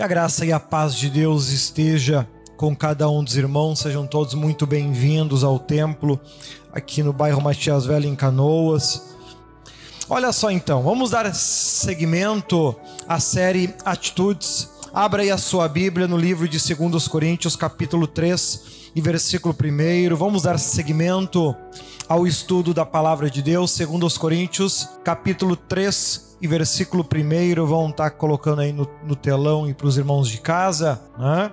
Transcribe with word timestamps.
Que 0.00 0.04
a 0.04 0.08
graça 0.08 0.46
e 0.46 0.50
a 0.50 0.58
paz 0.58 0.94
de 0.94 1.10
Deus 1.10 1.50
esteja 1.50 2.26
com 2.56 2.74
cada 2.74 3.06
um 3.10 3.22
dos 3.22 3.36
irmãos, 3.36 3.80
sejam 3.80 4.06
todos 4.06 4.32
muito 4.32 4.66
bem-vindos 4.66 5.44
ao 5.44 5.58
templo 5.58 6.18
aqui 6.72 7.02
no 7.02 7.12
bairro 7.12 7.42
Matias 7.42 7.84
Velho, 7.84 8.06
em 8.06 8.16
Canoas. 8.16 9.14
Olha 10.08 10.32
só 10.32 10.50
então, 10.50 10.82
vamos 10.82 11.10
dar 11.10 11.34
seguimento 11.34 12.74
à 13.06 13.20
série 13.20 13.74
Atitudes. 13.84 14.70
Abra 14.90 15.20
aí 15.20 15.30
a 15.30 15.36
sua 15.36 15.68
Bíblia 15.68 16.08
no 16.08 16.16
livro 16.16 16.48
de 16.48 16.56
2 16.74 17.06
Coríntios, 17.06 17.54
capítulo 17.54 18.06
3 18.06 18.92
e 18.96 19.02
versículo 19.02 19.54
1. 19.54 20.16
Vamos 20.16 20.40
dar 20.40 20.58
seguimento 20.58 21.54
ao 22.10 22.26
estudo 22.26 22.74
da 22.74 22.84
palavra 22.84 23.30
de 23.30 23.40
Deus, 23.40 23.78
2 23.78 24.18
Coríntios, 24.18 24.88
capítulo 25.04 25.54
3 25.54 26.38
e 26.42 26.48
versículo 26.48 27.04
1. 27.04 27.64
Vão 27.64 27.88
estar 27.88 28.10
colocando 28.10 28.62
aí 28.62 28.72
no, 28.72 28.84
no 29.04 29.14
telão 29.14 29.70
e 29.70 29.72
para 29.72 29.86
os 29.86 29.96
irmãos 29.96 30.28
de 30.28 30.40
casa. 30.40 31.00
Né? 31.16 31.52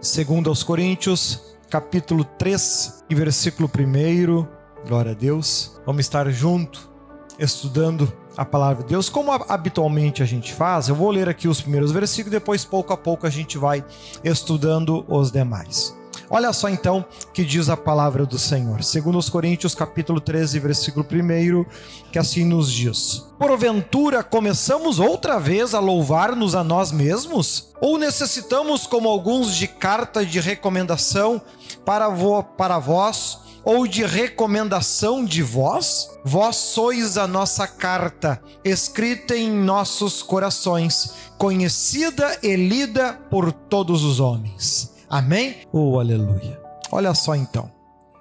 2 0.00 0.62
Coríntios, 0.62 1.56
capítulo 1.68 2.22
3 2.22 3.04
e 3.10 3.16
versículo 3.16 3.68
1. 3.68 4.46
Glória 4.86 5.10
a 5.10 5.14
Deus. 5.14 5.76
Vamos 5.84 6.02
estar 6.02 6.30
junto 6.30 6.88
estudando 7.36 8.12
a 8.36 8.44
palavra 8.44 8.84
de 8.84 8.90
Deus, 8.90 9.08
como 9.08 9.32
habitualmente 9.32 10.22
a 10.22 10.26
gente 10.26 10.54
faz. 10.54 10.88
Eu 10.88 10.94
vou 10.94 11.10
ler 11.10 11.28
aqui 11.28 11.48
os 11.48 11.60
primeiros 11.60 11.90
versículos, 11.90 12.30
depois 12.30 12.64
pouco 12.64 12.92
a 12.92 12.96
pouco 12.96 13.26
a 13.26 13.30
gente 13.30 13.58
vai 13.58 13.84
estudando 14.22 15.04
os 15.08 15.32
demais. 15.32 15.95
Olha 16.28 16.52
só 16.52 16.68
então 16.68 17.04
que 17.32 17.44
diz 17.44 17.68
a 17.68 17.76
palavra 17.76 18.26
do 18.26 18.38
Senhor. 18.38 18.82
Segundo 18.82 19.18
os 19.18 19.28
Coríntios 19.28 19.74
capítulo 19.74 20.20
13, 20.20 20.58
versículo 20.58 21.06
1, 21.06 21.64
que 22.10 22.18
assim 22.18 22.44
nos 22.44 22.72
diz: 22.72 23.24
Porventura 23.38 24.24
começamos 24.24 24.98
outra 24.98 25.38
vez 25.38 25.74
a 25.74 25.78
louvar-nos 25.78 26.54
a 26.54 26.64
nós 26.64 26.90
mesmos? 26.90 27.68
Ou 27.80 27.96
necessitamos 27.96 28.86
como 28.86 29.08
alguns 29.08 29.54
de 29.54 29.68
carta 29.68 30.26
de 30.26 30.40
recomendação 30.40 31.40
para, 31.84 32.08
vo 32.08 32.42
para 32.42 32.78
vós? 32.78 33.46
ou 33.66 33.84
de 33.84 34.06
recomendação 34.06 35.24
de 35.24 35.42
vós? 35.42 36.08
Vós 36.24 36.54
sois 36.54 37.18
a 37.18 37.26
nossa 37.26 37.66
carta, 37.66 38.40
escrita 38.64 39.36
em 39.36 39.50
nossos 39.50 40.22
corações, 40.22 41.14
conhecida 41.36 42.38
e 42.44 42.54
lida 42.54 43.14
por 43.28 43.50
todos 43.50 44.04
os 44.04 44.20
homens. 44.20 44.95
Amém? 45.08 45.58
Oh, 45.72 46.00
aleluia. 46.00 46.60
Olha 46.90 47.14
só 47.14 47.36
então, 47.36 47.70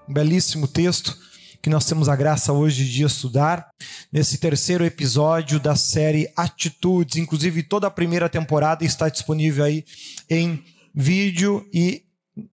um 0.08 0.14
belíssimo 0.14 0.67
texto 0.67 1.17
que 1.61 1.69
nós 1.69 1.86
temos 1.86 2.08
a 2.08 2.16
graça 2.16 2.53
hoje 2.53 2.86
de 2.86 3.03
estudar 3.03 3.69
nesse 4.14 4.38
terceiro 4.38 4.86
episódio 4.86 5.59
da 5.59 5.75
série 5.75 6.31
Atitudes. 6.38 7.17
Inclusive, 7.17 7.64
toda 7.64 7.88
a 7.88 7.92
primeira 7.92 8.30
temporada 8.30 8.86
está 8.86 9.09
disponível 9.09 9.66
aí 9.66 9.83
em 10.30 10.64
vídeo 10.94 11.67
e 11.73 12.03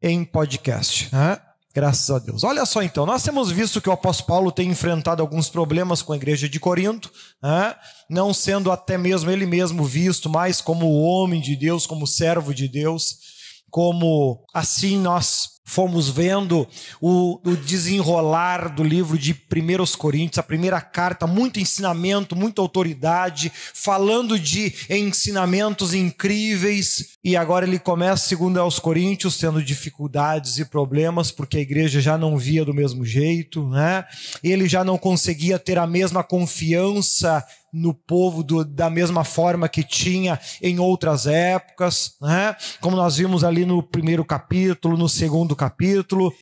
em 0.02 0.26
podcast. 0.26 1.08
Né? 1.14 1.40
Graças 1.74 2.10
a 2.10 2.20
Deus. 2.20 2.44
Olha 2.44 2.66
só 2.66 2.84
então, 2.84 3.06
nós 3.06 3.24
temos 3.24 3.50
visto 3.50 3.80
que 3.80 3.88
o 3.88 3.94
apóstolo 3.94 4.28
Paulo 4.28 4.52
tem 4.52 4.70
enfrentado 4.70 5.22
alguns 5.22 5.48
problemas 5.48 6.02
com 6.02 6.12
a 6.12 6.18
igreja 6.18 6.50
de 6.50 6.60
Corinto, 6.60 7.10
né? 7.42 7.76
não 8.10 8.34
sendo 8.34 8.74
até 8.74 8.98
mesmo 8.98 9.32
ele 9.32 9.46
mesmo 9.46 9.86
visto 9.86 10.30
mais 10.30 10.60
como 10.60 10.92
homem 10.92 11.40
de 11.40 11.56
Deus, 11.56 11.88
como 11.88 12.06
servo 12.06 12.54
de 12.54 12.68
Deus 12.68 13.27
como 13.70 14.44
assim 14.54 14.98
nós 14.98 15.57
fomos 15.68 16.10
vendo 16.10 16.66
o, 17.02 17.42
o, 17.44 17.58
desenrolar 17.58 18.74
do 18.74 18.82
livro 18.82 19.18
de 19.18 19.34
1 19.34 19.98
Coríntios, 19.98 20.40
a 20.40 20.44
primeira 20.44 20.80
carta, 20.80 21.28
muito 21.28 21.60
ensinamento, 21.60 22.38
muita 22.38 22.62
autoridade, 22.62 23.52
falando 23.74 24.40
de 24.40 24.74
ensinamentos 24.90 25.94
incríveis, 25.94 27.18
e 27.22 27.36
agora 27.36 27.68
ele 27.68 27.80
começa, 27.80 28.26
segundo 28.26 28.62
aos 28.62 28.80
Coríntios, 28.80 29.38
tendo 29.38 29.62
dificuldades 29.62 30.58
e 30.58 30.64
problemas, 30.64 31.32
porque 31.32 31.58
a 31.58 31.62
igreja 31.62 32.00
já 32.00 32.18
não 32.18 32.38
via 32.38 32.64
do 32.64 32.74
mesmo 32.74 33.04
jeito, 33.04 33.68
né? 33.68 34.06
Ele 34.42 34.70
já 34.70 34.86
não 34.86 34.98
conseguia 34.98 35.60
ter 35.60 35.78
a 35.78 35.86
mesma 35.86 36.24
confiança 36.24 37.46
no 37.74 37.94
povo 37.94 38.44
do, 38.44 38.64
da 38.64 38.90
mesma 38.90 39.24
forma 39.24 39.68
que 39.68 39.84
tinha 39.84 40.40
em 40.62 40.80
outras 40.80 41.28
épocas, 41.28 42.16
né? 42.22 42.56
como 42.80 42.96
nós 42.96 43.18
vimos 43.18 43.44
ali 43.44 43.66
no 43.66 43.84
primeiro 43.84 44.24
capítulo, 44.24 44.98
no 44.98 45.10
segundo 45.10 45.56
capítulo, 45.58 46.34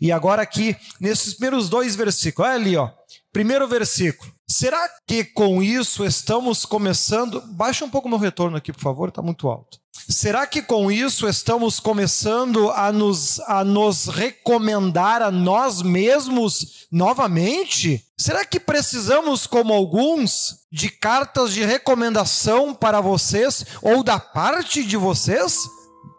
e 0.00 0.10
agora 0.10 0.42
aqui, 0.42 0.76
nesses 1.00 1.34
primeiros 1.34 1.68
dois 1.68 1.94
versículos, 1.94 2.50
olha 2.50 2.58
ali, 2.58 2.76
ó, 2.76 2.90
primeiro 3.32 3.68
versículo. 3.68 4.32
Será 4.48 4.88
que 5.06 5.24
com 5.24 5.62
isso 5.62 6.04
estamos 6.04 6.64
começando? 6.64 7.40
Baixa 7.52 7.84
um 7.84 7.90
pouco 7.90 8.08
meu 8.08 8.18
retorno 8.18 8.56
aqui, 8.56 8.72
por 8.72 8.82
favor, 8.82 9.08
está 9.08 9.22
muito 9.22 9.48
alto. 9.48 9.80
Será 10.08 10.46
que 10.46 10.60
com 10.60 10.90
isso 10.90 11.28
estamos 11.28 11.78
começando 11.78 12.70
a 12.70 12.90
nos, 12.90 13.40
a 13.40 13.64
nos 13.64 14.08
recomendar 14.08 15.22
a 15.22 15.30
nós 15.30 15.80
mesmos 15.80 16.86
novamente? 16.90 18.04
Será 18.18 18.44
que 18.44 18.58
precisamos, 18.58 19.46
como 19.46 19.72
alguns, 19.72 20.66
de 20.70 20.90
cartas 20.90 21.52
de 21.52 21.64
recomendação 21.64 22.74
para 22.74 23.00
vocês 23.00 23.64
ou 23.80 24.02
da 24.02 24.18
parte 24.18 24.82
de 24.82 24.96
vocês? 24.96 25.58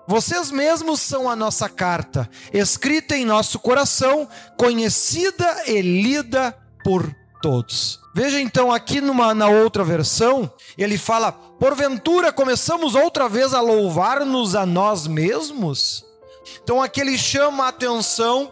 Vocês 0.08 0.52
mesmos 0.52 1.00
são 1.00 1.30
a 1.30 1.36
nossa 1.36 1.70
carta, 1.70 2.30
escrita 2.54 3.16
em 3.16 3.26
nosso 3.26 3.60
coração, 3.60 4.28
conhecida 4.58 5.64
e 5.66 5.82
lida 5.82 6.58
por 6.84 7.16
todos. 7.42 8.00
Veja 8.14 8.40
então 8.40 8.72
aqui 8.72 9.02
numa, 9.02 9.34
na 9.34 9.48
outra 9.48 9.84
versão, 9.84 10.52
ele 10.78 10.98
fala: 10.98 11.32
Porventura 11.32 12.32
começamos 12.32 12.96
outra 12.96 13.28
vez 13.28 13.54
a 13.54 13.62
louvar-nos 13.62 14.56
a 14.56 14.66
nós 14.66 15.08
mesmos? 15.08 16.06
Então 16.62 16.82
aqui 16.82 17.02
ele 17.02 17.18
chama 17.18 17.66
a 17.66 17.70
atenção 17.70 18.52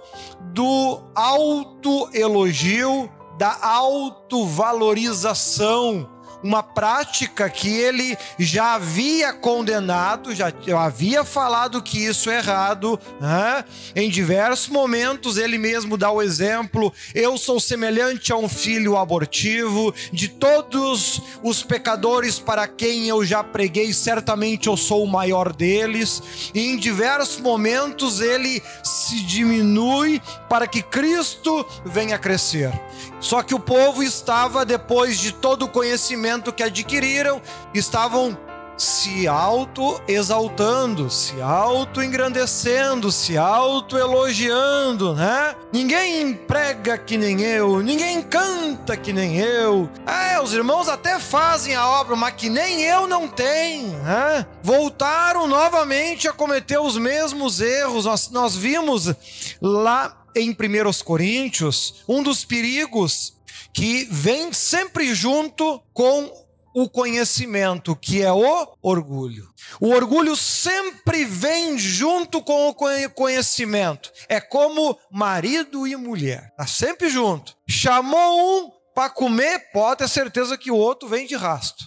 do 0.53 1.01
autoelogio, 1.13 3.11
da 3.37 3.57
autovalorização 3.61 6.09
uma 6.43 6.63
prática 6.63 7.49
que 7.49 7.69
ele 7.69 8.17
já 8.37 8.75
havia 8.75 9.33
condenado, 9.33 10.33
já 10.33 10.51
havia 10.77 11.23
falado 11.23 11.81
que 11.81 12.03
isso 12.05 12.29
é 12.29 12.37
errado. 12.37 12.99
Né? 13.19 13.65
Em 13.95 14.09
diversos 14.09 14.67
momentos 14.67 15.37
ele 15.37 15.57
mesmo 15.57 15.97
dá 15.97 16.11
o 16.11 16.21
exemplo: 16.21 16.93
eu 17.13 17.37
sou 17.37 17.59
semelhante 17.59 18.31
a 18.31 18.37
um 18.37 18.49
filho 18.49 18.97
abortivo, 18.97 19.93
de 20.11 20.27
todos 20.27 21.21
os 21.43 21.63
pecadores 21.63 22.39
para 22.39 22.67
quem 22.67 23.07
eu 23.07 23.23
já 23.25 23.43
preguei, 23.43 23.93
certamente 23.93 24.67
eu 24.67 24.77
sou 24.77 25.03
o 25.03 25.07
maior 25.07 25.53
deles. 25.53 26.51
E 26.53 26.67
em 26.67 26.77
diversos 26.77 27.39
momentos 27.39 28.19
ele 28.19 28.61
se 28.83 29.21
diminui 29.21 30.21
para 30.49 30.67
que 30.67 30.81
Cristo 30.81 31.65
venha 31.85 32.17
crescer. 32.17 32.71
Só 33.19 33.43
que 33.43 33.53
o 33.53 33.59
povo 33.59 34.01
estava, 34.01 34.65
depois 34.65 35.19
de 35.19 35.31
todo 35.31 35.65
o 35.65 35.67
conhecimento 35.67 36.30
que 36.53 36.63
adquiriram, 36.63 37.41
estavam 37.73 38.37
se 38.81 39.27
auto-exaltando, 39.27 41.09
se 41.09 41.39
auto-engrandecendo, 41.39 43.11
se 43.11 43.37
auto-elogiando, 43.37 45.13
né? 45.13 45.55
Ninguém 45.71 46.33
prega 46.33 46.97
que 46.97 47.15
nem 47.15 47.41
eu, 47.41 47.81
ninguém 47.81 48.23
canta 48.23 48.97
que 48.97 49.13
nem 49.13 49.37
eu. 49.37 49.87
É, 50.07 50.41
os 50.41 50.53
irmãos 50.53 50.89
até 50.89 51.19
fazem 51.19 51.75
a 51.75 51.87
obra, 51.87 52.15
mas 52.15 52.33
que 52.33 52.49
nem 52.49 52.81
eu 52.81 53.07
não 53.07 53.27
tem, 53.27 53.83
né? 53.83 54.47
Voltaram 54.63 55.47
novamente 55.47 56.27
a 56.27 56.33
cometer 56.33 56.79
os 56.79 56.97
mesmos 56.97 57.61
erros. 57.61 58.05
Nós, 58.05 58.31
nós 58.31 58.55
vimos 58.55 59.13
lá 59.61 60.17
em 60.35 60.49
1 60.49 60.55
Coríntios, 61.03 62.03
um 62.07 62.23
dos 62.23 62.43
perigos 62.43 63.33
que 63.73 64.05
vem 64.11 64.51
sempre 64.53 65.13
junto 65.13 65.81
com 65.93 66.31
o 66.73 66.89
conhecimento, 66.89 67.95
que 67.95 68.21
é 68.21 68.31
o 68.31 68.67
orgulho. 68.81 69.49
O 69.79 69.89
orgulho 69.89 70.35
sempre 70.35 71.25
vem 71.25 71.77
junto 71.77 72.41
com 72.41 72.69
o 72.69 72.75
conhecimento. 73.13 74.11
É 74.29 74.39
como 74.39 74.97
marido 75.11 75.87
e 75.87 75.95
mulher, 75.95 76.47
está 76.51 76.65
sempre 76.65 77.09
junto. 77.09 77.55
Chamou 77.67 78.65
um 78.65 78.71
para 78.93 79.09
comer, 79.09 79.71
pode 79.71 79.99
ter 79.99 80.09
certeza 80.09 80.57
que 80.57 80.71
o 80.71 80.75
outro 80.75 81.07
vem 81.07 81.25
de 81.25 81.35
rasto. 81.35 81.85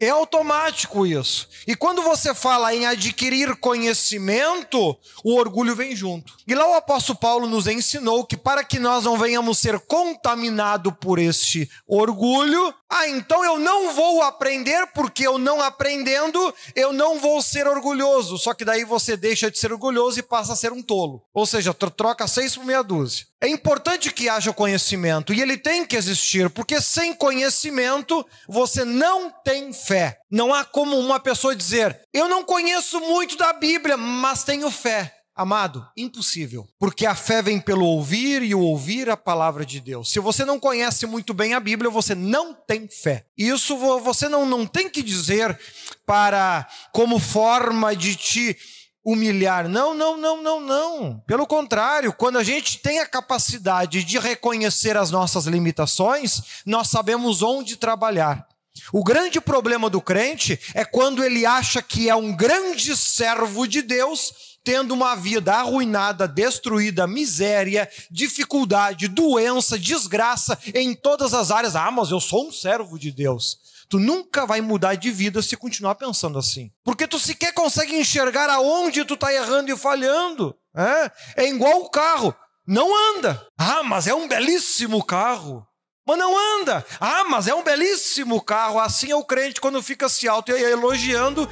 É 0.00 0.08
automático 0.08 1.06
isso. 1.06 1.48
E 1.66 1.76
quando 1.76 2.02
você 2.02 2.34
fala 2.34 2.74
em 2.74 2.86
adquirir 2.86 3.54
conhecimento, 3.56 4.96
o 5.22 5.34
orgulho 5.36 5.76
vem 5.76 5.94
junto. 5.94 6.32
E 6.46 6.54
lá 6.54 6.66
o 6.66 6.74
apóstolo 6.74 7.18
Paulo 7.18 7.46
nos 7.46 7.66
ensinou 7.66 8.24
que 8.24 8.36
para 8.36 8.64
que 8.64 8.78
nós 8.78 9.04
não 9.04 9.18
venhamos 9.18 9.58
ser 9.58 9.78
contaminados 9.80 10.92
por 11.00 11.18
este 11.18 11.70
orgulho, 11.86 12.74
ah, 12.90 13.08
então 13.08 13.44
eu 13.44 13.58
não 13.58 13.92
vou 13.92 14.22
aprender, 14.22 14.86
porque 14.94 15.26
eu 15.26 15.36
não 15.36 15.60
aprendendo, 15.60 16.54
eu 16.74 16.92
não 16.92 17.18
vou 17.18 17.42
ser 17.42 17.66
orgulhoso. 17.66 18.38
Só 18.38 18.54
que 18.54 18.64
daí 18.64 18.84
você 18.84 19.16
deixa 19.16 19.50
de 19.50 19.58
ser 19.58 19.72
orgulhoso 19.72 20.18
e 20.18 20.22
passa 20.22 20.52
a 20.52 20.56
ser 20.56 20.72
um 20.72 20.82
tolo. 20.82 21.22
Ou 21.34 21.44
seja, 21.44 21.74
troca 21.74 22.26
seis 22.26 22.54
por 22.54 22.64
meia 22.64 22.82
dúzia. 22.82 23.26
É 23.40 23.48
importante 23.48 24.10
que 24.10 24.26
haja 24.26 24.54
conhecimento 24.54 25.34
e 25.34 25.42
ele 25.42 25.58
tem 25.58 25.84
que 25.84 25.96
existir, 25.96 26.48
porque 26.48 26.80
sem 26.80 27.12
conhecimento 27.12 28.24
você 28.48 28.86
não 28.86 29.30
tem 29.44 29.72
fé. 29.72 30.18
Não 30.30 30.52
há 30.52 30.64
como 30.64 30.98
uma 30.98 31.20
pessoa 31.20 31.54
dizer: 31.54 32.00
Eu 32.12 32.28
não 32.28 32.42
conheço 32.42 32.98
muito 33.00 33.36
da 33.36 33.52
Bíblia, 33.52 33.96
mas 33.96 34.42
tenho 34.42 34.70
fé. 34.70 35.14
Amado, 35.36 35.84
impossível. 35.96 36.64
Porque 36.78 37.04
a 37.04 37.14
fé 37.14 37.42
vem 37.42 37.58
pelo 37.60 37.84
ouvir 37.84 38.40
e 38.42 38.54
o 38.54 38.60
ouvir 38.60 39.10
a 39.10 39.16
palavra 39.16 39.66
de 39.66 39.80
Deus. 39.80 40.12
Se 40.12 40.20
você 40.20 40.44
não 40.44 40.60
conhece 40.60 41.06
muito 41.06 41.34
bem 41.34 41.54
a 41.54 41.60
Bíblia, 41.60 41.90
você 41.90 42.14
não 42.14 42.54
tem 42.54 42.88
fé. 42.88 43.26
Isso 43.36 43.76
você 43.76 44.28
não, 44.28 44.46
não 44.46 44.64
tem 44.64 44.88
que 44.88 45.02
dizer 45.02 45.58
para 46.06 46.68
como 46.92 47.18
forma 47.18 47.96
de 47.96 48.14
te 48.14 48.56
humilhar. 49.04 49.68
Não, 49.68 49.92
não, 49.92 50.16
não, 50.16 50.40
não, 50.40 50.60
não. 50.60 51.22
Pelo 51.26 51.48
contrário, 51.48 52.12
quando 52.12 52.38
a 52.38 52.44
gente 52.44 52.78
tem 52.78 53.00
a 53.00 53.06
capacidade 53.06 54.04
de 54.04 54.18
reconhecer 54.20 54.96
as 54.96 55.10
nossas 55.10 55.46
limitações, 55.46 56.62
nós 56.64 56.88
sabemos 56.88 57.42
onde 57.42 57.76
trabalhar. 57.76 58.46
O 58.92 59.04
grande 59.04 59.40
problema 59.40 59.88
do 59.88 60.00
crente 60.00 60.58
é 60.74 60.84
quando 60.84 61.24
ele 61.24 61.46
acha 61.46 61.80
que 61.80 62.08
é 62.08 62.14
um 62.14 62.34
grande 62.34 62.96
servo 62.96 63.66
de 63.66 63.82
Deus 63.82 64.54
tendo 64.64 64.94
uma 64.94 65.14
vida 65.14 65.52
arruinada, 65.52 66.26
destruída, 66.26 67.06
miséria, 67.06 67.88
dificuldade, 68.10 69.08
doença, 69.08 69.78
desgraça 69.78 70.58
em 70.74 70.94
todas 70.94 71.34
as 71.34 71.50
áreas. 71.50 71.76
Ah, 71.76 71.90
mas 71.90 72.10
eu 72.10 72.18
sou 72.18 72.48
um 72.48 72.52
servo 72.52 72.98
de 72.98 73.12
Deus. 73.12 73.58
Tu 73.90 73.98
nunca 73.98 74.46
vai 74.46 74.62
mudar 74.62 74.94
de 74.94 75.10
vida 75.10 75.42
se 75.42 75.56
continuar 75.56 75.96
pensando 75.96 76.38
assim. 76.38 76.72
Porque 76.82 77.06
tu 77.06 77.18
sequer 77.18 77.52
consegue 77.52 77.94
enxergar 77.94 78.48
aonde 78.48 79.04
tu 79.04 79.14
está 79.14 79.32
errando 79.32 79.70
e 79.70 79.76
falhando. 79.76 80.56
É, 80.74 81.44
é 81.44 81.48
igual 81.48 81.82
o 81.82 81.90
carro. 81.90 82.34
Não 82.66 82.88
anda. 83.18 83.46
Ah, 83.58 83.82
mas 83.82 84.06
é 84.06 84.14
um 84.14 84.26
belíssimo 84.26 85.04
carro. 85.04 85.66
Mas 86.06 86.18
não 86.18 86.60
anda. 86.60 86.84
Ah, 87.00 87.24
mas 87.24 87.48
é 87.48 87.54
um 87.54 87.62
belíssimo 87.62 88.40
carro. 88.40 88.78
Assim 88.78 89.10
é 89.10 89.16
o 89.16 89.24
crente 89.24 89.60
quando 89.60 89.82
fica 89.82 90.08
se 90.08 90.28
auto 90.28 90.52
elogiando 90.52 91.48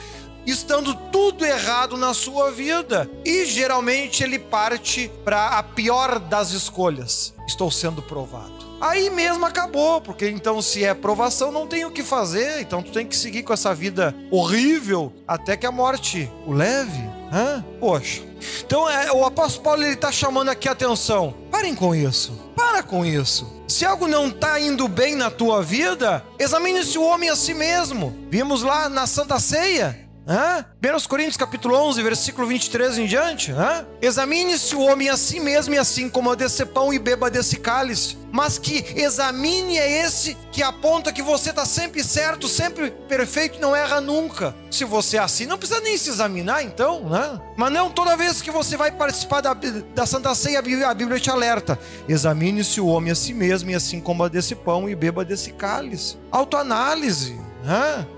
estando 0.47 0.95
tudo 1.11 1.45
errado 1.45 1.97
na 1.97 2.13
sua 2.13 2.51
vida. 2.51 3.09
E 3.25 3.45
geralmente 3.45 4.23
ele 4.23 4.39
parte 4.39 5.11
para 5.25 5.59
a 5.59 5.63
pior 5.63 6.19
das 6.19 6.51
escolhas. 6.51 7.35
Estou 7.47 7.71
sendo 7.71 8.03
provado. 8.03 8.63
Aí 8.81 9.09
mesmo 9.11 9.47
acabou, 9.47 10.01
porque 10.01 10.29
então 10.29 10.61
se 10.61 10.85
é 10.85 10.93
provação 10.93 11.53
não 11.53 11.69
tem 11.69 11.85
o 11.85 11.93
que 11.93 12.03
fazer, 12.03 12.61
então 12.61 12.83
tu 12.83 12.91
tem 12.91 13.07
que 13.07 13.17
seguir 13.17 13.45
com 13.45 13.53
essa 13.53 13.73
vida 13.73 14.13
horrível 14.29 15.13
até 15.27 15.57
que 15.57 15.65
a 15.65 15.71
morte 15.71 16.29
o 16.45 16.53
leve. 16.53 17.22
Hã? 17.33 17.65
Poxa. 17.81 18.21
Então 18.65 18.89
é, 18.89 19.11
o 19.11 19.25
apóstolo 19.25 19.65
Paulo 19.65 19.83
ele 19.83 19.95
está 19.95 20.13
chamando 20.13 20.51
aqui 20.51 20.69
a 20.69 20.73
atenção. 20.73 21.35
Parem 21.51 21.75
com 21.75 21.95
isso. 21.95 22.33
Para 22.55 22.83
com 22.83 23.05
isso. 23.07 23.63
Se 23.67 23.87
algo 23.87 24.07
não 24.07 24.29
está 24.29 24.61
indo 24.61 24.87
bem 24.87 25.15
na 25.17 25.31
tua 25.31 25.63
vida, 25.63 26.23
examine-se 26.39 26.99
o 26.99 27.03
homem 27.03 27.31
a 27.31 27.37
si 27.37 27.55
mesmo. 27.55 28.15
Vimos 28.29 28.63
lá 28.63 28.89
na 28.89 29.07
Santa 29.07 29.41
Ceia 29.41 30.02
Hã? 30.27 30.65
1 30.81 31.09
Coríntios 31.09 31.37
capítulo 31.37 31.75
11, 31.75 32.01
versículo 32.03 32.47
23 32.47 32.99
em 32.99 33.07
diante. 33.07 33.53
Examine-se 34.01 34.75
o 34.77 34.81
homem 34.81 35.09
a 35.09 35.17
si 35.17 35.41
mesmo 35.41 35.75
e 35.75 35.79
assim 35.79 36.09
como 36.09 36.35
desse 36.37 36.65
pão 36.65 36.93
e 36.93 36.99
beba 36.99 37.29
desse 37.31 37.57
cálice. 37.57 38.17
Mas 38.31 38.57
que 38.57 38.85
examine 38.97 39.77
é 39.77 40.05
esse 40.05 40.37
que 40.53 40.63
aponta 40.63 41.13
que 41.13 41.23
você 41.23 41.51
está 41.51 41.67
sempre 41.67 42.03
certo, 42.05 42.49
sempre 42.49 42.91
perfeito, 43.09 43.61
não 43.61 43.75
erra 43.75 44.01
nunca. 44.01 44.55
Se 44.71 44.85
você 44.85 45.17
é 45.17 45.21
assim, 45.21 45.45
não 45.45 45.59
precisa 45.59 45.81
nem 45.81 45.99
se 45.99 46.09
examinar 46.11 46.63
então, 46.63 47.09
né? 47.09 47.41
Mas 47.57 47.73
não 47.73 47.91
toda 47.91 48.17
vez 48.17 48.41
que 48.41 48.51
você 48.51 48.77
vai 48.77 48.93
participar 48.93 49.41
da, 49.41 49.55
da 49.55 50.07
Santa 50.07 50.35
Ceia, 50.35 50.61
a 50.61 50.63
Bíblia, 50.63 50.89
a 50.89 50.95
Bíblia 50.95 51.19
te 51.19 51.31
alerta. 51.31 51.79
Examine-se 52.09 52.81
o 52.81 52.87
homem 52.87 53.13
a 53.13 53.15
si 53.17 53.35
mesmo 53.35 53.71
e 53.71 53.75
assim 53.75 54.01
como 54.01 54.29
desse 54.29 54.55
pão 54.55 54.89
e 54.89 54.95
beba 54.95 55.25
desse 55.25 55.53
cálice. 55.53 56.17
Autoanálise. 56.31 57.52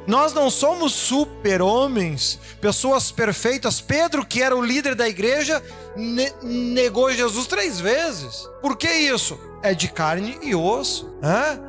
Nós 0.06 0.32
não 0.32 0.50
somos 0.50 0.92
super-homens, 0.92 2.38
pessoas 2.60 3.10
perfeitas. 3.12 3.80
Pedro, 3.80 4.24
que 4.24 4.42
era 4.42 4.56
o 4.56 4.64
líder 4.64 4.94
da 4.94 5.08
igreja, 5.08 5.62
ne 5.96 6.32
negou 6.42 7.12
Jesus 7.12 7.46
três 7.46 7.78
vezes. 7.78 8.48
Por 8.60 8.76
que 8.76 8.88
isso? 8.88 9.38
É 9.62 9.74
de 9.74 9.88
carne 9.88 10.38
e 10.42 10.54
osso. 10.54 11.14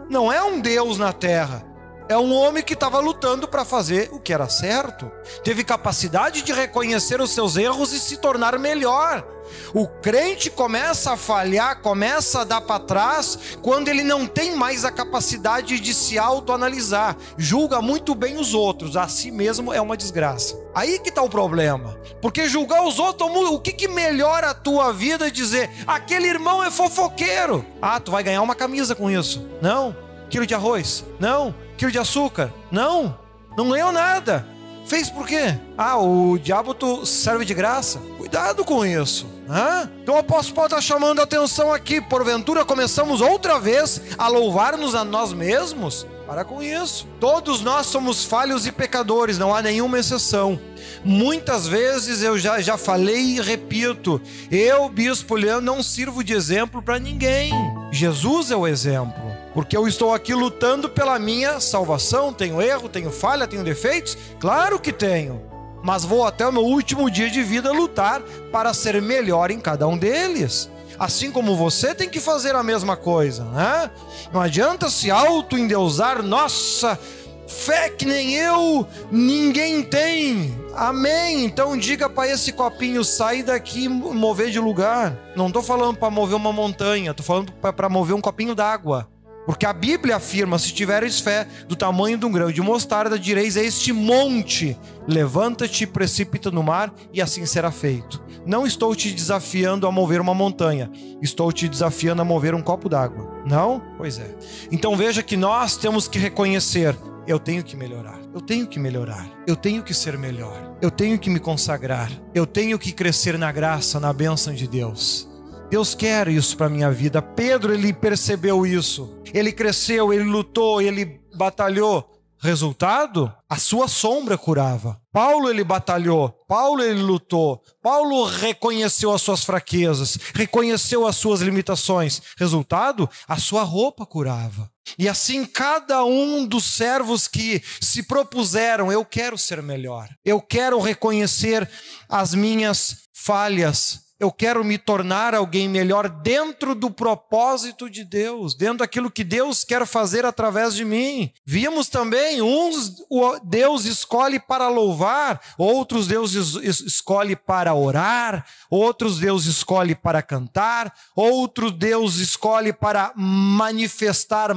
Não 0.10 0.31
é 0.31 0.42
um 0.44 0.60
Deus 0.60 0.98
na 0.98 1.13
terra. 1.13 1.66
É 2.07 2.16
um 2.16 2.31
homem 2.34 2.63
que 2.63 2.75
estava 2.75 3.00
lutando 3.00 3.48
para 3.48 3.66
fazer 3.66 4.10
o 4.12 4.19
que 4.19 4.31
era 4.31 4.48
certo. 4.48 5.12
Teve 5.44 5.63
capacidade 5.63 6.44
de 6.44 6.54
reconhecer 6.54 7.19
os 7.19 7.31
seus 7.31 7.57
erros 7.57 7.92
e 7.94 8.00
se 8.00 8.18
tornar 8.18 8.60
melhor. 8.60 9.25
O 9.74 9.88
crente 9.88 10.52
começa 10.52 11.13
a 11.13 11.18
falhar, 11.18 11.81
começa 11.81 12.42
a 12.42 12.44
dar 12.44 12.62
para 12.62 12.80
trás, 12.80 13.57
quando 13.62 13.88
ele 13.88 14.04
não 14.04 14.28
tem 14.28 14.56
mais 14.56 14.86
a 14.86 14.92
capacidade 14.92 15.80
de 15.80 15.94
se 15.94 16.18
autoanalisar. 16.18 17.18
Julga 17.38 17.81
muito 17.81 18.13
bem 18.13 18.38
os 18.38 18.54
outros, 18.54 18.96
a 18.96 19.08
si 19.08 19.31
mesmo 19.31 19.74
é 19.74 19.81
uma 19.81 19.98
desgraça. 19.98 20.60
Aí 20.75 21.00
que 21.00 21.10
está 21.10 21.24
o 21.24 21.30
problema. 21.30 21.98
Porque 22.22 22.48
julgar 22.48 22.84
os 22.84 23.00
outros, 23.00 23.30
o 23.50 23.60
que, 23.60 23.72
que 23.72 23.88
melhora 23.88 24.51
a 24.51 24.54
tua 24.54 24.94
vida 24.94 25.28
é 25.28 25.31
dizer, 25.31 25.72
aquele 25.88 26.28
irmão 26.28 26.63
é 26.63 26.69
fofoqueiro. 26.69 27.66
Ah, 27.81 28.00
tu 28.00 28.12
vai 28.12 28.24
ganhar 28.24 28.44
uma 28.44 28.56
camisa 28.56 28.94
com 28.94 29.10
isso. 29.10 29.48
Não. 29.60 29.96
Quilo 30.30 30.46
de 30.46 30.54
arroz. 30.54 31.04
Não 31.19 31.64
quilo 31.75 31.92
de 31.92 32.00
açúcar? 32.00 32.51
Não, 32.72 33.18
não 33.57 33.69
ganhou 33.69 33.92
nada. 33.92 34.48
Fez 34.86 35.10
por 35.10 35.25
quê? 35.25 35.57
Ah, 35.77 35.98
o 35.98 36.38
diabo 36.38 36.75
serve 37.06 37.44
de 37.44 37.54
graça. 37.54 38.00
Cuidado 38.18 38.63
com 38.63 38.86
isso. 38.86 39.25
Hã? 39.50 39.89
Então 40.01 40.16
o 40.16 40.19
apóstolo 40.19 40.56
Paulo 40.56 40.68
está 40.68 40.81
chamando 40.81 41.19
a 41.19 41.24
atenção 41.24 41.74
aqui. 41.74 42.00
Porventura 42.00 42.63
começamos 42.63 43.19
outra 43.19 43.60
vez 43.60 44.01
a 44.18 44.27
louvar-nos 44.27 44.94
a 44.94 45.04
nós 45.04 45.33
mesmos? 45.33 46.06
Para 46.27 46.44
com 46.44 46.62
isso. 46.62 47.07
Todos 47.19 47.62
nós 47.62 47.88
somos 47.88 48.25
falhos 48.25 48.66
e 48.66 48.72
pecadores, 48.72 49.38
não 49.38 49.54
há 49.54 49.62
nenhuma 49.62 50.00
exceção. 50.00 50.60
Muitas 51.04 51.68
vezes 51.68 52.24
eu 52.24 52.38
já, 52.38 52.60
já 52.62 52.77
falei 52.77 53.38
e 53.38 53.42
repito: 53.42 54.22
eu, 54.50 54.89
Bispo 54.89 55.36
Leandro, 55.36 55.66
não 55.66 55.83
sirvo 55.83 56.24
de 56.24 56.33
exemplo 56.33 56.81
para 56.81 57.00
ninguém. 57.00 57.51
Jesus 57.92 58.50
é 58.50 58.56
o 58.56 58.68
exemplo. 58.68 59.35
Porque 59.56 59.75
eu 59.75 59.88
estou 59.88 60.13
aqui 60.13 60.34
lutando 60.34 60.90
pela 60.90 61.18
minha 61.18 61.62
salvação. 61.62 62.34
Tenho 62.34 62.62
erro, 62.62 62.90
tenho 62.90 63.10
falha, 63.10 63.48
tenho 63.48 63.63
defeitos? 63.63 64.18
Claro 64.38 64.78
que 64.78 64.92
tenho. 64.92 65.42
Mas 65.81 66.04
vou 66.04 66.25
até 66.25 66.46
o 66.46 66.52
meu 66.52 66.63
último 66.63 67.10
dia 67.10 67.30
de 67.30 67.42
vida 67.42 67.72
lutar 67.72 68.22
para 68.52 68.74
ser 68.74 69.02
melhor 69.02 69.50
em 69.52 69.60
cada 69.62 69.88
um 69.88 69.98
deles. 69.98 70.69
Assim 71.00 71.31
como 71.31 71.56
você 71.56 71.96
tem 71.96 72.10
que 72.10 72.19
fazer 72.19 72.54
a 72.54 72.63
mesma 72.63 72.98
coisa, 72.98 73.46
né? 73.46 73.90
Não 74.34 74.42
adianta 74.42 74.90
se 74.90 75.10
auto-endeusar, 75.10 76.22
nossa, 76.22 77.00
fé 77.48 77.90
que 77.90 78.06
nem 78.06 78.36
eu, 78.36 78.86
ninguém 79.10 79.84
tem. 79.84 80.53
Amém. 80.75 81.46
Então 81.46 81.77
diga 81.77 82.10
para 82.10 82.29
esse 82.29 82.51
copinho 82.51 83.06
sair 83.06 83.44
daqui 83.44 83.86
e 83.86 83.89
mover 83.89 84.51
de 84.51 84.60
lugar. 84.60 85.18
Não 85.34 85.48
estou 85.48 85.63
falando 85.63 85.98
para 85.98 86.10
mover 86.10 86.36
uma 86.36 86.51
montanha, 86.51 87.12
estou 87.12 87.25
falando 87.25 87.53
para 87.53 87.88
mover 87.88 88.15
um 88.15 88.22
copinho 88.22 88.53
d'água. 88.53 89.08
Porque 89.46 89.66
a 89.66 89.74
Bíblia 89.74 90.16
afirma: 90.16 90.58
se 90.58 90.74
tiveres 90.74 91.20
fé 91.20 91.48
do 91.68 91.75
tamanho 91.75 92.18
de 92.18 92.25
um 92.25 92.32
grão 92.32 92.52
de 92.52 92.62
mostarda, 92.62 93.20
direis 93.20 93.58
a 93.58 93.62
este 93.62 93.94
monte: 93.94 94.78
levanta-te 95.08 95.86
precipita 95.86 96.50
no 96.52 96.64
mar, 96.64 96.94
e 97.14 97.22
assim 97.22 97.46
será 97.46 97.72
feito. 97.72 98.24
Não 98.46 98.66
estou 98.66 98.96
te 98.96 99.12
desafiando 99.12 99.88
a 99.88 99.92
mover 99.92 100.22
uma 100.22 100.34
montanha, 100.34 100.90
estou 101.22 101.52
te 101.52 101.68
desafiando 101.68 102.22
a 102.22 102.25
mover 102.25 102.54
um 102.54 102.62
copo 102.62 102.88
d'água. 102.88 103.44
Não? 103.46 103.82
Pois 103.98 104.20
é. 104.20 104.36
Então 104.72 104.96
veja 104.96 105.24
que 105.24 105.38
nós 105.38 105.78
temos 105.78 106.08
que 106.08 106.20
reconhecer: 106.20 106.96
eu 107.28 107.40
tenho 107.40 107.64
que 107.64 107.75
melhorar, 107.75 108.20
eu 108.34 108.42
tenho 108.42 108.68
que 108.68 108.80
melhorar, 108.80 109.28
eu 109.48 109.56
tenho 109.56 109.84
que 109.84 109.94
ser 109.94 110.18
melhor, 110.18 110.75
eu 110.82 110.92
tenho 110.92 111.18
que 111.18 111.30
me 111.30 111.40
consagrar, 111.40 112.12
eu 112.34 112.46
tenho 112.46 112.78
que 112.78 112.92
crescer 112.92 113.38
na 113.38 113.52
graça, 113.52 114.00
na 114.00 114.14
bênção 114.14 114.54
de 114.54 114.68
Deus. 114.68 115.28
Deus 115.69 115.95
quer 115.95 116.27
isso 116.27 116.55
para 116.55 116.69
minha 116.69 116.91
vida. 116.91 117.22
Pedro 117.22 117.74
ele 117.74 117.91
percebeu 117.91 118.65
isso. 118.65 119.19
Ele 119.34 119.51
cresceu, 119.51 120.13
ele 120.13 120.24
lutou, 120.24 120.81
ele 120.81 121.19
batalhou. 121.36 122.12
Resultado? 122.39 123.34
A 123.50 123.57
sua 123.57 123.88
sombra 123.88 124.38
curava. 124.38 125.01
Paulo 125.12 125.50
ele 125.50 125.63
batalhou, 125.63 126.29
Paulo 126.48 126.84
ele 126.84 127.01
lutou, 127.01 127.63
Paulo 127.81 128.25
reconheceu 128.25 129.13
as 129.13 129.22
suas 129.22 129.45
fraquezas, 129.45 130.19
reconheceu 130.34 131.07
as 131.07 131.15
suas 131.15 131.41
limitações. 131.41 132.22
Resultado? 132.38 133.10
A 133.27 133.38
sua 133.38 133.63
roupa 133.63 134.05
curava. 134.05 134.69
E 135.00 135.10
assim 135.10 135.45
cada 135.45 136.03
um 136.03 136.45
dos 136.45 136.65
servos 136.65 137.27
que 137.27 137.63
se 137.81 138.03
propuseram, 138.03 138.91
eu 138.91 139.03
quero 139.03 139.38
ser 139.38 139.63
melhor. 139.63 140.07
Eu 140.24 140.39
quero 140.39 140.79
reconhecer 140.79 141.67
as 142.07 142.36
minhas 142.36 142.98
falhas, 143.13 144.01
eu 144.25 144.32
quero 144.32 144.63
me 144.63 144.77
tornar 144.77 145.36
alguém 145.36 145.70
melhor 145.70 146.10
dentro 146.10 146.74
do 146.74 146.89
propósito 146.89 147.89
de 147.89 148.03
Deus, 148.03 148.55
dentro 148.55 148.79
daquilo 148.79 149.12
que 149.12 149.24
Deus 149.24 149.63
quer 149.63 149.86
fazer 149.86 150.25
através 150.25 150.74
de 150.74 150.84
mim. 150.84 151.32
Vimos 151.46 151.88
também, 151.88 152.41
uns 152.41 152.96
Deus 153.44 153.86
escolhe 153.86 154.39
para 154.39 154.67
louvar, 154.67 155.39
outros 155.58 156.08
Deus 156.08 156.34
escolhe 156.34 157.36
para 157.36 157.74
orar, 157.74 158.46
outros 158.70 159.20
Deus 159.20 159.46
escolhe 159.46 159.94
para 159.94 160.24
cantar, 160.24 160.94
outro 161.15 161.70
Deus 161.70 162.15
escolhe 162.15 162.74
para 162.74 163.13
manifestar 163.15 164.55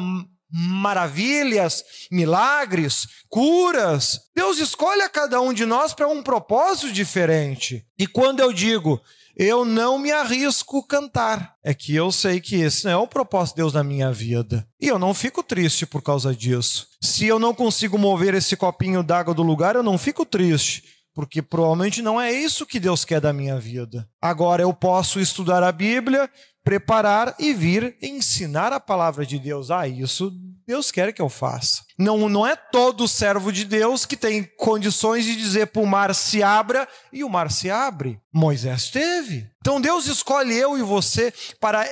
maravilhas, 0.50 1.84
milagres, 2.10 3.06
curas. 3.28 4.20
Deus 4.34 4.58
escolhe 4.58 5.02
a 5.02 5.08
cada 5.08 5.40
um 5.40 5.52
de 5.52 5.66
nós 5.66 5.92
para 5.92 6.08
um 6.08 6.22
propósito 6.22 6.92
diferente. 6.92 7.84
E 7.98 8.06
quando 8.06 8.40
eu 8.40 8.52
digo, 8.52 9.00
eu 9.38 9.64
não 9.64 9.98
me 9.98 10.10
arrisco 10.10 10.84
cantar, 10.84 11.54
é 11.62 11.72
que 11.72 11.94
eu 11.94 12.10
sei 12.10 12.40
que 12.40 12.56
esse 12.56 12.84
não 12.84 12.90
é 12.90 12.96
o 12.96 13.06
propósito 13.06 13.54
de 13.54 13.62
Deus 13.62 13.72
na 13.72 13.84
minha 13.84 14.10
vida. 14.10 14.66
E 14.80 14.88
eu 14.88 14.98
não 14.98 15.14
fico 15.14 15.42
triste 15.44 15.86
por 15.86 16.02
causa 16.02 16.34
disso. 16.34 16.88
Se 17.00 17.26
eu 17.26 17.38
não 17.38 17.54
consigo 17.54 17.96
mover 17.96 18.34
esse 18.34 18.56
copinho 18.56 19.02
d'água 19.02 19.32
do 19.32 19.44
lugar, 19.44 19.76
eu 19.76 19.82
não 19.82 19.96
fico 19.96 20.26
triste 20.26 20.82
porque 21.18 21.42
provavelmente 21.42 22.00
não 22.00 22.20
é 22.20 22.30
isso 22.30 22.64
que 22.64 22.78
Deus 22.78 23.04
quer 23.04 23.20
da 23.20 23.32
minha 23.32 23.58
vida. 23.58 24.08
Agora 24.22 24.62
eu 24.62 24.72
posso 24.72 25.18
estudar 25.18 25.64
a 25.64 25.72
Bíblia, 25.72 26.30
preparar 26.68 27.34
e 27.38 27.54
vir 27.54 27.96
ensinar 28.02 28.74
a 28.74 28.78
palavra 28.78 29.24
de 29.24 29.38
Deus. 29.38 29.70
Ah, 29.70 29.88
isso 29.88 30.30
Deus 30.66 30.90
quer 30.90 31.14
que 31.14 31.22
eu 31.22 31.30
faça. 31.30 31.82
Não, 31.98 32.28
não 32.28 32.46
é 32.46 32.54
todo 32.54 33.08
servo 33.08 33.50
de 33.50 33.64
Deus 33.64 34.04
que 34.04 34.18
tem 34.18 34.44
condições 34.58 35.24
de 35.24 35.34
dizer 35.34 35.68
para 35.68 35.80
o 35.80 35.86
mar 35.86 36.14
se 36.14 36.42
abra 36.42 36.86
e 37.10 37.24
o 37.24 37.30
mar 37.30 37.50
se 37.50 37.70
abre. 37.70 38.20
Moisés 38.30 38.90
teve. 38.90 39.50
Então 39.62 39.80
Deus 39.80 40.06
escolhe 40.08 40.54
eu 40.54 40.76
e 40.76 40.82
você 40.82 41.32
para 41.58 41.88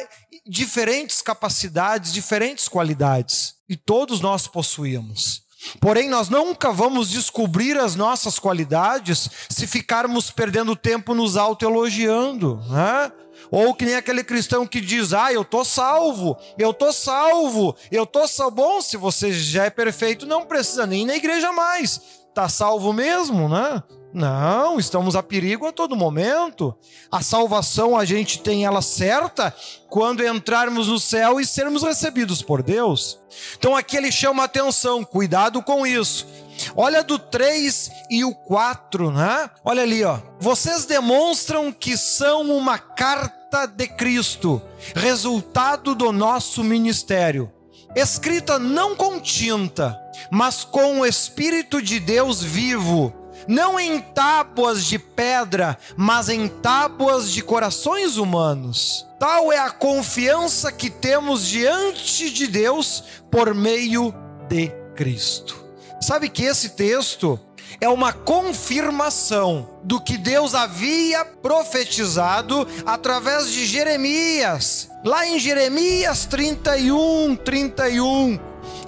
diferentes 0.46 1.22
capacidades, 1.22 2.12
diferentes 2.12 2.68
qualidades. 2.68 3.54
E 3.66 3.78
todos 3.78 4.20
nós 4.20 4.46
possuímos. 4.46 5.46
Porém, 5.80 6.10
nós 6.10 6.28
nunca 6.28 6.70
vamos 6.70 7.08
descobrir 7.08 7.78
as 7.78 7.96
nossas 7.96 8.38
qualidades 8.38 9.30
se 9.48 9.66
ficarmos 9.66 10.30
perdendo 10.30 10.76
tempo 10.76 11.14
nos 11.14 11.34
autoelogiando. 11.38 12.62
Né? 12.68 13.12
Ou 13.50 13.74
que 13.74 13.84
nem 13.84 13.96
aquele 13.96 14.24
cristão 14.24 14.66
que 14.66 14.80
diz: 14.80 15.12
Ah, 15.12 15.32
eu 15.32 15.44
tô 15.44 15.64
salvo, 15.64 16.36
eu 16.58 16.72
tô 16.72 16.92
salvo, 16.92 17.76
eu 17.90 18.06
tô 18.06 18.26
salvo. 18.26 18.56
Bom, 18.56 18.80
se 18.80 18.96
você 18.96 19.32
já 19.32 19.64
é 19.64 19.70
perfeito, 19.70 20.26
não 20.26 20.46
precisa 20.46 20.86
nem 20.86 21.02
ir 21.02 21.06
na 21.06 21.16
igreja 21.16 21.52
mais. 21.52 22.00
Tá 22.34 22.48
salvo 22.48 22.92
mesmo, 22.92 23.48
né? 23.48 23.82
Não, 24.12 24.78
estamos 24.78 25.14
a 25.14 25.22
perigo 25.22 25.66
a 25.66 25.72
todo 25.72 25.94
momento. 25.94 26.74
A 27.12 27.20
salvação 27.20 27.94
a 27.94 28.04
gente 28.06 28.40
tem 28.40 28.64
ela 28.64 28.80
certa 28.80 29.54
quando 29.90 30.24
entrarmos 30.24 30.88
no 30.88 30.98
céu 30.98 31.38
e 31.38 31.44
sermos 31.44 31.82
recebidos 31.82 32.40
por 32.40 32.62
Deus. 32.62 33.18
Então 33.58 33.76
aqui 33.76 33.96
ele 33.96 34.10
chama 34.10 34.44
atenção, 34.44 35.04
cuidado 35.04 35.62
com 35.62 35.86
isso. 35.86 36.26
Olha 36.74 37.02
do 37.02 37.18
3 37.18 37.90
e 38.10 38.24
o 38.24 38.34
4, 38.34 39.10
né? 39.10 39.50
Olha 39.62 39.82
ali, 39.82 40.02
ó. 40.02 40.18
Vocês 40.40 40.86
demonstram 40.86 41.70
que 41.70 41.94
são 41.94 42.42
uma 42.56 42.78
carta 42.78 43.35
de 43.76 43.86
Cristo, 43.86 44.60
resultado 44.94 45.94
do 45.94 46.12
nosso 46.12 46.64
ministério, 46.64 47.50
escrita 47.94 48.58
não 48.58 48.96
com 48.96 49.20
tinta, 49.20 49.98
mas 50.30 50.64
com 50.64 51.00
o 51.00 51.06
Espírito 51.06 51.80
de 51.80 52.00
Deus 52.00 52.42
vivo, 52.42 53.14
não 53.46 53.78
em 53.78 54.00
tábuas 54.00 54.84
de 54.84 54.98
pedra, 54.98 55.78
mas 55.96 56.28
em 56.28 56.48
tábuas 56.48 57.30
de 57.30 57.42
corações 57.42 58.16
humanos. 58.16 59.06
Tal 59.18 59.52
é 59.52 59.58
a 59.58 59.70
confiança 59.70 60.72
que 60.72 60.90
temos 60.90 61.46
diante 61.46 62.30
de 62.30 62.46
Deus 62.46 63.04
por 63.30 63.54
meio 63.54 64.12
de 64.48 64.68
Cristo. 64.94 65.64
Sabe 66.00 66.28
que 66.28 66.42
esse 66.42 66.70
texto 66.70 67.38
é 67.80 67.88
uma 67.88 68.12
confirmação 68.12 69.75
do 69.86 70.00
que 70.00 70.18
Deus 70.18 70.52
havia 70.52 71.24
profetizado 71.24 72.66
através 72.84 73.52
de 73.52 73.64
Jeremias. 73.64 74.88
Lá 75.04 75.24
em 75.28 75.38
Jeremias 75.38 76.26
31, 76.26 77.36
31, 77.36 78.36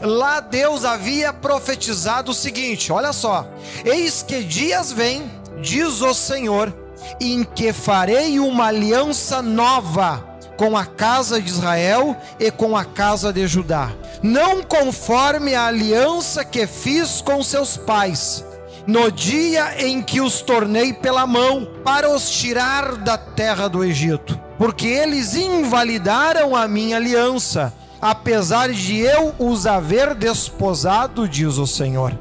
lá 0.03 0.41
Deus 0.41 0.85
havia 0.85 1.33
profetizado 1.33 2.33
o 2.33 2.35
seguinte: 2.35 2.93
olha 2.93 3.13
só, 3.13 3.49
eis 3.85 4.25
que 4.25 4.43
dias 4.43 4.91
vem, 4.91 5.31
diz 5.63 6.03
o 6.03 6.13
Senhor, 6.13 6.75
em 7.21 7.45
que 7.45 7.73
farei 7.73 8.41
uma 8.41 8.67
aliança 8.67 9.41
nova 9.41 10.27
com 10.57 10.77
a 10.77 10.85
casa 10.85 11.41
de 11.41 11.49
Israel 11.49 12.17
e 12.41 12.51
com 12.51 12.77
a 12.77 12.85
casa 12.85 13.33
de 13.33 13.47
Judá, 13.47 13.93
não 14.21 14.65
conforme 14.65 15.55
a 15.55 15.67
aliança 15.67 16.45
que 16.45 16.67
fiz 16.67 17.21
com 17.21 17.41
seus 17.45 17.77
pais, 17.77 18.45
no 18.89 19.13
dia 19.13 19.87
em 19.87 20.01
que 20.01 20.19
os 20.19 20.41
tornei 20.41 20.95
pela 20.95 21.27
mão 21.27 21.69
para 21.85 22.09
os 22.09 22.31
tirar 22.31 22.97
da 22.97 23.19
terra 23.19 23.69
do 23.69 23.85
Egito, 23.85 24.41
porque 24.57 24.87
eles 24.87 25.35
invalidaram 25.35 26.57
a 26.57 26.67
minha 26.67 26.97
aliança, 26.97 27.71
apesar 28.01 28.71
de 28.71 28.97
eu 28.97 29.35
os 29.39 29.67
haver 29.67 30.15
desposado, 30.15 31.29
diz 31.29 31.59
o 31.59 31.67
Senhor. 31.67 32.19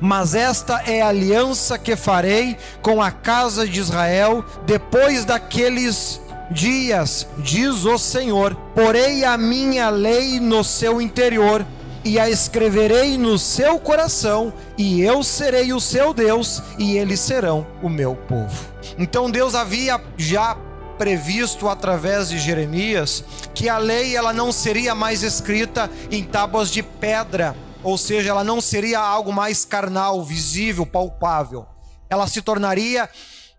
Mas 0.00 0.34
esta 0.34 0.82
é 0.88 1.00
a 1.00 1.06
aliança 1.06 1.78
que 1.78 1.94
farei 1.94 2.56
com 2.82 3.00
a 3.00 3.12
casa 3.12 3.64
de 3.64 3.78
Israel 3.78 4.44
depois 4.66 5.24
daqueles 5.24 6.20
dias, 6.50 7.28
diz 7.38 7.84
o 7.84 7.96
Senhor: 7.96 8.56
porei 8.74 9.24
a 9.24 9.38
minha 9.38 9.88
lei 9.88 10.40
no 10.40 10.64
seu 10.64 11.00
interior 11.00 11.64
e 12.08 12.18
a 12.18 12.30
escreverei 12.30 13.18
no 13.18 13.38
seu 13.38 13.78
coração, 13.78 14.50
e 14.78 15.02
eu 15.02 15.22
serei 15.22 15.74
o 15.74 15.80
seu 15.80 16.14
Deus, 16.14 16.62
e 16.78 16.96
eles 16.96 17.20
serão 17.20 17.66
o 17.82 17.88
meu 17.90 18.16
povo. 18.16 18.66
Então 18.96 19.30
Deus 19.30 19.54
havia 19.54 20.00
já 20.16 20.56
previsto 20.96 21.68
através 21.68 22.30
de 22.30 22.38
Jeremias 22.38 23.22
que 23.54 23.68
a 23.68 23.76
lei 23.76 24.16
ela 24.16 24.32
não 24.32 24.50
seria 24.50 24.94
mais 24.94 25.22
escrita 25.22 25.90
em 26.10 26.24
tábuas 26.24 26.70
de 26.70 26.82
pedra, 26.82 27.54
ou 27.82 27.98
seja, 27.98 28.30
ela 28.30 28.42
não 28.42 28.58
seria 28.58 29.00
algo 29.00 29.30
mais 29.30 29.66
carnal, 29.66 30.24
visível, 30.24 30.86
palpável. 30.86 31.66
Ela 32.08 32.26
se 32.26 32.40
tornaria 32.40 33.06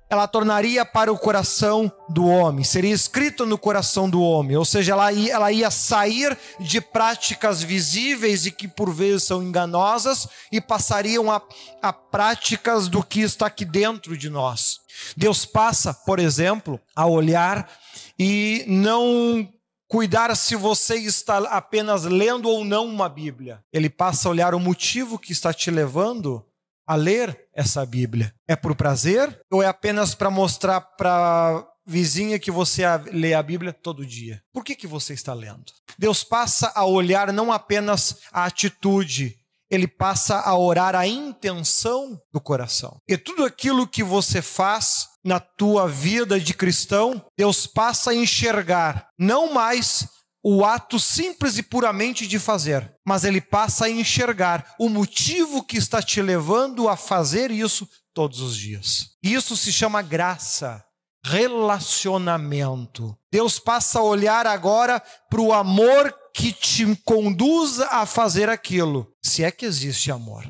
ela 0.10 0.28
tornaria 0.28 0.84
para 0.84 1.12
o 1.12 1.18
coração 1.18 1.92
do 2.10 2.26
homem, 2.26 2.64
seria 2.64 2.94
escrita 2.94 3.46
no 3.46 3.58
coração 3.58 4.10
do 4.10 4.22
homem, 4.22 4.58
ou 4.58 4.66
seja, 4.66 4.94
ela 4.94 5.12
ia, 5.12 5.34
ela 5.34 5.52
ia 5.52 5.70
sair 5.70 6.36
de 6.60 6.82
práticas 6.82 7.62
visíveis 7.62 8.46
e 8.46 8.52
que 8.52 8.68
por 8.68 8.92
vezes 8.92 9.24
são 9.24 9.44
enganosas 9.44 10.28
e 10.52 10.60
passariam 10.60 11.32
a, 11.32 11.42
a 11.82 11.94
práticas 11.94 12.88
do 12.88 13.04
que 13.04 13.22
está 13.22 13.46
aqui 13.46 13.64
dentro 13.64 14.18
de 14.18 14.30
nós. 14.30 14.80
Deus 15.16 15.46
passa, 15.46 15.94
por 15.94 16.20
exemplo, 16.20 16.80
a 16.96 17.06
olhar 17.06 17.70
e 18.18 18.66
não 18.68 19.48
cuidar 19.88 20.36
se 20.36 20.56
você 20.56 20.96
está 20.96 21.38
apenas 21.50 22.04
lendo 22.04 22.48
ou 22.50 22.64
não 22.64 22.86
uma 22.86 23.10
Bíblia. 23.10 23.64
Ele 23.72 23.90
passa 23.90 24.28
a 24.28 24.32
olhar 24.32 24.54
o 24.54 24.60
motivo 24.60 25.18
que 25.18 25.32
está 25.32 25.54
te 25.54 25.72
levando 25.72 26.46
a 26.90 26.96
ler 26.96 27.40
essa 27.54 27.86
Bíblia? 27.86 28.34
É 28.48 28.56
por 28.56 28.76
prazer 28.76 29.40
ou 29.52 29.62
é 29.62 29.68
apenas 29.68 30.16
para 30.16 30.32
mostrar 30.32 30.82
para 30.82 31.64
vizinha 31.86 32.40
que 32.40 32.50
você 32.50 32.84
lê 33.12 33.36
a 33.36 33.44
Bíblia 33.44 33.72
todo 33.72 34.04
dia? 34.04 34.42
Por 34.52 34.64
que, 34.64 34.76
que 34.76 34.88
você 34.88 35.14
está 35.14 35.32
lendo? 35.32 35.66
Deus 36.00 36.24
passa 36.24 36.72
a 36.74 36.86
olhar 36.86 37.32
não 37.32 37.52
apenas 37.52 38.22
a 38.32 38.46
atitude, 38.46 39.38
ele 39.70 39.88
passa 39.88 40.40
a 40.40 40.58
orar 40.58 40.96
a 40.96 41.06
intenção 41.06 42.20
do 42.34 42.42
coração. 42.42 42.98
E 43.08 43.16
tudo 43.16 43.46
aquilo 43.46 43.88
que 43.88 44.04
você 44.04 44.42
faz 44.42 45.10
na 45.24 45.40
tua 45.40 45.88
vida 45.88 46.40
de 46.40 46.56
cristão, 46.56 47.24
Deus 47.38 47.68
passa 47.68 48.10
a 48.10 48.16
enxergar 48.16 49.10
não 49.16 49.54
mais 49.54 50.08
o 50.44 50.64
ato 50.64 51.00
simples 51.00 51.58
e 51.58 51.64
puramente 51.64 52.26
de 52.26 52.40
fazer, 52.40 52.94
mas 53.06 53.24
ele 53.24 53.42
passa 53.42 53.86
a 53.86 53.90
enxergar 53.90 54.74
o 54.80 54.90
motivo 54.90 55.64
que 55.64 55.78
está 55.78 56.02
te 56.02 56.22
levando 56.22 56.88
a 56.88 56.96
fazer 56.96 57.52
isso 57.52 57.88
todos 58.14 58.42
os 58.42 58.56
dias. 58.56 59.12
Isso 59.22 59.56
se 59.58 59.72
chama 59.72 60.02
graça, 60.02 60.84
relacionamento. 61.24 63.18
Deus 63.32 63.60
passa 63.60 64.00
a 64.00 64.04
olhar 64.04 64.48
agora 64.48 65.02
para 65.30 65.42
o 65.42 65.54
amor 65.54 66.14
que 66.34 66.52
te 66.52 66.96
conduza 67.04 67.88
a 67.88 68.06
fazer 68.06 68.50
aquilo, 68.50 69.08
se 69.22 69.44
é 69.44 69.52
que 69.52 69.66
existe 69.66 70.12
amor. 70.12 70.44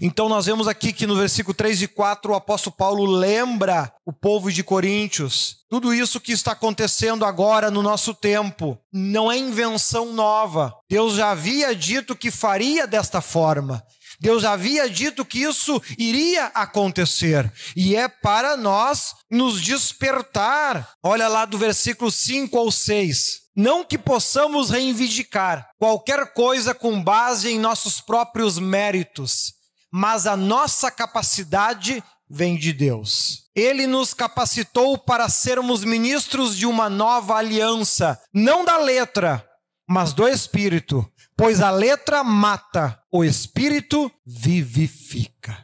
Então 0.00 0.28
nós 0.28 0.46
vemos 0.46 0.66
aqui 0.68 0.92
que 0.92 1.06
no 1.06 1.16
versículo 1.16 1.54
3 1.54 1.82
e 1.82 1.88
4 1.88 2.32
o 2.32 2.34
apóstolo 2.34 2.76
Paulo 2.76 3.04
lembra 3.04 3.92
o 4.04 4.12
povo 4.12 4.50
de 4.50 4.62
Coríntios. 4.62 5.58
Tudo 5.68 5.94
isso 5.94 6.20
que 6.20 6.32
está 6.32 6.52
acontecendo 6.52 7.24
agora 7.24 7.70
no 7.70 7.82
nosso 7.82 8.14
tempo 8.14 8.78
não 8.92 9.30
é 9.30 9.38
invenção 9.38 10.12
nova. 10.12 10.74
Deus 10.88 11.14
já 11.14 11.30
havia 11.30 11.74
dito 11.74 12.16
que 12.16 12.30
faria 12.30 12.86
desta 12.86 13.20
forma. 13.20 13.82
Deus 14.20 14.44
havia 14.44 14.88
dito 14.88 15.24
que 15.24 15.38
isso 15.38 15.80
iria 15.96 16.46
acontecer, 16.46 17.50
e 17.74 17.96
é 17.96 18.06
para 18.06 18.54
nós 18.54 19.14
nos 19.30 19.62
despertar. 19.62 20.90
Olha 21.02 21.26
lá 21.26 21.46
do 21.46 21.56
versículo 21.56 22.10
5 22.10 22.58
ao 22.58 22.70
6. 22.70 23.40
Não 23.56 23.82
que 23.82 23.96
possamos 23.96 24.70
reivindicar 24.70 25.68
qualquer 25.78 26.34
coisa 26.34 26.74
com 26.74 27.02
base 27.02 27.48
em 27.48 27.58
nossos 27.58 28.00
próprios 28.00 28.58
méritos, 28.58 29.54
mas 29.90 30.26
a 30.26 30.36
nossa 30.36 30.90
capacidade 30.90 32.02
vem 32.28 32.56
de 32.56 32.72
Deus. 32.72 33.48
Ele 33.56 33.86
nos 33.86 34.14
capacitou 34.14 34.96
para 34.96 35.28
sermos 35.28 35.82
ministros 35.82 36.56
de 36.56 36.66
uma 36.66 36.88
nova 36.88 37.34
aliança, 37.36 38.20
não 38.32 38.64
da 38.64 38.76
letra, 38.76 39.44
mas 39.88 40.12
do 40.12 40.28
Espírito 40.28 41.04
Pois 41.40 41.62
a 41.62 41.70
letra 41.70 42.22
mata, 42.22 43.00
o 43.10 43.24
espírito 43.24 44.12
vivifica. 44.26 45.56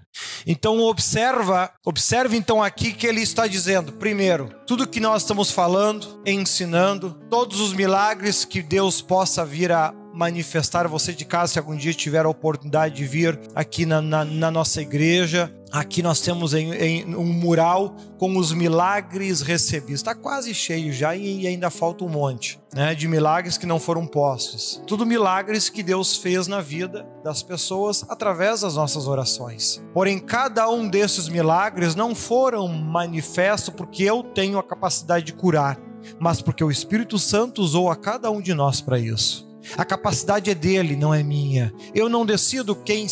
Então 0.46 0.80
observa, 0.80 1.70
observe 1.84 2.34
então 2.34 2.62
aqui 2.62 2.94
que 2.94 3.06
ele 3.06 3.20
está 3.20 3.46
dizendo, 3.46 3.92
primeiro, 3.92 4.48
tudo 4.66 4.88
que 4.88 4.98
nós 4.98 5.20
estamos 5.20 5.50
falando, 5.50 6.22
ensinando, 6.24 7.20
todos 7.28 7.60
os 7.60 7.74
milagres 7.74 8.42
que 8.42 8.62
Deus 8.62 9.02
possa 9.02 9.44
vir 9.44 9.70
a 9.70 9.92
manifestar 10.16 10.88
você 10.88 11.12
de 11.12 11.26
casa, 11.26 11.52
se 11.52 11.58
algum 11.58 11.76
dia 11.76 11.92
tiver 11.92 12.24
a 12.24 12.28
oportunidade 12.28 12.94
de 12.94 13.04
vir 13.04 13.38
aqui 13.54 13.84
na, 13.84 14.00
na, 14.00 14.24
na 14.24 14.50
nossa 14.50 14.80
igreja. 14.80 15.52
Aqui 15.70 16.02
nós 16.02 16.22
temos 16.22 16.54
em, 16.54 16.72
em, 16.72 17.14
um 17.14 17.24
mural 17.24 17.94
com 18.16 18.34
os 18.38 18.50
milagres 18.50 19.42
recebidos. 19.42 19.96
Está 19.96 20.14
quase 20.14 20.54
cheio 20.54 20.90
já 20.90 21.14
e 21.14 21.46
ainda 21.46 21.68
falta 21.68 22.02
um 22.02 22.08
monte 22.08 22.58
né, 22.72 22.94
de 22.94 23.06
milagres 23.06 23.58
que 23.58 23.66
não 23.66 23.78
foram 23.78 24.06
postos. 24.06 24.82
Tudo 24.86 25.04
milagres 25.04 25.68
que 25.68 25.82
Deus 25.82 26.16
fez 26.16 26.46
na 26.46 26.62
vida 26.62 27.06
das 27.22 27.42
pessoas 27.42 28.02
através 28.08 28.62
das 28.62 28.76
nossas 28.76 29.06
orações. 29.06 29.84
Porém, 29.92 30.18
cada 30.18 30.66
um 30.70 30.88
desses 30.88 31.28
milagres 31.28 31.94
não 31.94 32.14
foram 32.14 32.66
manifestos 32.68 33.74
porque 33.74 34.04
eu 34.04 34.22
tenho 34.22 34.58
a 34.58 34.62
capacidade 34.62 35.26
de 35.26 35.34
curar, 35.34 35.78
mas 36.18 36.40
porque 36.40 36.64
o 36.64 36.70
Espírito 36.70 37.18
Santo 37.18 37.60
usou 37.60 37.90
a 37.90 37.96
cada 37.96 38.30
um 38.30 38.40
de 38.40 38.54
nós 38.54 38.80
para 38.80 38.98
isso. 38.98 39.45
A 39.76 39.84
capacidade 39.84 40.50
é 40.50 40.54
dele, 40.54 40.96
não 40.96 41.14
é 41.14 41.22
minha. 41.22 41.72
Eu 41.94 42.08
não 42.08 42.26
decido 42.26 42.74
quem 42.74 43.06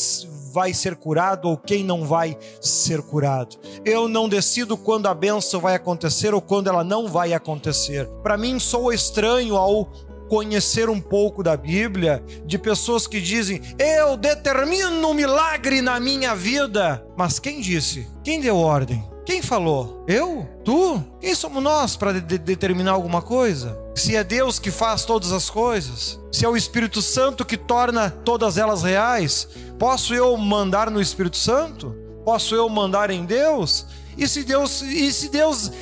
vai 0.52 0.72
ser 0.72 0.94
curado 0.94 1.48
ou 1.48 1.56
quem 1.56 1.82
não 1.82 2.04
vai 2.04 2.38
ser 2.60 3.02
curado. 3.02 3.56
Eu 3.84 4.08
não 4.08 4.28
decido 4.28 4.76
quando 4.76 5.06
a 5.06 5.14
benção 5.14 5.60
vai 5.60 5.74
acontecer 5.74 6.32
ou 6.32 6.40
quando 6.40 6.68
ela 6.68 6.84
não 6.84 7.08
vai 7.08 7.32
acontecer. 7.32 8.06
Para 8.22 8.36
mim, 8.36 8.58
sou 8.60 8.92
estranho 8.92 9.56
ao 9.56 9.90
conhecer 10.28 10.88
um 10.88 11.00
pouco 11.00 11.42
da 11.42 11.56
Bíblia 11.56 12.22
de 12.46 12.56
pessoas 12.56 13.06
que 13.06 13.20
dizem: 13.20 13.60
Eu 13.78 14.16
determino 14.16 15.08
um 15.08 15.14
milagre 15.14 15.82
na 15.82 15.98
minha 15.98 16.34
vida. 16.34 17.04
Mas 17.16 17.38
quem 17.38 17.60
disse? 17.60 18.06
Quem 18.22 18.40
deu 18.40 18.56
ordem? 18.56 19.13
Quem 19.24 19.40
falou? 19.40 20.04
Eu? 20.06 20.46
Tu? 20.64 21.02
Quem 21.20 21.34
somos 21.34 21.62
nós 21.62 21.96
para 21.96 22.20
de 22.20 22.36
determinar 22.38 22.92
alguma 22.92 23.22
coisa? 23.22 23.78
Se 23.94 24.14
é 24.14 24.22
Deus 24.22 24.58
que 24.58 24.70
faz 24.70 25.04
todas 25.04 25.32
as 25.32 25.48
coisas, 25.48 26.20
se 26.30 26.44
é 26.44 26.48
o 26.48 26.56
Espírito 26.56 27.00
Santo 27.00 27.44
que 27.44 27.56
torna 27.56 28.10
todas 28.10 28.58
elas 28.58 28.82
reais, 28.82 29.48
posso 29.78 30.14
eu 30.14 30.36
mandar 30.36 30.90
no 30.90 31.00
Espírito 31.00 31.38
Santo? 31.38 31.96
Posso 32.24 32.54
eu 32.54 32.68
mandar 32.68 33.10
em 33.10 33.24
Deus? 33.24 33.86
E 34.16 34.28
se 34.28 34.44
Deus, 34.44 34.82
e 34.82 35.12
se 35.12 35.28
Deus 35.28 35.72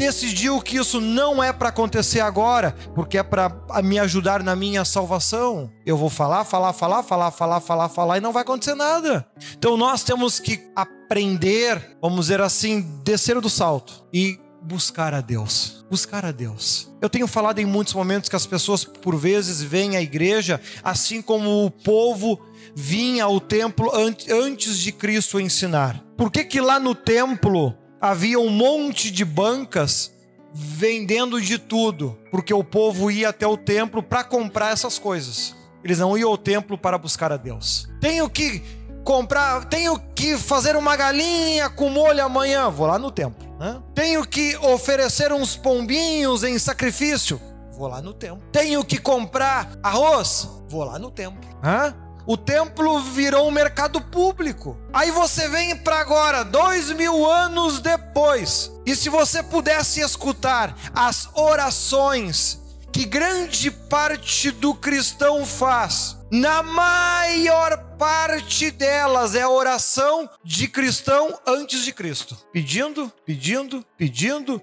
decidiu 0.00 0.62
que 0.62 0.78
isso 0.78 0.98
não 0.98 1.44
é 1.44 1.52
para 1.52 1.68
acontecer 1.68 2.20
agora, 2.20 2.74
porque 2.94 3.18
é 3.18 3.22
para 3.22 3.52
me 3.84 3.98
ajudar 3.98 4.42
na 4.42 4.56
minha 4.56 4.82
salvação. 4.82 5.70
Eu 5.84 5.94
vou 5.94 6.08
falar, 6.08 6.42
falar, 6.46 6.72
falar, 6.72 7.02
falar, 7.02 7.30
falar, 7.30 7.60
falar, 7.60 7.88
falar 7.90 8.16
e 8.16 8.20
não 8.20 8.32
vai 8.32 8.40
acontecer 8.40 8.74
nada. 8.74 9.26
Então 9.58 9.76
nós 9.76 10.02
temos 10.02 10.40
que 10.40 10.58
aprender, 10.74 11.98
vamos 12.00 12.26
dizer 12.26 12.40
assim, 12.40 12.80
descer 13.04 13.38
do 13.42 13.50
salto 13.50 14.02
e 14.10 14.40
buscar 14.62 15.12
a 15.12 15.20
Deus. 15.20 15.84
Buscar 15.90 16.24
a 16.24 16.32
Deus. 16.32 16.90
Eu 17.02 17.10
tenho 17.10 17.26
falado 17.26 17.58
em 17.58 17.66
muitos 17.66 17.92
momentos 17.92 18.30
que 18.30 18.36
as 18.36 18.46
pessoas, 18.46 18.82
por 18.84 19.16
vezes, 19.16 19.60
vêm 19.60 19.98
à 19.98 20.00
igreja 20.00 20.58
assim 20.82 21.20
como 21.20 21.66
o 21.66 21.70
povo 21.70 22.40
vinha 22.74 23.24
ao 23.24 23.38
templo 23.38 23.90
antes 23.94 24.78
de 24.78 24.92
Cristo 24.92 25.38
ensinar. 25.38 26.02
Por 26.16 26.30
que, 26.30 26.44
que 26.44 26.60
lá 26.60 26.80
no 26.80 26.94
templo 26.94 27.74
havia 28.00 28.38
um 28.38 28.48
monte 28.48 29.10
de 29.10 29.24
bancas 29.24 30.12
vendendo 30.52 31.40
de 31.40 31.58
tudo, 31.58 32.18
porque 32.30 32.52
o 32.52 32.64
povo 32.64 33.10
ia 33.10 33.28
até 33.28 33.46
o 33.46 33.56
templo 33.56 34.02
para 34.02 34.24
comprar 34.24 34.72
essas 34.72 34.98
coisas. 34.98 35.54
Eles 35.84 35.98
não 35.98 36.16
iam 36.16 36.30
ao 36.30 36.38
templo 36.38 36.76
para 36.76 36.98
buscar 36.98 37.32
a 37.32 37.36
Deus. 37.36 37.88
Tenho 38.00 38.28
que 38.28 38.62
comprar, 39.04 39.64
tenho 39.66 39.98
que 40.14 40.36
fazer 40.36 40.76
uma 40.76 40.96
galinha 40.96 41.70
com 41.70 41.88
molho 41.88 42.24
amanhã, 42.24 42.68
vou 42.68 42.86
lá 42.86 42.98
no 42.98 43.10
templo. 43.10 43.48
Né? 43.58 43.80
Tenho 43.94 44.26
que 44.26 44.56
oferecer 44.56 45.32
uns 45.32 45.56
pombinhos 45.56 46.42
em 46.42 46.58
sacrifício, 46.58 47.40
vou 47.72 47.86
lá 47.86 48.02
no 48.02 48.12
templo. 48.12 48.42
Tenho 48.50 48.84
que 48.84 48.98
comprar 48.98 49.70
arroz, 49.82 50.48
vou 50.68 50.84
lá 50.84 50.98
no 50.98 51.10
templo. 51.10 51.40
Hã? 51.62 51.94
O 52.30 52.36
templo 52.36 53.00
virou 53.00 53.48
um 53.48 53.50
mercado 53.50 54.00
público. 54.00 54.78
Aí 54.92 55.10
você 55.10 55.48
vem 55.48 55.74
para 55.74 55.98
agora, 55.98 56.44
dois 56.44 56.92
mil 56.92 57.28
anos 57.28 57.80
depois, 57.80 58.70
e 58.86 58.94
se 58.94 59.08
você 59.08 59.42
pudesse 59.42 60.00
escutar 60.00 60.78
as 60.94 61.28
orações 61.34 62.60
que 62.92 63.04
grande 63.04 63.68
parte 63.68 64.52
do 64.52 64.72
cristão 64.76 65.44
faz, 65.44 66.18
na 66.30 66.62
maior 66.62 67.76
parte 67.98 68.70
delas 68.70 69.34
é 69.34 69.42
a 69.42 69.50
oração 69.50 70.30
de 70.44 70.68
cristão 70.68 71.36
antes 71.44 71.82
de 71.84 71.92
Cristo, 71.92 72.38
pedindo, 72.52 73.12
pedindo, 73.26 73.84
pedindo. 73.98 74.62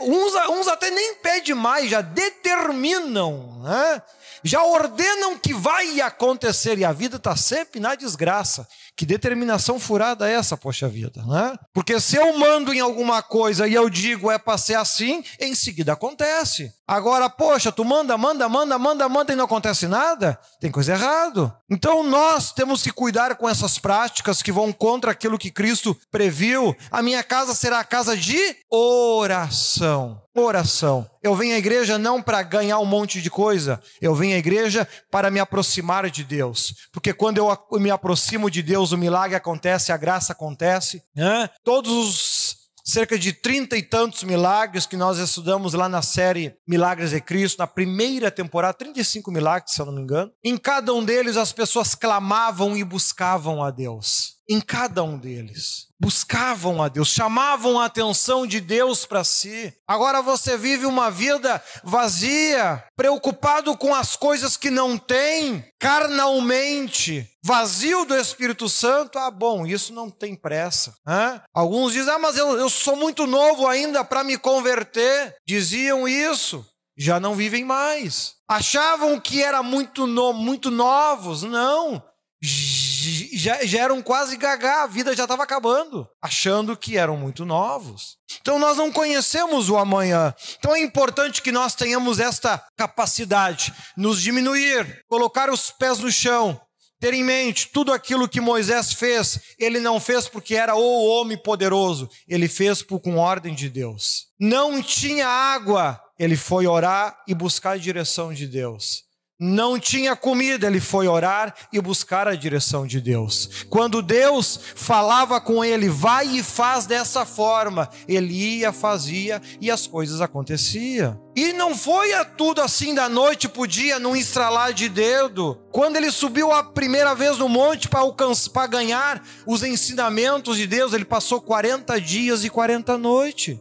Uns, 0.00 0.34
uns 0.50 0.68
até 0.68 0.90
nem 0.90 1.14
pedem 1.14 1.54
mais, 1.54 1.88
já 1.88 2.02
determinam, 2.02 3.62
né? 3.62 4.02
Já 4.42 4.62
ordenam 4.64 5.38
que 5.38 5.52
vai 5.52 6.00
acontecer 6.00 6.78
e 6.78 6.84
a 6.84 6.92
vida 6.92 7.16
está 7.16 7.36
sempre 7.36 7.80
na 7.80 7.94
desgraça. 7.94 8.66
Que 8.96 9.06
determinação 9.06 9.78
furada 9.78 10.28
é 10.28 10.34
essa, 10.34 10.56
poxa 10.56 10.88
vida, 10.88 11.24
né? 11.24 11.56
Porque 11.72 11.98
se 12.00 12.16
eu 12.16 12.36
mando 12.38 12.72
em 12.72 12.80
alguma 12.80 13.22
coisa 13.22 13.66
e 13.66 13.74
eu 13.74 13.88
digo 13.88 14.30
é 14.30 14.38
para 14.38 14.58
ser 14.58 14.74
assim, 14.74 15.24
em 15.38 15.54
seguida 15.54 15.92
acontece. 15.92 16.72
Agora, 16.90 17.30
poxa, 17.30 17.70
tu 17.70 17.84
manda, 17.84 18.18
manda, 18.18 18.48
manda, 18.48 18.76
manda, 18.76 19.08
manda 19.08 19.32
e 19.32 19.36
não 19.36 19.44
acontece 19.44 19.86
nada, 19.86 20.36
tem 20.60 20.72
coisa 20.72 20.94
errada. 20.94 21.56
Então 21.70 22.02
nós 22.02 22.50
temos 22.50 22.82
que 22.82 22.90
cuidar 22.90 23.36
com 23.36 23.48
essas 23.48 23.78
práticas 23.78 24.42
que 24.42 24.50
vão 24.50 24.72
contra 24.72 25.12
aquilo 25.12 25.38
que 25.38 25.52
Cristo 25.52 25.96
previu. 26.10 26.76
A 26.90 27.00
minha 27.00 27.22
casa 27.22 27.54
será 27.54 27.78
a 27.78 27.84
casa 27.84 28.16
de 28.16 28.36
oração. 28.68 30.20
Oração. 30.34 31.08
Eu 31.22 31.36
venho 31.36 31.54
à 31.54 31.58
igreja 31.58 31.96
não 31.96 32.20
para 32.20 32.42
ganhar 32.42 32.80
um 32.80 32.84
monte 32.84 33.22
de 33.22 33.30
coisa, 33.30 33.80
eu 34.02 34.12
venho 34.12 34.34
à 34.34 34.38
igreja 34.38 34.88
para 35.12 35.30
me 35.30 35.38
aproximar 35.38 36.10
de 36.10 36.24
Deus. 36.24 36.74
Porque 36.92 37.12
quando 37.12 37.38
eu 37.38 37.78
me 37.78 37.92
aproximo 37.92 38.50
de 38.50 38.62
Deus, 38.62 38.90
o 38.90 38.98
milagre 38.98 39.36
acontece, 39.36 39.92
a 39.92 39.96
graça 39.96 40.32
acontece. 40.32 41.04
Né? 41.14 41.48
Todos 41.62 41.92
os 41.92 42.59
cerca 42.90 43.18
de 43.18 43.32
trinta 43.32 43.76
e 43.76 43.82
tantos 43.82 44.24
milagres 44.24 44.84
que 44.84 44.96
nós 44.96 45.18
estudamos 45.18 45.74
lá 45.74 45.88
na 45.88 46.02
série 46.02 46.56
Milagres 46.66 47.10
de 47.10 47.20
Cristo, 47.20 47.58
na 47.58 47.66
primeira 47.66 48.30
temporada, 48.30 48.74
35 48.74 49.30
milagres, 49.30 49.72
se 49.74 49.80
eu 49.80 49.86
não 49.86 49.92
me 49.92 50.02
engano. 50.02 50.32
Em 50.44 50.56
cada 50.56 50.92
um 50.92 51.04
deles 51.04 51.36
as 51.36 51.52
pessoas 51.52 51.94
clamavam 51.94 52.76
e 52.76 52.82
buscavam 52.82 53.62
a 53.62 53.70
Deus. 53.70 54.39
Em 54.50 54.60
cada 54.60 55.04
um 55.04 55.16
deles. 55.16 55.86
Buscavam 56.00 56.82
a 56.82 56.88
Deus, 56.88 57.06
chamavam 57.06 57.78
a 57.78 57.84
atenção 57.84 58.44
de 58.44 58.60
Deus 58.60 59.06
para 59.06 59.22
si. 59.22 59.72
Agora 59.86 60.20
você 60.20 60.56
vive 60.56 60.86
uma 60.86 61.08
vida 61.08 61.62
vazia, 61.84 62.82
preocupado 62.96 63.76
com 63.76 63.94
as 63.94 64.16
coisas 64.16 64.56
que 64.56 64.68
não 64.68 64.98
tem, 64.98 65.64
carnalmente, 65.78 67.30
vazio 67.44 68.04
do 68.04 68.16
Espírito 68.16 68.68
Santo. 68.68 69.20
Ah, 69.20 69.30
bom, 69.30 69.64
isso 69.64 69.92
não 69.92 70.10
tem 70.10 70.34
pressa. 70.34 70.96
Hã? 71.06 71.40
Alguns 71.54 71.92
dizem, 71.92 72.12
ah, 72.12 72.18
mas 72.18 72.36
eu, 72.36 72.58
eu 72.58 72.68
sou 72.68 72.96
muito 72.96 73.28
novo 73.28 73.68
ainda 73.68 74.02
para 74.02 74.24
me 74.24 74.36
converter. 74.36 75.36
Diziam 75.46 76.08
isso 76.08 76.66
já 76.98 77.18
não 77.18 77.34
vivem 77.34 77.64
mais. 77.64 78.34
Achavam 78.46 79.18
que 79.18 79.42
era 79.42 79.62
muito, 79.62 80.06
no, 80.06 80.34
muito 80.34 80.70
novos. 80.70 81.42
Não 81.42 82.02
já, 82.42 83.64
já 83.64 83.80
eram 83.80 84.02
quase 84.02 84.36
gagá, 84.36 84.82
a 84.82 84.86
vida 84.86 85.14
já 85.14 85.24
estava 85.24 85.42
acabando, 85.42 86.08
achando 86.22 86.76
que 86.76 86.96
eram 86.96 87.16
muito 87.16 87.44
novos. 87.44 88.16
Então 88.40 88.58
nós 88.58 88.76
não 88.76 88.90
conhecemos 88.90 89.68
o 89.68 89.76
amanhã. 89.76 90.34
Então 90.58 90.74
é 90.74 90.80
importante 90.80 91.42
que 91.42 91.52
nós 91.52 91.74
tenhamos 91.74 92.18
esta 92.18 92.62
capacidade, 92.76 93.74
nos 93.96 94.22
diminuir, 94.22 95.04
colocar 95.08 95.50
os 95.50 95.70
pés 95.70 95.98
no 95.98 96.10
chão, 96.10 96.58
ter 96.98 97.12
em 97.14 97.24
mente 97.24 97.68
tudo 97.72 97.92
aquilo 97.92 98.28
que 98.28 98.40
Moisés 98.40 98.92
fez, 98.92 99.40
ele 99.58 99.80
não 99.80 100.00
fez 100.00 100.28
porque 100.28 100.54
era 100.54 100.74
o 100.74 101.06
homem 101.06 101.36
poderoso, 101.36 102.08
ele 102.28 102.48
fez 102.48 102.82
por, 102.82 103.00
com 103.00 103.16
ordem 103.16 103.54
de 103.54 103.68
Deus. 103.68 104.26
Não 104.38 104.82
tinha 104.82 105.26
água, 105.26 106.00
ele 106.18 106.36
foi 106.36 106.66
orar 106.66 107.18
e 107.26 107.34
buscar 107.34 107.72
a 107.72 107.78
direção 107.78 108.32
de 108.32 108.46
Deus 108.46 109.09
não 109.40 109.80
tinha 109.80 110.14
comida, 110.14 110.66
ele 110.66 110.80
foi 110.80 111.08
orar 111.08 111.54
e 111.72 111.80
buscar 111.80 112.28
a 112.28 112.34
direção 112.34 112.86
de 112.86 113.00
Deus. 113.00 113.64
Quando 113.70 114.02
Deus 114.02 114.60
falava 114.76 115.40
com 115.40 115.64
ele, 115.64 115.88
vai 115.88 116.26
e 116.26 116.42
faz 116.42 116.84
dessa 116.84 117.24
forma, 117.24 117.88
ele 118.06 118.58
ia, 118.58 118.70
fazia 118.70 119.40
e 119.58 119.70
as 119.70 119.86
coisas 119.86 120.20
aconteciam. 120.20 121.18
E 121.34 121.52
não 121.52 121.76
foi 121.76 122.12
a 122.12 122.24
tudo 122.24 122.60
assim 122.60 122.94
da 122.94 123.08
noite 123.08 123.48
para 123.48 123.62
o 123.62 123.66
dia, 123.66 123.98
num 123.98 124.16
estralar 124.16 124.72
de 124.72 124.88
dedo. 124.88 125.60
Quando 125.70 125.96
ele 125.96 126.10
subiu 126.10 126.50
a 126.50 126.62
primeira 126.62 127.14
vez 127.14 127.38
no 127.38 127.48
monte 127.48 127.88
para 127.88 128.66
ganhar 128.66 129.22
os 129.46 129.62
ensinamentos 129.62 130.56
de 130.56 130.66
Deus, 130.66 130.92
ele 130.92 131.04
passou 131.04 131.40
40 131.40 132.00
dias 132.00 132.44
e 132.44 132.50
40 132.50 132.98
noites 132.98 133.58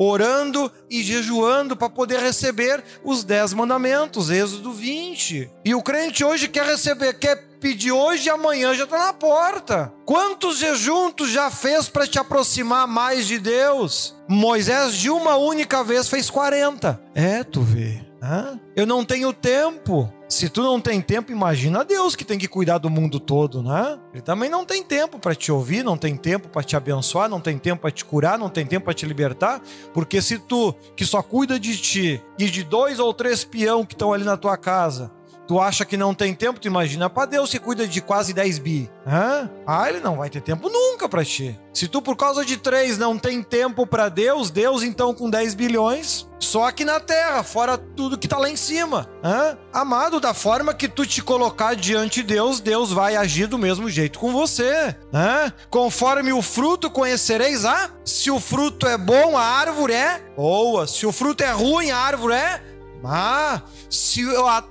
orando 0.00 0.70
e 0.88 1.02
jejuando 1.02 1.76
para 1.76 1.90
poder 1.90 2.20
receber 2.20 2.84
os 3.02 3.24
dez 3.24 3.52
mandamentos, 3.52 4.30
Êxodo 4.30 4.72
20. 4.72 5.50
E 5.64 5.74
o 5.74 5.82
crente 5.82 6.24
hoje 6.24 6.46
quer 6.46 6.64
receber, 6.64 7.14
quer 7.14 7.47
pedir 7.58 7.92
hoje 7.92 8.28
e 8.28 8.30
amanhã 8.30 8.74
já 8.74 8.84
está 8.84 8.98
na 9.06 9.12
porta. 9.12 9.92
Quantos 10.04 10.58
jejuns 10.58 11.12
tu 11.16 11.28
já 11.28 11.50
fez 11.50 11.88
para 11.88 12.06
te 12.06 12.18
aproximar 12.18 12.86
mais 12.86 13.26
de 13.26 13.38
Deus? 13.38 14.16
Moisés 14.28 14.94
de 14.94 15.10
uma 15.10 15.36
única 15.36 15.82
vez 15.82 16.08
fez 16.08 16.30
40. 16.30 17.00
É, 17.14 17.42
tu 17.44 17.60
vê. 17.60 18.00
Hã? 18.22 18.58
Eu 18.74 18.86
não 18.86 19.04
tenho 19.04 19.32
tempo. 19.32 20.12
Se 20.28 20.48
tu 20.48 20.62
não 20.62 20.78
tem 20.78 21.00
tempo, 21.00 21.32
imagina 21.32 21.84
Deus 21.84 22.14
que 22.14 22.24
tem 22.24 22.38
que 22.38 22.46
cuidar 22.46 22.76
do 22.76 22.90
mundo 22.90 23.18
todo, 23.18 23.62
né? 23.62 23.98
Ele 24.12 24.20
também 24.20 24.50
não 24.50 24.62
tem 24.62 24.82
tempo 24.82 25.18
para 25.18 25.34
te 25.34 25.50
ouvir, 25.50 25.82
não 25.82 25.96
tem 25.96 26.16
tempo 26.16 26.48
para 26.48 26.62
te 26.62 26.76
abençoar, 26.76 27.30
não 27.30 27.40
tem 27.40 27.56
tempo 27.56 27.80
para 27.80 27.90
te 27.90 28.04
curar, 28.04 28.38
não 28.38 28.50
tem 28.50 28.66
tempo 28.66 28.84
para 28.84 28.92
te 28.92 29.06
libertar, 29.06 29.62
porque 29.94 30.20
se 30.20 30.38
tu 30.38 30.74
que 30.94 31.06
só 31.06 31.22
cuida 31.22 31.58
de 31.58 31.78
ti 31.78 32.22
e 32.38 32.50
de 32.50 32.62
dois 32.62 32.98
ou 32.98 33.14
três 33.14 33.42
peão 33.42 33.86
que 33.86 33.94
estão 33.94 34.12
ali 34.12 34.24
na 34.24 34.36
tua 34.36 34.58
casa, 34.58 35.10
Tu 35.48 35.58
acha 35.58 35.86
que 35.86 35.96
não 35.96 36.12
tem 36.12 36.34
tempo? 36.34 36.60
Tu 36.60 36.68
imagina 36.68 37.08
para 37.08 37.24
Deus 37.24 37.50
que 37.50 37.58
cuida 37.58 37.88
de 37.88 38.02
quase 38.02 38.34
10 38.34 38.58
bi. 38.58 38.90
Hã? 39.06 39.50
Ah, 39.66 39.88
ele 39.88 39.98
não 39.98 40.18
vai 40.18 40.28
ter 40.28 40.42
tempo 40.42 40.68
nunca 40.68 41.08
para 41.08 41.24
ti. 41.24 41.58
Se 41.72 41.88
tu 41.88 42.02
por 42.02 42.16
causa 42.16 42.44
de 42.44 42.58
três 42.58 42.98
não 42.98 43.18
tem 43.18 43.42
tempo 43.42 43.86
para 43.86 44.10
Deus, 44.10 44.50
Deus 44.50 44.82
então 44.82 45.14
com 45.14 45.30
10 45.30 45.54
bilhões, 45.54 46.28
só 46.38 46.66
aqui 46.66 46.84
na 46.84 47.00
terra, 47.00 47.42
fora 47.42 47.78
tudo 47.78 48.18
que 48.18 48.28
tá 48.28 48.36
lá 48.36 48.50
em 48.50 48.56
cima. 48.56 49.08
Hã? 49.24 49.56
Amado, 49.72 50.20
da 50.20 50.34
forma 50.34 50.74
que 50.74 50.86
tu 50.86 51.06
te 51.06 51.22
colocar 51.22 51.74
diante 51.74 52.22
de 52.22 52.34
Deus, 52.34 52.60
Deus 52.60 52.92
vai 52.92 53.16
agir 53.16 53.46
do 53.46 53.56
mesmo 53.56 53.88
jeito 53.88 54.18
com 54.18 54.30
você. 54.30 54.94
Hã? 55.14 55.50
Conforme 55.70 56.30
o 56.30 56.42
fruto 56.42 56.90
conhecereis, 56.90 57.64
ah? 57.64 57.90
Se 58.04 58.30
o 58.30 58.38
fruto 58.38 58.86
é 58.86 58.98
bom, 58.98 59.34
a 59.34 59.42
árvore 59.42 59.94
é 59.94 60.20
boa. 60.36 60.86
Se 60.86 61.06
o 61.06 61.12
fruto 61.12 61.42
é 61.42 61.52
ruim, 61.52 61.90
a 61.90 61.96
árvore 61.96 62.34
é 62.34 62.62
ah, 63.04 63.62
se, 63.88 64.22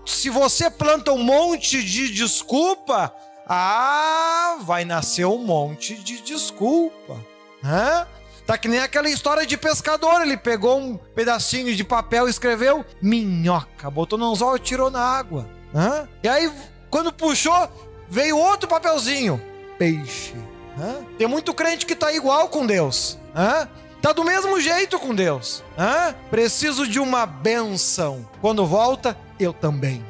se 0.06 0.30
você 0.30 0.70
planta 0.70 1.12
um 1.14 1.24
monte 1.24 1.84
de 1.84 2.14
desculpa, 2.14 3.14
ah, 3.48 4.58
vai 4.62 4.84
nascer 4.84 5.26
um 5.26 5.38
monte 5.38 5.96
de 5.96 6.22
desculpa. 6.22 7.18
Hã? 7.64 8.06
Tá 8.46 8.58
que 8.58 8.68
nem 8.68 8.80
aquela 8.80 9.10
história 9.10 9.46
de 9.46 9.58
pescador. 9.58 10.22
Ele 10.22 10.38
pegou 10.38 10.80
um 10.80 10.98
pedacinho 10.98 11.76
de 11.76 11.84
papel 11.84 12.28
e 12.28 12.30
escreveu 12.30 12.86
minhoca, 13.02 13.90
botou 13.90 14.18
no 14.18 14.32
anzol 14.32 14.56
e 14.56 14.60
tirou 14.60 14.90
na 14.90 15.02
água. 15.02 15.48
Hã? 15.74 16.08
E 16.24 16.28
aí, 16.28 16.52
quando 16.90 17.12
puxou, 17.12 17.70
veio 18.10 18.38
outro 18.38 18.68
papelzinho: 18.68 19.42
peixe. 19.78 20.34
Hã? 20.80 21.04
Tem 21.18 21.28
muito 21.28 21.54
crente 21.54 21.86
que 21.86 21.96
tá 21.96 22.12
igual 22.14 22.50
com 22.50 22.66
Deus. 22.66 23.18
Hã? 23.36 23.68
Tá 24.08 24.14
do 24.14 24.24
mesmo 24.24 24.58
jeito 24.62 24.98
com 24.98 25.14
Deus. 25.14 25.62
Hã? 25.78 26.16
Preciso 26.30 26.88
de 26.88 26.98
uma 26.98 27.26
benção. 27.26 28.26
Quando 28.40 28.66
volta, 28.66 29.18
eu 29.38 29.52
também. 29.52 30.02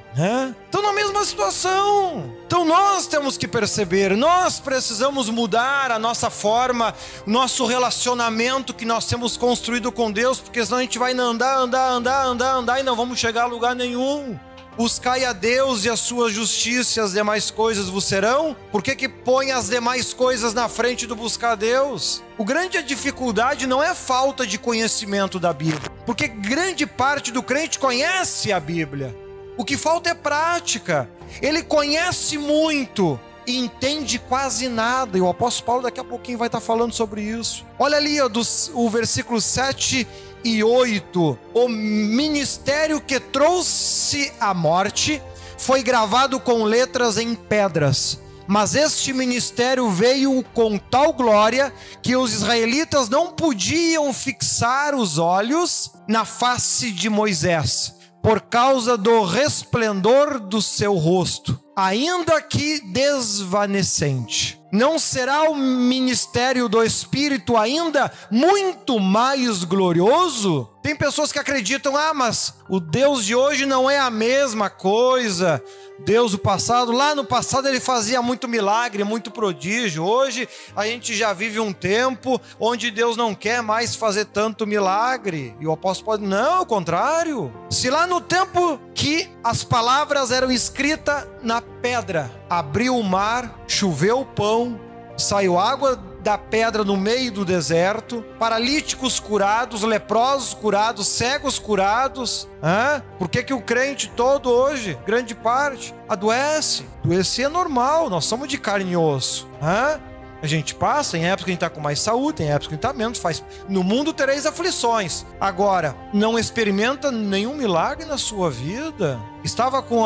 Estão 0.65 0.83
na 0.83 0.93
mesma 0.93 1.25
situação. 1.25 2.31
Então 2.45 2.63
nós 2.63 3.07
temos 3.07 3.39
que 3.39 3.47
perceber, 3.47 4.15
nós 4.15 4.59
precisamos 4.59 5.31
mudar 5.31 5.91
a 5.91 5.97
nossa 5.97 6.29
forma, 6.29 6.93
o 7.25 7.29
nosso 7.31 7.65
relacionamento 7.65 8.71
que 8.71 8.85
nós 8.85 9.07
temos 9.07 9.35
construído 9.35 9.91
com 9.91 10.11
Deus, 10.11 10.39
porque 10.39 10.63
senão 10.63 10.77
a 10.77 10.81
gente 10.81 10.99
vai 10.99 11.13
andar, 11.13 11.57
andar, 11.57 11.89
andar, 11.89 12.23
andar, 12.23 12.53
andar 12.53 12.79
e 12.79 12.83
não 12.83 12.95
vamos 12.95 13.17
chegar 13.17 13.45
a 13.45 13.47
lugar 13.47 13.75
nenhum. 13.75 14.37
Buscai 14.77 15.25
a 15.25 15.33
Deus 15.33 15.85
e 15.85 15.89
a 15.89 15.97
sua 15.97 16.29
justiça 16.29 16.99
e 16.99 17.03
as 17.03 17.13
demais 17.13 17.49
coisas 17.49 17.89
vos 17.89 18.03
serão? 18.03 18.55
Por 18.71 18.83
que, 18.83 18.95
que 18.95 19.09
põe 19.09 19.51
as 19.51 19.67
demais 19.67 20.13
coisas 20.13 20.53
na 20.53 20.69
frente 20.69 21.07
do 21.07 21.15
buscar 21.15 21.53
a 21.53 21.55
Deus? 21.55 22.21
O 22.37 22.45
grande 22.45 22.81
dificuldade 22.83 23.65
não 23.65 23.81
é 23.81 23.95
falta 23.95 24.45
de 24.45 24.59
conhecimento 24.59 25.39
da 25.39 25.51
Bíblia, 25.51 25.91
porque 26.05 26.27
grande 26.27 26.85
parte 26.85 27.31
do 27.31 27.41
crente 27.41 27.79
conhece 27.79 28.53
a 28.53 28.59
Bíblia. 28.59 29.17
O 29.57 29.65
que 29.65 29.75
falta 29.75 30.11
é 30.11 30.13
prática. 30.13 31.09
Ele 31.41 31.63
conhece 31.63 32.37
muito, 32.37 33.19
e 33.47 33.57
entende 33.57 34.19
quase 34.19 34.67
nada. 34.67 35.17
E 35.17 35.21
o 35.21 35.29
apóstolo 35.29 35.65
Paulo 35.65 35.83
daqui 35.83 35.99
a 35.99 36.03
pouquinho 36.03 36.37
vai 36.37 36.49
estar 36.49 36.59
falando 36.59 36.93
sobre 36.93 37.21
isso. 37.21 37.65
Olha 37.79 37.97
ali 37.97 38.19
ó, 38.19 38.27
dos, 38.27 38.69
o 38.73 38.89
versículo 38.89 39.39
7 39.39 40.05
e 40.43 40.63
8, 40.63 41.39
o 41.53 41.67
ministério 41.67 43.01
que 43.01 43.19
trouxe 43.19 44.31
a 44.39 44.53
morte 44.53 45.21
foi 45.57 45.83
gravado 45.83 46.39
com 46.39 46.63
letras 46.63 47.17
em 47.17 47.35
pedras. 47.35 48.19
Mas 48.47 48.75
este 48.75 49.11
ministério 49.11 49.89
veio 49.89 50.43
com 50.53 50.77
tal 50.77 51.11
glória 51.11 51.73
que 52.01 52.15
os 52.15 52.33
israelitas 52.33 53.09
não 53.09 53.33
podiam 53.33 54.13
fixar 54.13 54.95
os 54.95 55.17
olhos 55.17 55.91
na 56.07 56.23
face 56.23 56.91
de 56.91 57.09
Moisés, 57.09 57.93
por 58.23 58.39
causa 58.39 58.97
do 58.97 59.23
resplendor 59.23 60.39
do 60.39 60.61
seu 60.61 60.93
rosto, 60.95 61.59
ainda 61.75 62.41
que 62.41 62.79
desvanecente 62.79 64.56
não 64.71 64.99
será 64.99 65.49
o 65.49 65.55
ministério 65.55 66.67
do 66.67 66.83
Espírito 66.83 67.55
ainda 67.57 68.11
muito 68.29 68.99
mais 68.99 69.63
glorioso? 69.63 70.69
Tem 70.87 70.95
pessoas 70.95 71.33
que 71.33 71.37
acreditam, 71.37 71.97
ah, 71.97 72.13
mas 72.13 72.53
o 72.69 72.79
Deus 72.79 73.25
de 73.25 73.35
hoje 73.35 73.65
não 73.65 73.89
é 73.89 73.99
a 73.99 74.09
mesma 74.09 74.69
coisa. 74.69 75.61
Deus 75.99 76.31
do 76.31 76.37
passado, 76.37 76.93
lá 76.93 77.13
no 77.13 77.25
passado 77.25 77.67
ele 77.67 77.81
fazia 77.81 78.21
muito 78.21 78.47
milagre, 78.47 79.03
muito 79.03 79.29
prodígio. 79.29 80.05
Hoje 80.05 80.47
a 80.77 80.85
gente 80.85 81.13
já 81.13 81.33
vive 81.33 81.59
um 81.59 81.73
tempo 81.73 82.39
onde 82.57 82.89
Deus 82.89 83.17
não 83.17 83.35
quer 83.35 83.61
mais 83.61 83.97
fazer 83.97 84.27
tanto 84.27 84.65
milagre. 84.65 85.53
E 85.59 85.67
o 85.67 85.73
apóstolo 85.73 86.05
pode, 86.05 86.23
não, 86.23 86.59
ao 86.59 86.65
contrário. 86.65 87.51
Se 87.69 87.89
lá 87.89 88.07
no 88.07 88.21
tempo 88.21 88.79
que 88.95 89.29
as 89.43 89.65
palavras 89.65 90.31
eram 90.31 90.49
escritas 90.49 91.27
na 91.43 91.61
pedra, 91.61 92.31
abriu 92.49 92.95
o 92.95 93.03
mar, 93.03 93.59
choveu 93.67 94.21
o 94.21 94.25
pão, 94.25 94.79
saiu 95.17 95.59
água 95.59 96.01
da 96.27 96.37
pedra 96.37 96.83
no 96.83 96.97
meio 96.97 97.31
do 97.31 97.45
deserto, 97.45 98.21
paralíticos 98.37 99.17
curados, 99.17 99.83
leprosos 99.83 100.53
curados, 100.53 101.07
cegos 101.07 101.57
curados. 101.57 102.49
Hã? 102.61 103.01
Por 103.17 103.29
que, 103.29 103.41
que 103.43 103.53
o 103.53 103.61
crente 103.61 104.09
todo 104.09 104.49
hoje, 104.49 104.99
grande 105.05 105.33
parte, 105.33 105.95
adoece? 106.09 106.85
Adoecer 107.01 107.45
é 107.45 107.47
normal, 107.47 108.09
nós 108.09 108.25
somos 108.25 108.49
de 108.49 108.57
carne 108.57 108.91
e 108.91 108.97
osso. 108.97 109.47
Hã? 109.63 110.01
A 110.41 110.45
gente 110.45 110.75
passa, 110.75 111.17
em 111.17 111.25
época 111.25 111.45
que 111.45 111.51
a 111.51 111.53
gente 111.53 111.63
está 111.63 111.69
com 111.69 111.79
mais 111.79 112.01
saúde, 112.01 112.43
em 112.43 112.47
época 112.49 112.67
que 112.67 112.73
a 112.73 112.75
gente 112.75 112.85
está 112.85 112.93
menos, 112.93 113.19
faz. 113.19 113.41
No 113.69 113.81
mundo 113.81 114.11
tereis 114.11 114.45
aflições. 114.45 115.25
Agora, 115.39 115.95
não 116.13 116.37
experimenta 116.37 117.09
nenhum 117.09 117.55
milagre 117.55 118.05
na 118.05 118.17
sua 118.17 118.51
vida? 118.51 119.17
Estava 119.45 119.81
com 119.81 120.03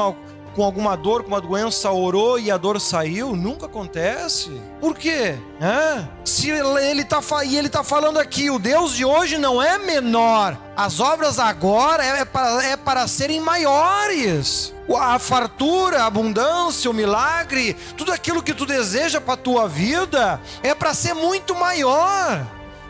com 0.56 0.64
alguma 0.64 0.96
dor, 0.96 1.24
com 1.24 1.30
uma 1.30 1.42
doença, 1.42 1.92
orou 1.92 2.40
e 2.40 2.52
a 2.52 2.58
dor 2.58 2.80
saiu, 2.80 3.36
nunca 3.36 3.66
acontece. 3.66 4.52
Por 4.80 4.98
quê? 4.98 5.38
É. 5.62 6.06
Se 6.26 6.50
ele 6.50 7.02
está 7.02 7.22
ele 7.44 7.70
tá 7.70 7.84
falando 7.84 8.18
aqui, 8.18 8.50
o 8.50 8.60
Deus 8.60 8.94
de 8.94 9.06
hoje 9.06 9.38
não 9.38 9.62
é 9.62 9.78
menor. 9.78 10.58
As 10.76 11.00
obras 11.00 11.40
agora 11.40 12.04
é 12.04 12.26
para, 12.26 12.66
é 12.66 12.76
para 12.76 13.08
serem 13.08 13.40
maiores. 13.40 14.74
A 14.94 15.18
fartura, 15.20 16.04
a 16.04 16.06
abundância, 16.08 16.92
o 16.92 16.94
milagre, 16.94 17.78
tudo 17.96 18.12
aquilo 18.12 18.44
que 18.44 18.54
tu 18.54 18.66
deseja 18.66 19.22
para 19.22 19.36
a 19.36 19.38
tua 19.38 19.68
vida 19.68 20.42
é 20.62 20.76
para 20.76 20.94
ser 20.94 21.14
muito 21.14 21.56
maior. 21.56 22.46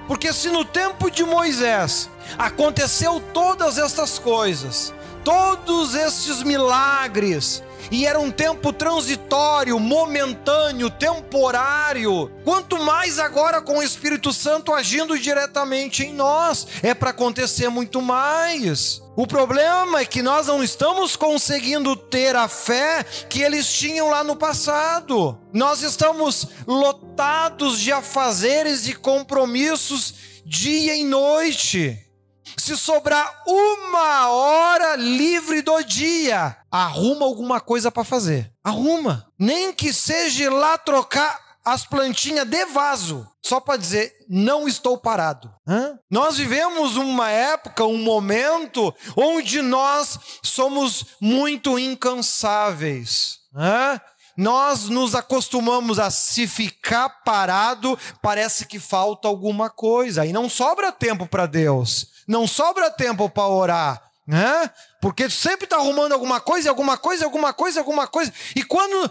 Porque 0.07 0.33
se 0.33 0.49
no 0.49 0.65
tempo 0.65 1.11
de 1.11 1.23
Moisés 1.23 2.09
aconteceu 2.37 3.21
todas 3.33 3.77
estas 3.77 4.17
coisas, 4.17 4.93
todos 5.23 5.95
esses 5.95 6.43
milagres, 6.43 7.63
e 7.91 8.05
era 8.05 8.19
um 8.19 8.31
tempo 8.31 8.71
transitório, 8.71 9.79
momentâneo, 9.79 10.89
temporário. 10.89 12.31
Quanto 12.43 12.79
mais 12.79 13.19
agora 13.19 13.61
com 13.61 13.79
o 13.79 13.83
Espírito 13.83 14.31
Santo 14.31 14.73
agindo 14.73 15.17
diretamente 15.19 16.03
em 16.03 16.13
nós, 16.13 16.67
é 16.83 16.93
para 16.93 17.09
acontecer 17.09 17.69
muito 17.69 18.01
mais. 18.01 19.01
O 19.15 19.27
problema 19.27 19.99
é 19.99 20.05
que 20.05 20.21
nós 20.21 20.47
não 20.47 20.63
estamos 20.63 21.15
conseguindo 21.15 21.95
ter 21.95 22.35
a 22.35 22.47
fé 22.47 23.03
que 23.27 23.41
eles 23.41 23.71
tinham 23.71 24.09
lá 24.09 24.23
no 24.23 24.35
passado. 24.35 25.37
Nós 25.51 25.81
estamos 25.81 26.47
lotados 26.65 27.79
de 27.79 27.91
afazeres 27.91 28.87
e 28.87 28.93
compromissos 28.93 30.13
dia 30.45 30.95
e 30.95 31.03
noite. 31.03 32.10
Se 32.57 32.77
sobrar 32.77 33.43
uma 33.45 34.29
hora 34.29 34.95
livre 34.95 35.61
do 35.61 35.81
dia, 35.83 36.57
arruma 36.71 37.25
alguma 37.25 37.59
coisa 37.59 37.91
para 37.91 38.03
fazer. 38.03 38.51
Arruma. 38.63 39.27
Nem 39.37 39.73
que 39.73 39.93
seja 39.93 40.49
lá 40.49 40.77
trocar 40.77 41.39
as 41.63 41.85
plantinhas 41.85 42.47
de 42.47 42.65
vaso, 42.65 43.27
só 43.41 43.59
para 43.59 43.77
dizer 43.77 44.15
não 44.27 44.67
estou 44.67 44.97
parado. 44.97 45.53
Hã? 45.67 45.99
Nós 46.09 46.37
vivemos 46.37 46.95
uma 46.97 47.29
época, 47.29 47.85
um 47.85 47.97
momento 47.97 48.93
onde 49.15 49.61
nós 49.61 50.19
somos 50.43 51.05
muito 51.19 51.77
incansáveis. 51.77 53.39
Hã? 53.55 53.99
nós 54.37 54.89
nos 54.89 55.13
acostumamos 55.13 55.99
a 55.99 56.09
se 56.09 56.47
ficar 56.47 57.09
parado, 57.23 57.97
parece 58.21 58.65
que 58.65 58.79
falta 58.79 59.27
alguma 59.27 59.69
coisa, 59.69 60.25
e 60.25 60.33
não 60.33 60.49
sobra 60.49 60.91
tempo 60.91 61.27
para 61.27 61.45
Deus, 61.45 62.07
não 62.27 62.47
sobra 62.47 62.89
tempo 62.91 63.29
para 63.29 63.47
orar, 63.47 64.01
né? 64.27 64.69
Porque 65.01 65.29
sempre 65.29 65.65
está 65.65 65.77
arrumando 65.77 66.13
alguma 66.13 66.39
coisa, 66.39 66.69
alguma 66.69 66.97
coisa, 66.97 67.25
alguma 67.25 67.53
coisa, 67.53 67.79
alguma 67.79 68.07
coisa, 68.07 68.33
e 68.55 68.63
quando 68.63 69.09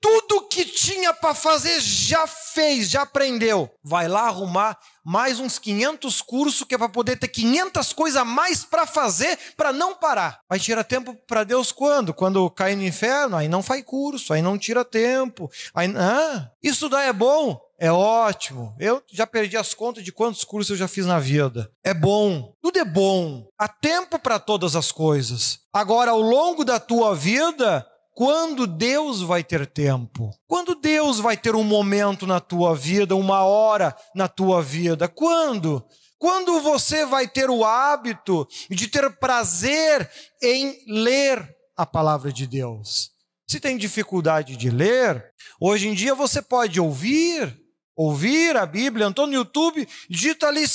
tudo 0.00 0.48
que 0.48 0.64
tinha 0.64 1.12
para 1.12 1.34
fazer 1.34 1.78
já 1.78 2.26
fez, 2.26 2.88
já 2.88 3.02
aprendeu. 3.02 3.70
Vai 3.84 4.08
lá 4.08 4.22
arrumar 4.22 4.78
mais 5.04 5.38
uns 5.38 5.58
500 5.58 6.22
cursos 6.22 6.64
que 6.66 6.74
é 6.74 6.78
para 6.78 6.88
poder 6.88 7.16
ter 7.16 7.28
500 7.28 7.92
coisas 7.92 8.20
a 8.20 8.24
mais 8.24 8.64
para 8.64 8.86
fazer, 8.86 9.38
para 9.56 9.72
não 9.72 9.94
parar. 9.94 10.40
Vai 10.48 10.58
tirar 10.58 10.84
tempo 10.84 11.14
para 11.26 11.44
Deus 11.44 11.70
quando? 11.70 12.14
Quando 12.14 12.50
cair 12.50 12.76
no 12.76 12.82
inferno, 12.82 13.36
aí 13.36 13.46
não 13.46 13.62
faz 13.62 13.84
curso, 13.84 14.32
aí 14.32 14.40
não 14.40 14.58
tira 14.58 14.84
tempo. 14.84 15.50
Aí, 15.74 15.92
ah, 15.96 16.50
estudar 16.62 17.02
é 17.02 17.12
bom, 17.12 17.60
é 17.80 17.90
ótimo. 17.90 18.76
Eu 18.78 19.02
já 19.10 19.26
perdi 19.26 19.56
as 19.56 19.72
contas 19.72 20.04
de 20.04 20.12
quantos 20.12 20.44
cursos 20.44 20.70
eu 20.70 20.76
já 20.76 20.86
fiz 20.86 21.06
na 21.06 21.18
vida. 21.18 21.72
É 21.82 21.94
bom. 21.94 22.52
Tudo 22.60 22.78
é 22.78 22.84
bom. 22.84 23.46
Há 23.58 23.66
tempo 23.66 24.18
para 24.18 24.38
todas 24.38 24.76
as 24.76 24.92
coisas. 24.92 25.60
Agora, 25.72 26.10
ao 26.10 26.20
longo 26.20 26.62
da 26.62 26.78
tua 26.78 27.16
vida, 27.16 27.86
quando 28.14 28.66
Deus 28.66 29.22
vai 29.22 29.42
ter 29.42 29.66
tempo? 29.66 30.30
Quando 30.46 30.74
Deus 30.74 31.18
vai 31.20 31.38
ter 31.38 31.56
um 31.56 31.64
momento 31.64 32.26
na 32.26 32.38
tua 32.38 32.74
vida, 32.76 33.16
uma 33.16 33.44
hora 33.44 33.96
na 34.14 34.28
tua 34.28 34.62
vida? 34.62 35.08
Quando? 35.08 35.82
Quando 36.18 36.60
você 36.60 37.06
vai 37.06 37.26
ter 37.26 37.48
o 37.48 37.64
hábito 37.64 38.46
de 38.68 38.88
ter 38.88 39.08
prazer 39.16 40.10
em 40.42 40.76
ler 40.86 41.48
a 41.74 41.86
palavra 41.86 42.30
de 42.30 42.46
Deus? 42.46 43.08
Se 43.48 43.58
tem 43.58 43.78
dificuldade 43.78 44.54
de 44.54 44.68
ler, 44.68 45.24
hoje 45.58 45.88
em 45.88 45.94
dia 45.94 46.14
você 46.14 46.42
pode 46.42 46.78
ouvir, 46.78 47.58
ouvir 47.96 48.56
a 48.56 48.66
Bíblia, 48.66 49.06
entrou 49.06 49.26
no 49.26 49.34
YouTube, 49.34 49.86
digita 50.08 50.46
ali 50.46 50.66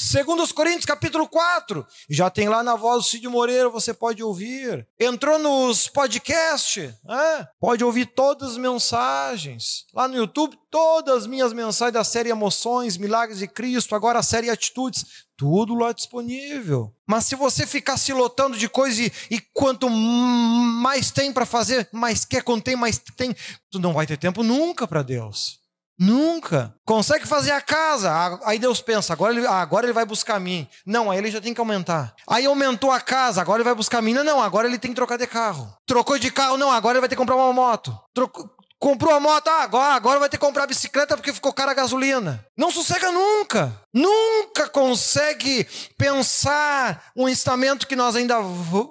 Segundo 0.00 0.44
os 0.44 0.52
Coríntios, 0.52 0.86
capítulo 0.86 1.26
4. 1.26 1.84
Já 2.08 2.30
tem 2.30 2.48
lá 2.48 2.62
na 2.62 2.76
voz 2.76 3.04
do 3.04 3.10
Cid 3.10 3.26
Moreira, 3.26 3.68
você 3.68 3.92
pode 3.92 4.22
ouvir. 4.22 4.86
Entrou 4.98 5.40
nos 5.40 5.88
podcasts, 5.88 6.94
né? 7.04 7.48
pode 7.60 7.82
ouvir 7.82 8.06
todas 8.06 8.52
as 8.52 8.56
mensagens. 8.56 9.86
Lá 9.92 10.06
no 10.06 10.16
YouTube, 10.16 10.56
todas 10.70 11.18
as 11.18 11.26
minhas 11.26 11.52
mensagens 11.52 11.94
da 11.94 12.04
série 12.04 12.30
Emoções, 12.30 12.96
Milagres 12.96 13.40
de 13.40 13.48
Cristo, 13.48 13.96
agora 13.96 14.20
a 14.20 14.22
série 14.22 14.48
Atitudes, 14.48 15.04
tudo 15.36 15.74
lá 15.74 15.92
disponível. 15.92 16.94
Mas 17.04 17.26
se 17.26 17.34
você 17.34 17.66
ficar 17.66 17.96
se 17.96 18.12
lotando 18.12 18.56
de 18.56 18.68
coisa 18.68 19.02
e, 19.02 19.12
e 19.30 19.40
quanto 19.52 19.90
mais 19.90 21.10
tem 21.10 21.32
para 21.32 21.44
fazer, 21.44 21.88
mais 21.92 22.24
quer, 22.24 22.44
tem, 22.62 22.76
mais 22.76 22.98
tem, 23.16 23.34
tu 23.68 23.80
não 23.80 23.92
vai 23.92 24.06
ter 24.06 24.16
tempo 24.16 24.44
nunca 24.44 24.86
para 24.86 25.02
Deus. 25.02 25.58
Nunca. 25.98 26.74
Consegue 26.84 27.26
fazer 27.26 27.50
a 27.50 27.60
casa. 27.60 28.38
Aí 28.44 28.58
Deus 28.58 28.80
pensa, 28.80 29.12
agora 29.12 29.34
ele, 29.34 29.46
agora 29.46 29.86
ele 29.86 29.92
vai 29.92 30.04
buscar 30.04 30.36
a 30.36 30.40
mim. 30.40 30.68
Não, 30.86 31.10
aí 31.10 31.18
ele 31.18 31.30
já 31.30 31.40
tem 31.40 31.52
que 31.52 31.60
aumentar. 31.60 32.14
Aí 32.28 32.46
aumentou 32.46 32.92
a 32.92 33.00
casa, 33.00 33.40
agora 33.40 33.58
ele 33.58 33.64
vai 33.64 33.74
buscar 33.74 33.98
a 33.98 34.02
mim. 34.02 34.14
Não, 34.14 34.22
não, 34.22 34.40
agora 34.40 34.68
ele 34.68 34.78
tem 34.78 34.92
que 34.92 34.96
trocar 34.96 35.18
de 35.18 35.26
carro. 35.26 35.74
Trocou 35.84 36.18
de 36.18 36.30
carro, 36.30 36.56
não, 36.56 36.70
agora 36.70 36.94
ele 36.94 37.00
vai 37.00 37.08
ter 37.08 37.16
que 37.16 37.20
comprar 37.20 37.34
uma 37.34 37.52
moto. 37.52 37.98
Trocou, 38.14 38.48
comprou 38.78 39.12
a 39.12 39.18
moto, 39.18 39.48
ah, 39.48 39.62
agora, 39.62 39.94
agora 39.94 40.20
vai 40.20 40.28
ter 40.28 40.38
que 40.38 40.46
comprar 40.46 40.64
a 40.64 40.68
bicicleta 40.68 41.16
porque 41.16 41.32
ficou 41.32 41.52
cara 41.52 41.72
a 41.72 41.74
gasolina. 41.74 42.44
Não 42.56 42.70
sossega 42.70 43.10
nunca. 43.10 43.74
Nunca 43.92 44.68
consegue 44.68 45.66
pensar 45.96 47.10
um 47.16 47.28
estamento 47.28 47.86
que 47.86 47.96
nós 47.96 48.14
ainda, 48.14 48.36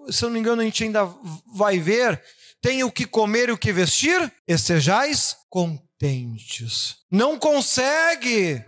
se 0.10 0.24
eu 0.24 0.28
não 0.28 0.34
me 0.34 0.40
engano, 0.40 0.62
a 0.62 0.66
gente 0.66 0.84
ainda 0.84 1.10
vai 1.54 1.80
ver. 1.80 2.22
Tem 2.62 2.84
o 2.84 2.92
que 2.92 3.06
comer 3.06 3.50
e 3.50 3.52
o 3.54 3.58
que 3.58 3.72
vestir, 3.72 4.34
e 4.48 4.58
sejais 4.58 5.38
com 5.50 5.80
contentes. 5.98 6.98
Não 7.12 7.38
consegue, 7.38 8.64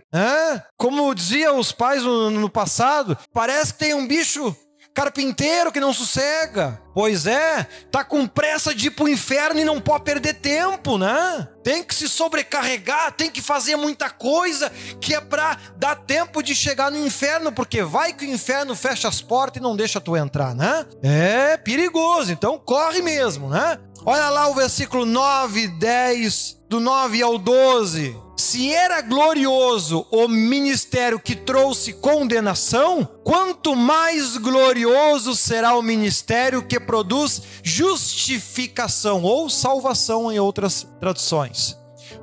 como 0.78 1.14
diziam 1.14 1.60
os 1.60 1.72
pais 1.72 2.04
no, 2.04 2.30
no 2.32 2.50
passado, 2.50 3.18
parece 3.32 3.74
que 3.74 3.80
tem 3.80 3.94
um 3.94 4.08
bicho 4.08 4.56
carpinteiro 5.00 5.72
que 5.72 5.80
não 5.80 5.94
sossega. 5.94 6.82
Pois 6.94 7.26
é, 7.26 7.66
tá 7.90 8.04
com 8.04 8.28
pressa 8.28 8.76
de 8.76 8.88
ir 8.88 8.92
pro 8.92 9.08
inferno 9.08 9.58
e 9.62 9.64
não 9.64 9.80
pode 9.80 10.04
perder 10.04 10.34
tempo, 10.34 10.98
né? 10.98 11.48
Tem 11.64 11.82
que 11.82 11.96
se 11.96 12.10
sobrecarregar, 12.10 13.14
tem 13.14 13.30
que 13.30 13.42
fazer 13.42 13.78
muita 13.78 14.10
coisa 14.10 14.70
que 15.00 15.16
é 15.16 15.22
para 15.22 15.58
dar 15.78 15.96
tempo 15.96 16.44
de 16.44 16.54
chegar 16.54 16.92
no 16.92 16.98
inferno, 16.98 17.50
porque 17.50 17.82
vai 17.82 18.12
que 18.12 18.26
o 18.26 18.30
inferno 18.30 18.76
fecha 18.76 19.08
as 19.08 19.22
portas 19.22 19.62
e 19.62 19.64
não 19.64 19.74
deixa 19.74 20.02
tu 20.02 20.18
entrar, 20.18 20.54
né? 20.54 20.86
É 21.02 21.56
perigoso, 21.56 22.34
então 22.34 22.58
corre 22.60 23.02
mesmo, 23.02 23.48
né? 23.48 23.80
Olha 24.06 24.30
lá 24.30 24.50
o 24.50 24.56
versículo 24.56 25.06
9, 25.06 25.80
10, 25.80 26.58
do 26.68 26.82
9 26.82 27.22
ao 27.22 27.38
12. 27.38 28.29
Se 28.40 28.74
era 28.74 29.02
glorioso 29.02 30.08
o 30.10 30.26
ministério 30.26 31.20
que 31.20 31.36
trouxe 31.36 31.92
condenação, 31.92 33.04
quanto 33.22 33.76
mais 33.76 34.38
glorioso 34.38 35.36
será 35.36 35.76
o 35.76 35.82
ministério 35.82 36.66
que 36.66 36.80
produz 36.80 37.42
justificação 37.62 39.24
ou 39.24 39.50
salvação 39.50 40.32
em 40.32 40.40
outras 40.40 40.88
traduções. 41.02 41.76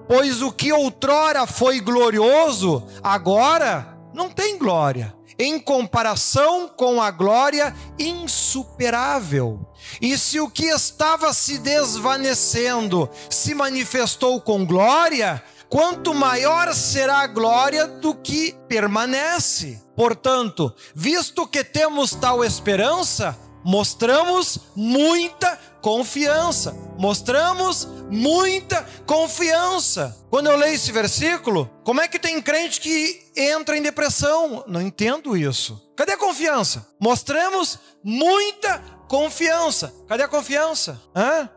Pois 0.09 0.41
o 0.41 0.51
que 0.51 0.73
outrora 0.73 1.47
foi 1.47 1.81
glorioso, 1.81 2.87
agora 3.03 3.99
não 4.15 4.31
tem 4.31 4.57
glória, 4.57 5.15
em 5.39 5.61
comparação 5.61 6.67
com 6.67 7.03
a 7.03 7.11
glória 7.11 7.77
insuperável. 7.99 9.61
E 10.01 10.17
se 10.17 10.41
o 10.41 10.49
que 10.49 10.65
estava 10.65 11.35
se 11.35 11.59
desvanecendo 11.59 13.07
se 13.29 13.55
manifestou 13.55 14.41
com 14.41 14.65
glória, 14.65 15.43
quanto 15.69 16.15
maior 16.15 16.75
será 16.75 17.21
a 17.21 17.27
glória 17.27 17.87
do 17.87 18.15
que 18.15 18.55
permanece. 18.69 19.83
Portanto, 19.95 20.75
visto 20.95 21.47
que 21.47 21.65
temos 21.65 22.11
tal 22.11 22.45
esperança, 22.45 23.37
mostramos 23.65 24.61
muita 24.75 25.59
confiança. 25.81 26.77
Mostramos 26.99 27.87
muita 28.11 28.87
confiança. 29.07 30.17
Quando 30.31 30.49
eu 30.49 30.57
leio 30.57 30.75
esse 30.75 30.93
versículo, 30.93 31.71
como 31.85 32.01
é 32.01 32.09
que 32.09 32.19
tem 32.19 32.41
crente 32.41 32.81
que 32.81 33.25
entra 33.37 33.77
em 33.77 33.83
depressão? 33.83 34.65
Não 34.67 34.81
entendo 34.81 35.37
isso. 35.37 35.81
Cadê 35.97 36.13
a 36.13 36.19
confiança? 36.19 36.87
Mostramos 37.01 37.79
muita 38.03 38.83
confiança. 39.09 39.93
Cadê 40.09 40.23
a 40.23 40.29
confiança? 40.29 41.01
Hã? 41.15 41.49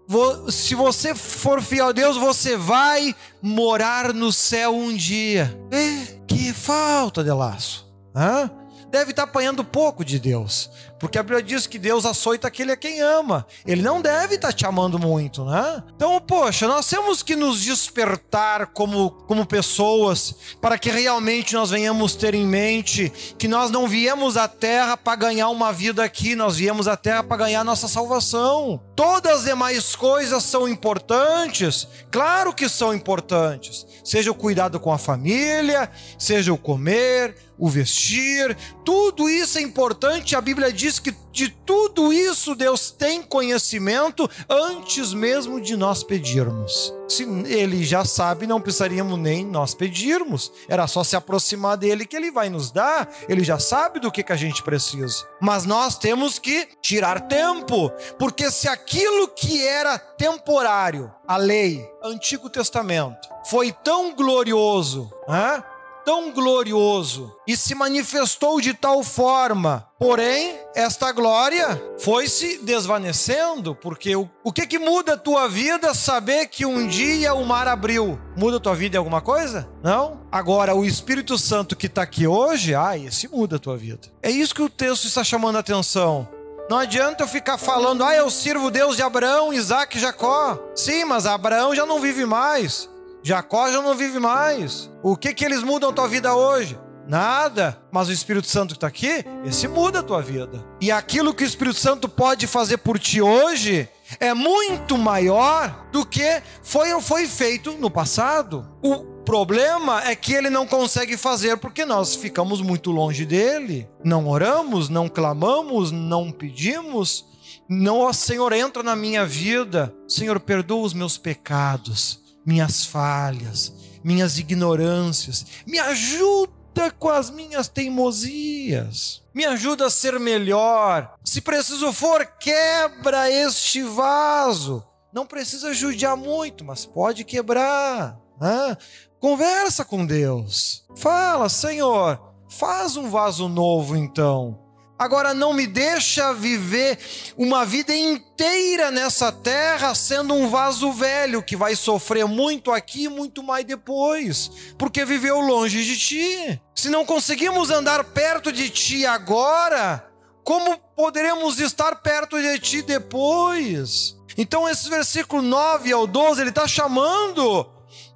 Se 0.51 0.75
você 0.75 1.13
for 1.15 1.61
fiel 1.61 1.87
a 1.87 1.91
Deus, 1.91 2.17
você 2.17 2.55
vai 2.55 3.15
morar 3.41 4.13
no 4.13 4.31
céu 4.31 4.75
um 4.75 4.95
dia. 4.95 5.57
É, 5.71 6.19
que 6.27 6.53
falta 6.53 7.23
de 7.23 7.31
laço. 7.31 7.87
Hã? 8.15 8.49
Deve 8.89 9.11
estar 9.11 9.23
apanhando 9.23 9.63
pouco 9.63 10.03
de 10.03 10.17
Deus. 10.19 10.69
Porque 10.99 11.17
a 11.17 11.23
Bíblia 11.23 11.41
diz 11.41 11.65
que 11.65 11.79
Deus 11.79 12.05
açoita 12.05 12.47
aquele 12.47 12.71
a 12.71 12.77
quem 12.77 13.01
ama. 13.01 13.45
Ele 13.65 13.81
não 13.81 14.01
deve 14.01 14.35
estar 14.35 14.51
te 14.51 14.65
amando 14.65 14.99
muito, 14.99 15.45
né? 15.45 15.81
Então, 15.95 16.19
poxa, 16.19 16.67
nós 16.67 16.87
temos 16.87 17.23
que 17.23 17.35
nos 17.35 17.61
despertar 17.61 18.67
como, 18.67 19.11
como 19.27 19.45
pessoas 19.45 20.35
para 20.61 20.77
que 20.77 20.89
realmente 20.89 21.53
nós 21.53 21.69
venhamos 21.69 22.15
ter 22.15 22.33
em 22.33 22.45
mente 22.45 23.11
que 23.37 23.47
nós 23.47 23.71
não 23.71 23.87
viemos 23.87 24.35
à 24.35 24.47
terra 24.47 24.97
para 24.97 25.15
ganhar 25.15 25.49
uma 25.49 25.71
vida 25.71 26.03
aqui, 26.03 26.35
nós 26.35 26.57
viemos 26.57 26.87
à 26.87 26.97
terra 26.97 27.23
para 27.23 27.37
ganhar 27.37 27.63
nossa 27.63 27.87
salvação. 27.87 28.81
Todas 28.95 29.39
as 29.39 29.45
demais 29.45 29.95
coisas 29.95 30.43
são 30.43 30.67
importantes, 30.67 31.87
claro 32.11 32.53
que 32.53 32.67
são 32.67 32.93
importantes. 32.93 33.87
Seja 34.03 34.31
o 34.31 34.35
cuidado 34.35 34.79
com 34.79 34.91
a 34.91 34.97
família, 34.97 35.89
seja 36.17 36.51
o 36.51 36.57
comer, 36.57 37.35
o 37.59 37.69
vestir, 37.69 38.57
tudo 38.85 39.29
isso 39.29 39.57
é 39.57 39.61
importante. 39.61 40.35
A 40.35 40.41
Bíblia 40.41 40.71
diz 40.71 40.97
que 40.97 41.13
de 41.31 41.49
tudo 41.49 42.11
isso 42.11 42.55
Deus 42.55 42.89
tem 42.89 43.21
conhecimento 43.21 44.29
antes 44.49 45.13
mesmo 45.13 45.61
de 45.61 45.75
nós 45.75 46.03
pedirmos. 46.03 46.93
Se 47.07 47.23
ele 47.23 47.83
já 47.83 48.05
sabe, 48.05 48.47
não 48.47 48.61
precisaríamos 48.61 49.17
nem 49.19 49.45
nós 49.45 49.73
pedirmos. 49.73 50.51
Era 50.67 50.87
só 50.87 51.03
se 51.03 51.15
aproximar 51.15 51.75
dele 51.75 52.05
que 52.05 52.15
ele 52.15 52.31
vai 52.31 52.49
nos 52.49 52.71
dar. 52.71 53.09
Ele 53.27 53.43
já 53.43 53.59
sabe 53.59 53.99
do 53.99 54.11
que, 54.11 54.23
que 54.23 54.31
a 54.31 54.37
gente 54.37 54.63
precisa. 54.63 55.27
Mas 55.41 55.65
nós 55.65 55.97
temos 55.97 56.39
que 56.39 56.67
tirar 56.81 57.21
tempo, 57.21 57.91
porque 58.17 58.49
se 58.51 58.67
aquilo 58.67 59.27
que 59.29 59.65
era 59.67 59.97
temporário, 59.97 61.11
a 61.27 61.37
lei, 61.37 61.87
Antigo 62.03 62.49
Testamento, 62.49 63.27
foi 63.49 63.71
tão 63.71 64.15
glorioso, 64.15 65.11
né? 65.27 65.63
Tão 66.09 66.31
glorioso 66.31 67.31
e 67.47 67.55
se 67.55 67.75
manifestou 67.75 68.59
de 68.59 68.73
tal 68.73 69.03
forma. 69.03 69.87
Porém, 69.99 70.55
esta 70.73 71.11
glória 71.11 71.79
foi 71.99 72.27
se 72.27 72.57
desvanecendo, 72.63 73.75
porque 73.75 74.15
o, 74.15 74.27
o 74.43 74.51
que 74.51 74.65
que 74.65 74.79
muda 74.79 75.13
a 75.13 75.17
tua 75.17 75.47
vida 75.47 75.93
saber 75.93 76.47
que 76.47 76.65
um 76.65 76.87
dia 76.87 77.35
o 77.35 77.45
mar 77.45 77.67
abriu? 77.67 78.19
Muda 78.35 78.57
a 78.57 78.59
tua 78.59 78.73
vida 78.73 78.95
em 78.95 78.97
alguma 78.97 79.21
coisa? 79.21 79.69
Não? 79.83 80.21
Agora, 80.31 80.73
o 80.73 80.83
Espírito 80.83 81.37
Santo 81.37 81.75
que 81.75 81.85
está 81.85 82.01
aqui 82.01 82.25
hoje, 82.25 82.73
ah, 82.73 82.97
esse 82.97 83.27
muda 83.27 83.57
a 83.57 83.59
tua 83.59 83.77
vida. 83.77 84.07
É 84.23 84.31
isso 84.31 84.55
que 84.55 84.63
o 84.63 84.69
texto 84.69 85.05
está 85.05 85.23
chamando 85.23 85.57
a 85.57 85.59
atenção. 85.59 86.27
Não 86.67 86.79
adianta 86.79 87.23
eu 87.23 87.27
ficar 87.27 87.59
falando, 87.59 88.03
ah, 88.03 88.15
eu 88.15 88.31
sirvo 88.31 88.71
Deus 88.71 88.95
de 88.95 89.03
Abraão, 89.03 89.53
Isaac 89.53 89.95
e 89.95 90.01
Jacó. 90.01 90.57
Sim, 90.75 91.05
mas 91.05 91.27
Abraão 91.27 91.75
já 91.75 91.85
não 91.85 91.99
vive 91.99 92.25
mais. 92.25 92.89
Jacó 93.23 93.69
já 93.71 93.81
não 93.81 93.95
vive 93.95 94.19
mais. 94.19 94.89
O 95.03 95.15
que 95.15 95.33
que 95.33 95.43
eles 95.43 95.63
mudam 95.63 95.89
a 95.89 95.93
tua 95.93 96.07
vida 96.07 96.35
hoje? 96.35 96.77
Nada. 97.07 97.81
Mas 97.91 98.07
o 98.07 98.11
Espírito 98.11 98.47
Santo 98.47 98.69
que 98.69 98.77
está 98.77 98.87
aqui, 98.87 99.25
esse 99.43 99.67
muda 99.67 99.99
a 99.99 100.03
tua 100.03 100.21
vida. 100.21 100.63
E 100.79 100.91
aquilo 100.91 101.33
que 101.33 101.43
o 101.43 101.47
Espírito 101.47 101.79
Santo 101.79 102.07
pode 102.07 102.45
fazer 102.45 102.77
por 102.77 102.99
ti 102.99 103.19
hoje 103.19 103.89
é 104.19 104.33
muito 104.33 104.95
maior 104.97 105.87
do 105.91 106.05
que 106.05 106.41
foi, 106.61 106.89
foi 107.01 107.27
feito 107.27 107.73
no 107.73 107.89
passado. 107.89 108.65
O 108.83 108.97
problema 109.25 110.03
é 110.07 110.15
que 110.15 110.33
ele 110.33 110.51
não 110.51 110.67
consegue 110.67 111.17
fazer 111.17 111.57
porque 111.57 111.83
nós 111.83 112.15
ficamos 112.15 112.61
muito 112.61 112.91
longe 112.91 113.25
dele. 113.25 113.89
Não 114.03 114.27
oramos, 114.27 114.87
não 114.87 115.09
clamamos, 115.09 115.91
não 115.91 116.31
pedimos. 116.31 117.25
Não, 117.67 117.99
ó 117.99 118.13
Senhor, 118.13 118.53
entra 118.53 118.83
na 118.83 118.95
minha 118.95 119.25
vida. 119.25 119.93
Senhor, 120.07 120.39
perdoa 120.39 120.85
os 120.85 120.93
meus 120.93 121.17
pecados, 121.17 122.19
minhas 122.45 122.85
falhas, 122.85 123.73
minhas 124.03 124.37
ignorâncias. 124.37 125.45
Me 125.65 125.79
ajuda 125.79 126.91
com 126.97 127.09
as 127.09 127.29
minhas 127.29 127.67
teimosias. 127.67 129.21
Me 129.33 129.45
ajuda 129.45 129.87
a 129.87 129.89
ser 129.89 130.19
melhor. 130.19 131.15
Se 131.23 131.41
preciso 131.41 131.91
for, 131.93 132.25
quebra 132.39 133.29
este 133.29 133.83
vaso. 133.83 134.85
Não 135.13 135.25
precisa 135.25 135.73
judiar 135.73 136.15
muito, 136.15 136.63
mas 136.63 136.85
pode 136.85 137.23
quebrar. 137.23 138.17
Né? 138.39 138.77
Conversa 139.19 139.83
com 139.83 140.05
Deus. 140.05 140.85
Fala, 140.95 141.49
Senhor, 141.49 142.21
faz 142.47 142.95
um 142.95 143.09
vaso 143.09 143.49
novo 143.49 143.95
então. 143.95 144.68
Agora 144.99 145.33
não 145.33 145.53
me 145.53 145.65
deixa 145.65 146.33
viver 146.33 146.99
uma 147.37 147.65
vida 147.65 147.95
inteira 147.95 148.91
nessa 148.91 149.31
terra 149.31 149.95
sendo 149.95 150.33
um 150.33 150.49
vaso 150.49 150.91
velho 150.91 151.41
que 151.41 151.55
vai 151.55 151.73
sofrer 151.73 152.25
muito 152.25 152.69
aqui 152.69 153.05
e 153.05 153.07
muito 153.07 153.41
mais 153.41 153.63
depois, 153.63 154.51
porque 154.77 155.05
viveu 155.05 155.39
longe 155.39 155.85
de 155.85 155.97
ti. 155.97 156.61
Se 156.75 156.89
não 156.89 157.05
conseguimos 157.05 157.69
andar 157.69 158.03
perto 158.03 158.51
de 158.51 158.69
ti 158.69 159.05
agora, 159.05 160.05
como 160.43 160.77
poderemos 160.97 161.61
estar 161.61 161.95
perto 162.01 162.37
de 162.37 162.59
ti 162.59 162.81
depois? 162.81 164.17
Então, 164.37 164.67
esse 164.67 164.89
versículo 164.89 165.41
9 165.41 165.93
ao 165.93 166.05
12, 166.05 166.41
ele 166.41 166.49
está 166.49 166.67
chamando 166.67 167.69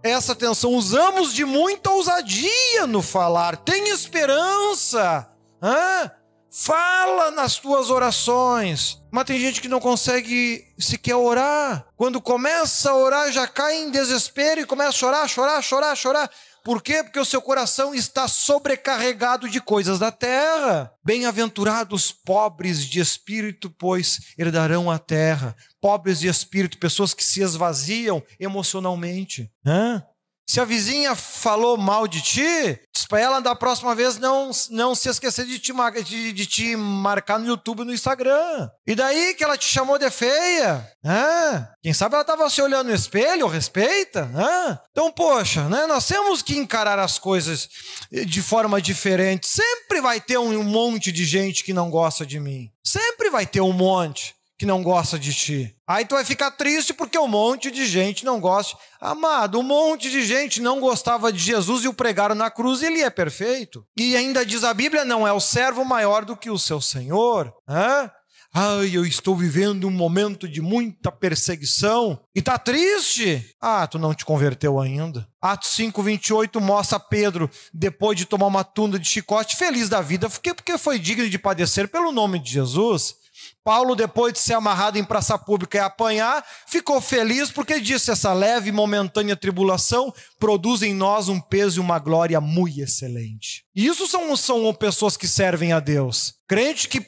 essa 0.03 0.33
atenção. 0.33 0.71
Usamos 0.71 1.33
de 1.33 1.45
muita 1.45 1.91
ousadia 1.91 2.85
no 2.87 3.01
falar, 3.01 3.55
tem 3.55 3.87
esperança. 3.87 5.29
Hã? 5.61 6.11
Fala 6.55 7.31
nas 7.31 7.57
tuas 7.57 7.89
orações. 7.89 9.01
Mas 9.11 9.23
tem 9.23 9.39
gente 9.39 9.59
que 9.59 9.67
não 9.67 9.79
consegue 9.79 10.63
sequer 10.77 11.15
orar. 11.15 11.87
Quando 11.97 12.21
começa 12.21 12.91
a 12.91 12.95
orar, 12.95 13.31
já 13.31 13.47
cai 13.47 13.77
em 13.77 13.89
desespero 13.89 14.61
e 14.61 14.65
começa 14.65 14.89
a 14.89 14.91
chorar, 14.91 15.27
chorar, 15.27 15.61
chorar, 15.63 15.95
chorar. 15.95 16.31
Por 16.63 16.81
quê? 16.83 17.03
Porque 17.03 17.19
o 17.19 17.25
seu 17.25 17.41
coração 17.41 17.93
está 17.95 18.27
sobrecarregado 18.27 19.49
de 19.49 19.59
coisas 19.59 19.97
da 19.97 20.11
terra. 20.11 20.93
Bem-aventurados 21.03 22.11
pobres 22.11 22.85
de 22.85 22.99
espírito, 22.99 23.71
pois 23.71 24.19
herdarão 24.37 24.91
a 24.91 24.99
terra. 24.99 25.55
Pobres 25.81 26.19
de 26.19 26.27
espírito, 26.27 26.77
pessoas 26.77 27.15
que 27.15 27.23
se 27.23 27.41
esvaziam 27.41 28.21
emocionalmente. 28.39 29.51
Hã? 29.65 30.03
Se 30.45 30.59
a 30.59 30.65
vizinha 30.65 31.15
falou 31.15 31.77
mal 31.77 32.07
de 32.07 32.21
ti, 32.21 32.79
diz 32.93 33.05
para 33.07 33.19
ela 33.19 33.39
da 33.39 33.55
próxima 33.55 33.95
vez 33.95 34.17
não, 34.17 34.51
não 34.69 34.93
se 34.93 35.09
esquecer 35.09 35.45
de 35.45 35.57
te, 35.57 35.73
de, 36.05 36.33
de 36.33 36.45
te 36.45 36.75
marcar 36.75 37.39
no 37.39 37.47
YouTube 37.47 37.81
e 37.81 37.85
no 37.85 37.93
Instagram. 37.93 38.69
E 38.85 38.93
daí 38.93 39.33
que 39.35 39.43
ela 39.43 39.57
te 39.57 39.65
chamou 39.65 39.97
de 39.97 40.09
feia? 40.09 40.87
Ah, 41.03 41.69
quem 41.81 41.93
sabe 41.93 42.15
ela 42.15 42.21
estava 42.21 42.49
se 42.49 42.61
olhando 42.61 42.89
no 42.89 42.95
espelho, 42.95 43.47
respeita? 43.47 44.29
Ah, 44.35 44.79
então, 44.91 45.11
poxa, 45.11 45.67
né, 45.69 45.87
nós 45.87 46.05
temos 46.05 46.41
que 46.41 46.57
encarar 46.57 46.99
as 46.99 47.17
coisas 47.17 47.69
de 48.11 48.41
forma 48.41 48.81
diferente. 48.81 49.47
Sempre 49.47 50.01
vai 50.01 50.19
ter 50.19 50.37
um 50.37 50.63
monte 50.63 51.11
de 51.11 51.25
gente 51.25 51.63
que 51.63 51.73
não 51.73 51.89
gosta 51.89 52.25
de 52.25 52.39
mim. 52.39 52.69
Sempre 52.83 53.29
vai 53.29 53.45
ter 53.45 53.61
um 53.61 53.73
monte 53.73 54.35
que 54.63 54.67
não 54.67 54.81
gosta 54.81 55.19
de 55.19 55.33
ti. 55.33 55.75
Aí 55.85 56.05
tu 56.05 56.15
vai 56.15 56.23
ficar 56.23 56.49
triste 56.51 56.93
porque 56.93 57.19
um 57.19 57.27
monte 57.27 57.69
de 57.69 57.85
gente 57.85 58.23
não 58.23 58.39
gosta. 58.39 58.77
Amado, 58.99 59.59
um 59.59 59.63
monte 59.63 60.09
de 60.09 60.25
gente 60.25 60.61
não 60.61 60.79
gostava 60.79 61.33
de 61.33 61.39
Jesus 61.39 61.83
e 61.83 61.89
o 61.89 61.93
pregaram 61.93 62.33
na 62.33 62.49
cruz 62.49 62.81
e 62.81 62.85
ele 62.85 63.01
é 63.01 63.09
perfeito. 63.09 63.85
E 63.97 64.15
ainda 64.15 64.45
diz 64.45 64.63
a 64.63 64.73
Bíblia, 64.73 65.03
não 65.03 65.27
é 65.27 65.33
o 65.33 65.39
servo 65.41 65.83
maior 65.83 66.23
do 66.23 66.37
que 66.37 66.49
o 66.49 66.57
seu 66.57 66.79
Senhor. 66.79 67.53
Hã? 67.67 68.09
Ai, 68.53 68.91
eu 68.93 69.05
estou 69.05 69.35
vivendo 69.35 69.85
um 69.85 69.91
momento 69.91 70.47
de 70.47 70.61
muita 70.61 71.11
perseguição. 71.11 72.21
E 72.33 72.41
tá 72.41 72.57
triste? 72.57 73.45
Ah, 73.59 73.85
tu 73.85 73.99
não 73.99 74.13
te 74.13 74.23
converteu 74.23 74.79
ainda. 74.79 75.27
Atos 75.41 75.71
5, 75.71 76.01
28 76.01 76.61
mostra 76.61 77.01
Pedro, 77.01 77.49
depois 77.73 78.17
de 78.17 78.25
tomar 78.25 78.45
uma 78.45 78.63
tunda 78.63 78.97
de 78.97 79.09
chicote, 79.09 79.57
feliz 79.57 79.89
da 79.89 79.99
vida, 79.99 80.29
porque 80.29 80.77
foi 80.77 80.99
digno 80.99 81.29
de 81.29 81.37
padecer 81.37 81.89
pelo 81.89 82.13
nome 82.13 82.39
de 82.39 82.49
Jesus. 82.49 83.21
Paulo, 83.63 83.95
depois 83.95 84.33
de 84.33 84.39
ser 84.39 84.53
amarrado 84.53 84.97
em 84.97 85.03
praça 85.03 85.37
pública 85.37 85.77
e 85.77 85.81
apanhar, 85.81 86.45
ficou 86.67 86.99
feliz 86.99 87.49
porque 87.49 87.79
disse: 87.79 88.11
essa 88.11 88.33
leve 88.33 88.69
e 88.69 88.73
momentânea 88.73 89.37
tribulação 89.37 90.13
produz 90.37 90.81
em 90.81 90.93
nós 90.93 91.29
um 91.29 91.39
peso 91.39 91.79
e 91.79 91.83
uma 91.83 91.97
glória 91.97 92.41
muito 92.41 92.81
excelente. 92.81 93.63
E 93.73 93.87
isso 93.87 94.05
são, 94.07 94.35
são 94.35 94.73
pessoas 94.73 95.15
que 95.15 95.27
servem 95.27 95.71
a 95.71 95.79
Deus. 95.79 96.35
Crente 96.47 96.89
que 96.89 96.99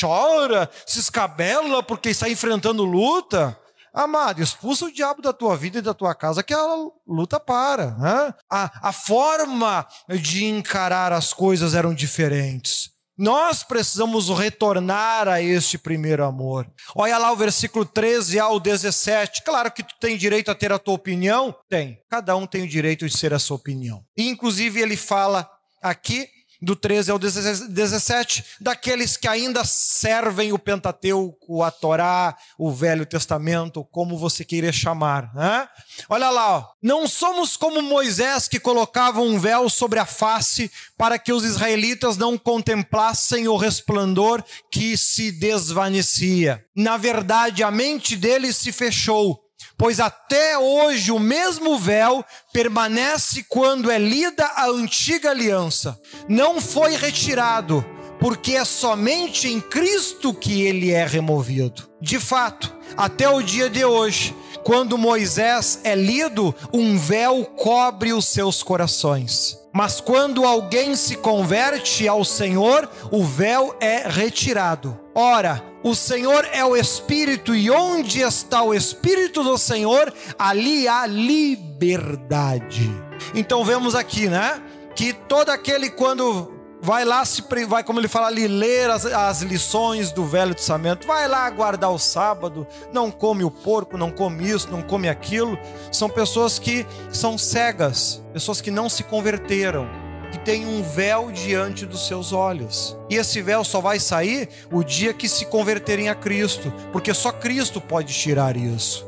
chora, 0.00 0.70
se 0.86 0.98
escabela 0.98 1.82
porque 1.82 2.10
está 2.10 2.28
enfrentando 2.28 2.84
luta. 2.84 3.58
Amado, 3.92 4.42
expulsa 4.42 4.84
o 4.84 4.92
diabo 4.92 5.22
da 5.22 5.32
tua 5.32 5.56
vida 5.56 5.78
e 5.78 5.82
da 5.82 5.94
tua 5.94 6.14
casa, 6.14 6.42
que 6.42 6.54
a 6.54 6.76
luta 7.06 7.40
para. 7.40 7.96
Né? 7.96 8.34
A, 8.50 8.88
a 8.90 8.92
forma 8.92 9.86
de 10.20 10.44
encarar 10.44 11.12
as 11.12 11.32
coisas 11.32 11.74
eram 11.74 11.94
diferentes. 11.94 12.97
Nós 13.18 13.64
precisamos 13.64 14.28
retornar 14.28 15.26
a 15.26 15.42
este 15.42 15.76
primeiro 15.76 16.24
amor. 16.24 16.70
Olha 16.94 17.18
lá 17.18 17.32
o 17.32 17.36
versículo 17.36 17.84
13 17.84 18.38
ao 18.38 18.60
17. 18.60 19.42
Claro 19.42 19.72
que 19.72 19.82
tu 19.82 19.92
tem 20.00 20.16
direito 20.16 20.52
a 20.52 20.54
ter 20.54 20.72
a 20.72 20.78
tua 20.78 20.94
opinião? 20.94 21.52
Tem. 21.68 21.98
Cada 22.08 22.36
um 22.36 22.46
tem 22.46 22.62
o 22.62 22.68
direito 22.68 23.08
de 23.08 23.16
ser 23.16 23.34
a 23.34 23.40
sua 23.40 23.56
opinião. 23.56 24.04
E, 24.16 24.28
inclusive, 24.28 24.80
ele 24.80 24.96
fala 24.96 25.50
aqui 25.82 26.28
do 26.60 26.74
13 26.74 27.10
ao 27.12 27.18
17, 27.18 28.44
daqueles 28.60 29.16
que 29.16 29.28
ainda 29.28 29.64
servem 29.64 30.52
o 30.52 30.58
Pentateuco, 30.58 31.62
a 31.62 31.70
Torá, 31.70 32.36
o 32.58 32.72
Velho 32.72 33.06
Testamento, 33.06 33.84
como 33.92 34.18
você 34.18 34.44
queira 34.44 34.72
chamar. 34.72 35.32
Né? 35.34 35.68
Olha 36.08 36.30
lá, 36.30 36.58
ó. 36.58 36.66
não 36.82 37.06
somos 37.06 37.56
como 37.56 37.80
Moisés 37.80 38.48
que 38.48 38.58
colocava 38.58 39.20
um 39.20 39.38
véu 39.38 39.68
sobre 39.70 39.98
a 39.98 40.06
face 40.06 40.70
para 40.96 41.18
que 41.18 41.32
os 41.32 41.44
israelitas 41.44 42.16
não 42.16 42.36
contemplassem 42.36 43.46
o 43.46 43.56
resplendor 43.56 44.42
que 44.70 44.96
se 44.96 45.30
desvanecia. 45.30 46.64
Na 46.74 46.96
verdade, 46.96 47.62
a 47.62 47.70
mente 47.70 48.16
deles 48.16 48.56
se 48.56 48.72
fechou 48.72 49.47
pois 49.76 50.00
até 50.00 50.58
hoje 50.58 51.12
o 51.12 51.18
mesmo 51.18 51.78
véu 51.78 52.24
permanece 52.52 53.44
quando 53.48 53.90
é 53.90 53.98
lida 53.98 54.44
a 54.44 54.66
antiga 54.66 55.30
aliança. 55.30 55.98
Não 56.28 56.60
foi 56.60 56.96
retirado, 56.96 57.84
porque 58.20 58.56
é 58.56 58.64
somente 58.64 59.48
em 59.48 59.60
Cristo 59.60 60.34
que 60.34 60.62
ele 60.62 60.90
é 60.90 61.06
removido. 61.06 61.88
De 62.00 62.18
fato, 62.18 62.76
até 62.96 63.28
o 63.28 63.42
dia 63.42 63.70
de 63.70 63.84
hoje, 63.84 64.34
quando 64.64 64.98
Moisés 64.98 65.80
é 65.84 65.94
lido, 65.94 66.54
um 66.72 66.98
véu 66.98 67.44
cobre 67.44 68.12
os 68.12 68.26
seus 68.26 68.62
corações. 68.62 69.56
Mas 69.72 70.00
quando 70.00 70.44
alguém 70.44 70.96
se 70.96 71.16
converte 71.16 72.08
ao 72.08 72.24
Senhor, 72.24 72.88
o 73.10 73.24
véu 73.24 73.76
é 73.80 74.08
retirado. 74.08 74.98
Ora, 75.20 75.60
o 75.82 75.96
Senhor 75.96 76.46
é 76.52 76.64
o 76.64 76.76
Espírito, 76.76 77.52
e 77.52 77.68
onde 77.72 78.20
está 78.20 78.62
o 78.62 78.72
Espírito 78.72 79.42
do 79.42 79.58
Senhor, 79.58 80.14
ali 80.38 80.86
há 80.86 81.08
liberdade. 81.08 82.88
Então 83.34 83.64
vemos 83.64 83.96
aqui, 83.96 84.28
né? 84.28 84.62
Que 84.94 85.12
todo 85.12 85.50
aquele 85.50 85.90
quando 85.90 86.54
vai 86.80 87.04
lá 87.04 87.24
se 87.24 87.42
vai 87.66 87.82
como 87.82 87.98
ele 87.98 88.06
fala 88.06 88.28
ali 88.28 88.46
ler 88.46 88.90
as, 88.90 89.06
as 89.06 89.42
lições 89.42 90.12
do 90.12 90.24
Velho 90.24 90.54
Testamento, 90.54 91.04
vai 91.04 91.26
lá 91.26 91.50
guardar 91.50 91.90
o 91.90 91.98
sábado, 91.98 92.64
não 92.92 93.10
come 93.10 93.42
o 93.42 93.50
porco, 93.50 93.98
não 93.98 94.12
come 94.12 94.48
isso, 94.48 94.70
não 94.70 94.82
come 94.82 95.08
aquilo. 95.08 95.58
São 95.90 96.08
pessoas 96.08 96.60
que 96.60 96.86
são 97.10 97.36
cegas, 97.36 98.22
pessoas 98.32 98.60
que 98.60 98.70
não 98.70 98.88
se 98.88 99.02
converteram 99.02 100.07
que 100.30 100.38
tem 100.38 100.66
um 100.66 100.82
véu 100.82 101.30
diante 101.30 101.86
dos 101.86 102.06
seus 102.06 102.32
olhos. 102.32 102.96
E 103.08 103.16
esse 103.16 103.40
véu 103.42 103.64
só 103.64 103.80
vai 103.80 103.98
sair 103.98 104.48
o 104.70 104.82
dia 104.82 105.12
que 105.12 105.28
se 105.28 105.46
converterem 105.46 106.08
a 106.08 106.14
Cristo, 106.14 106.72
porque 106.92 107.12
só 107.14 107.32
Cristo 107.32 107.80
pode 107.80 108.12
tirar 108.12 108.56
isso. 108.56 109.06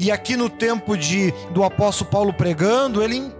E 0.00 0.10
aqui 0.10 0.36
no 0.36 0.50
tempo 0.50 0.96
de 0.96 1.32
do 1.52 1.62
apóstolo 1.62 2.10
Paulo 2.10 2.32
pregando, 2.32 3.02
ele 3.02 3.32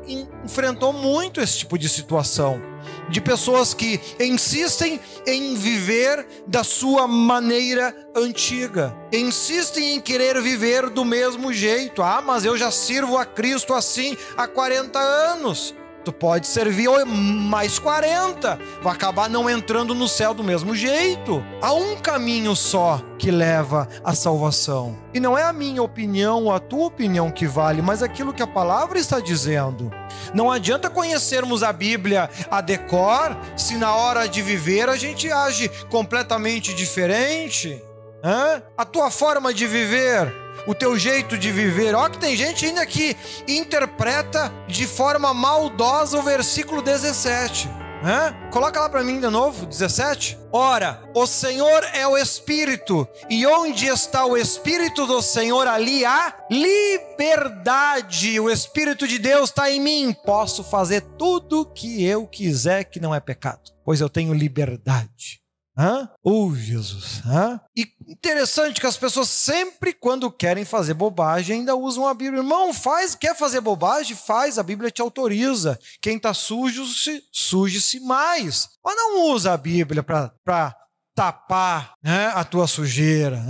enfrentou 0.45 0.93
muito 0.93 1.41
esse 1.41 1.59
tipo 1.59 1.77
de 1.77 1.89
situação. 1.89 2.61
de 3.09 3.20
pessoas 3.20 3.74
que 3.74 4.01
insistem 4.20 5.01
em 5.27 5.55
viver 5.55 6.27
da 6.47 6.62
sua 6.64 7.07
maneira 7.07 7.95
antiga, 8.14 8.97
insistem 9.12 9.95
em 9.95 10.01
querer 10.01 10.41
viver 10.41 10.89
do 10.91 11.05
mesmo 11.05 11.53
jeito. 11.53 12.03
Ah, 12.03 12.22
mas 12.24 12.45
eu 12.45 12.57
já 12.57 12.70
sirvo 12.70 13.16
a 13.16 13.24
Cristo 13.24 13.74
assim 13.74 14.16
há 14.37 14.47
40 14.47 14.99
anos. 14.99 15.74
Tu 16.07 16.13
pode 16.13 16.47
servir 16.47 16.89
mais 17.05 17.81
40, 17.81 18.57
vai 18.81 18.95
acabar 18.95 19.29
não 19.29 19.51
entrando 19.51 19.93
no 19.93 20.07
céu 20.07 20.33
do 20.33 20.45
mesmo 20.45 20.73
jeito. 20.73 21.45
Há 21.61 21.73
um 21.73 21.97
caminho 21.97 22.55
só 22.55 23.03
que 23.19 23.29
leva 23.29 23.89
à 24.05 24.15
salvação. 24.15 24.97
E 25.13 25.19
não 25.19 25.37
é 25.37 25.43
a 25.43 25.53
minha 25.53 25.83
opinião 25.83 26.45
ou 26.45 26.53
a 26.53 26.61
tua 26.61 26.87
opinião 26.87 27.29
que 27.29 27.45
vale, 27.45 27.83
mas 27.83 28.05
aquilo 28.05 28.33
que 28.33 28.41
a 28.41 28.47
palavra 28.47 29.01
está 29.01 29.19
dizendo. 29.19 29.91
Não 30.33 30.49
adianta 30.49 30.89
conhecermos 30.89 31.65
a 31.65 31.73
Bíblia 31.73 32.31
a 32.49 32.61
decor 32.61 33.37
se 33.57 33.75
na 33.75 33.93
hora 33.93 34.29
de 34.29 34.43
viver 34.43 34.89
a 34.89 34.97
gente 34.97 35.29
age 35.29 35.69
completamente 35.91 36.73
diferente. 36.73 37.83
Hã? 38.23 38.63
A 38.79 38.85
tua 38.85 39.11
forma 39.11 39.53
de 39.53 39.67
viver 39.67 40.46
o 40.67 40.75
teu 40.75 40.99
jeito 40.99 41.39
de 41.39 41.51
viver. 41.53 41.95
Ó, 41.95 42.09
que 42.09 42.19
tem 42.19 42.37
gente 42.37 42.67
ainda 42.67 42.85
que 42.85 43.17
interpreta 43.47 44.53
de 44.67 44.87
forma 44.87 45.33
maldosa 45.33 46.19
o 46.19 46.23
versículo 46.23 46.83
17. 46.83 47.69
Hã? 48.05 48.35
Coloca 48.51 48.81
lá 48.81 48.89
para 48.89 49.03
mim 49.03 49.21
de 49.21 49.29
novo, 49.29 49.67
17. 49.67 50.39
Ora, 50.53 51.03
o 51.14 51.27
Senhor 51.27 51.83
é 51.93 52.07
o 52.07 52.17
Espírito, 52.17 53.09
e 53.29 53.47
onde 53.47 53.87
está 53.87 54.25
o 54.25 54.37
Espírito 54.37 55.07
do 55.07 55.23
Senhor, 55.23 55.67
ali 55.67 56.05
há 56.05 56.35
liberdade. 56.51 58.39
O 58.39 58.51
Espírito 58.51 59.09
de 59.09 59.19
Deus 59.19 59.51
está 59.51 59.71
em 59.71 59.81
mim. 59.81 60.14
Posso 60.25 60.62
fazer 60.62 61.01
tudo 61.19 61.67
que 61.67 62.05
eu 62.05 62.27
quiser, 62.27 62.85
que 62.85 63.01
não 63.01 63.14
é 63.14 63.21
pecado, 63.21 63.73
pois 63.85 64.01
eu 64.01 64.09
tenho 64.09 64.33
liberdade. 64.33 65.41
Hã? 65.77 66.09
Oh, 66.22 66.55
Jesus. 66.55 67.20
Hã? 67.27 67.61
E 67.77 67.87
interessante 68.09 68.81
que 68.81 68.87
as 68.87 68.97
pessoas 68.97 69.29
sempre, 69.29 69.93
quando 69.93 70.31
querem 70.31 70.64
fazer 70.64 70.95
bobagem, 70.95 71.59
ainda 71.59 71.77
usam 71.77 72.09
a 72.09 72.14
Bíblia. 72.14 72.41
Irmão, 72.41 72.72
faz, 72.72 73.14
quer 73.14 73.37
fazer 73.37 73.61
bobagem? 73.61 74.16
Faz, 74.16 74.59
a 74.59 74.62
Bíblia 74.62 74.91
te 74.91 75.03
autoriza. 75.03 75.79
Quem 76.01 76.16
está 76.16 76.33
sujo, 76.33 76.87
se, 76.87 77.22
suje-se 77.31 78.01
mais. 78.01 78.70
Mas 78.83 78.97
não 78.97 79.27
usa 79.31 79.53
a 79.53 79.57
Bíblia 79.57 80.03
para 80.03 80.74
tapar 81.16 81.95
né, 82.03 82.27
a 82.35 82.45
tua 82.45 82.66
sujeira. 82.66 83.43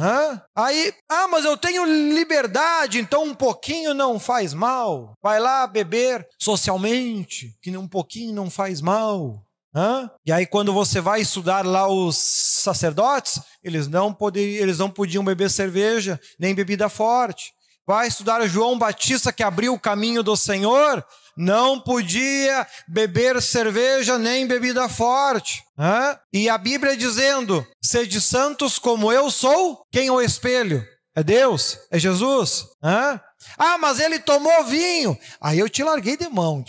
Aí, 0.55 0.95
ah, 1.11 1.27
mas 1.27 1.45
eu 1.45 1.57
tenho 1.57 1.85
liberdade, 1.85 3.01
então 3.01 3.25
um 3.25 3.35
pouquinho 3.35 3.93
não 3.93 4.21
faz 4.21 4.55
mal. 4.55 5.15
Vai 5.21 5.41
lá 5.41 5.67
beber 5.67 6.27
socialmente, 6.39 7.57
que 7.61 7.77
um 7.77 7.89
pouquinho 7.89 8.33
não 8.33 8.49
faz 8.49 8.81
mal. 8.81 9.43
Hã? 9.77 10.11
E 10.25 10.33
aí, 10.33 10.47
quando 10.47 10.73
você 10.73 11.03
vai 11.03 11.21
estudar 11.21 11.63
lá 11.67 11.87
os 11.87 12.17
sacerdotes, 12.17 13.39
eles 13.63 13.87
não, 13.87 14.11
poderiam, 14.11 14.63
eles 14.63 14.79
não 14.79 14.89
podiam 14.89 15.23
beber 15.23 15.51
cerveja, 15.51 16.19
nem 16.41 16.55
bebida 16.55 16.89
forte. 16.89 17.53
Vai 17.87 18.09
estudar 18.09 18.45
João 18.47 18.79
Batista, 18.79 19.31
que 19.31 19.43
abriu 19.43 19.75
o 19.75 19.79
caminho 19.79 20.23
do 20.23 20.35
Senhor, 20.35 21.05
não 21.37 21.79
podia 21.79 22.67
beber 22.89 23.41
cerveja 23.43 24.19
nem 24.19 24.47
bebida 24.47 24.89
forte. 24.89 25.63
Hã? 25.79 26.19
E 26.33 26.49
a 26.49 26.57
Bíblia 26.57 26.97
dizendo: 26.97 27.65
sede 27.83 28.19
santos 28.19 28.79
como 28.79 29.13
eu 29.13 29.31
sou. 29.31 29.85
Quem 29.93 30.09
é 30.09 30.13
o 30.13 30.23
espelho? 30.23 30.83
É 31.15 31.23
Deus? 31.23 31.79
É 31.91 31.99
Jesus? 31.99 32.67
Hã? 32.83 33.21
Ah, 33.59 33.79
mas 33.79 34.01
ele 34.01 34.19
tomou 34.19 34.65
vinho. 34.65 35.17
Aí 35.41 35.59
eu 35.59 35.69
te 35.69 35.83
larguei 35.83 36.17
de 36.17 36.29
mão. 36.29 36.65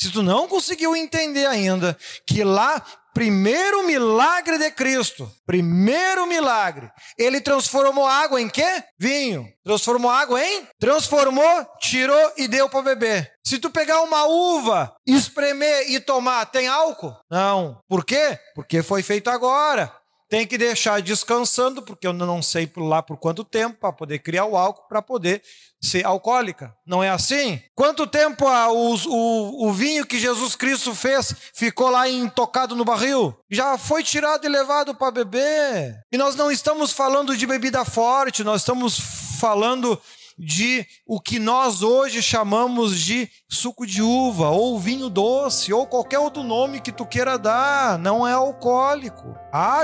Se 0.00 0.10
tu 0.10 0.22
não 0.22 0.46
conseguiu 0.46 0.94
entender 0.94 1.46
ainda 1.46 1.98
que 2.24 2.44
lá, 2.44 2.80
primeiro 3.12 3.84
milagre 3.84 4.56
de 4.56 4.70
Cristo, 4.70 5.28
primeiro 5.44 6.24
milagre, 6.24 6.88
ele 7.18 7.40
transformou 7.40 8.06
água 8.06 8.40
em 8.40 8.48
quê? 8.48 8.84
Vinho. 8.96 9.44
Transformou 9.64 10.08
água 10.08 10.40
em? 10.40 10.68
Transformou, 10.78 11.66
tirou 11.80 12.32
e 12.36 12.46
deu 12.46 12.68
para 12.68 12.82
beber. 12.82 13.32
Se 13.44 13.58
tu 13.58 13.70
pegar 13.70 14.02
uma 14.02 14.24
uva, 14.26 14.94
espremer 15.04 15.90
e 15.90 15.98
tomar, 15.98 16.46
tem 16.46 16.68
álcool? 16.68 17.16
Não. 17.28 17.80
Por 17.88 18.04
quê? 18.04 18.38
Porque 18.54 18.84
foi 18.84 19.02
feito 19.02 19.28
agora 19.28 19.92
tem 20.28 20.46
que 20.46 20.58
deixar 20.58 21.00
descansando, 21.00 21.82
porque 21.82 22.06
eu 22.06 22.12
não 22.12 22.42
sei 22.42 22.66
por 22.66 22.82
lá 22.82 23.02
por 23.02 23.16
quanto 23.16 23.42
tempo, 23.42 23.78
para 23.80 23.92
poder 23.92 24.18
criar 24.18 24.44
o 24.44 24.56
álcool, 24.56 24.86
para 24.86 25.00
poder 25.00 25.42
ser 25.80 26.04
alcoólica. 26.04 26.74
Não 26.86 27.02
é 27.02 27.08
assim? 27.08 27.62
Quanto 27.74 28.06
tempo 28.06 28.46
a, 28.46 28.70
o, 28.70 28.94
o, 28.94 29.68
o, 29.68 29.72
vinho 29.72 30.06
que 30.06 30.18
Jesus 30.18 30.54
Cristo 30.54 30.94
fez 30.94 31.34
ficou 31.54 31.88
lá 31.88 32.08
intocado 32.08 32.76
no 32.76 32.84
barril? 32.84 33.34
Já 33.50 33.78
foi 33.78 34.02
tirado 34.02 34.44
e 34.44 34.48
levado 34.48 34.94
para 34.94 35.12
beber. 35.12 35.98
E 36.12 36.18
nós 36.18 36.34
não 36.34 36.50
estamos 36.50 36.92
falando 36.92 37.36
de 37.36 37.46
bebida 37.46 37.84
forte, 37.84 38.44
nós 38.44 38.60
estamos 38.60 38.98
falando 39.40 40.00
de 40.38 40.86
o 41.06 41.20
que 41.20 41.38
nós 41.38 41.82
hoje 41.82 42.22
chamamos 42.22 42.98
de 42.98 43.28
suco 43.48 43.86
de 43.86 44.00
uva, 44.02 44.50
ou 44.50 44.78
vinho 44.78 45.08
doce, 45.08 45.72
ou 45.72 45.86
qualquer 45.86 46.18
outro 46.18 46.42
nome 46.42 46.80
que 46.80 46.92
tu 46.92 47.04
queira 47.04 47.38
dar, 47.38 47.98
não 47.98 48.26
é 48.26 48.32
alcoólico. 48.32 49.34
Ah, 49.52 49.82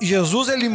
Jesus 0.00 0.48
ele 0.48 0.68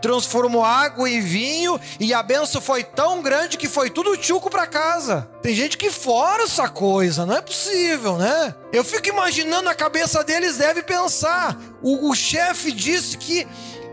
transformou 0.00 0.64
água 0.64 1.10
em 1.10 1.20
vinho 1.20 1.78
e 2.00 2.14
a 2.14 2.22
benção 2.22 2.60
foi 2.60 2.82
tão 2.82 3.20
grande 3.20 3.58
que 3.58 3.68
foi 3.68 3.90
tudo 3.90 4.16
tchuco 4.16 4.48
para 4.48 4.66
casa. 4.66 5.28
Tem 5.42 5.54
gente 5.54 5.76
que 5.76 5.90
força 5.90 6.26
essa 6.44 6.68
coisa, 6.68 7.26
não 7.26 7.36
é 7.36 7.42
possível, 7.42 8.16
né? 8.16 8.54
Eu 8.72 8.84
fico 8.84 9.08
imaginando 9.08 9.68
a 9.68 9.74
cabeça 9.74 10.24
deles 10.24 10.56
deve 10.56 10.82
pensar. 10.82 11.56
O, 11.82 12.10
o 12.10 12.14
chefe 12.14 12.72
disse 12.72 13.16
que 13.18 13.46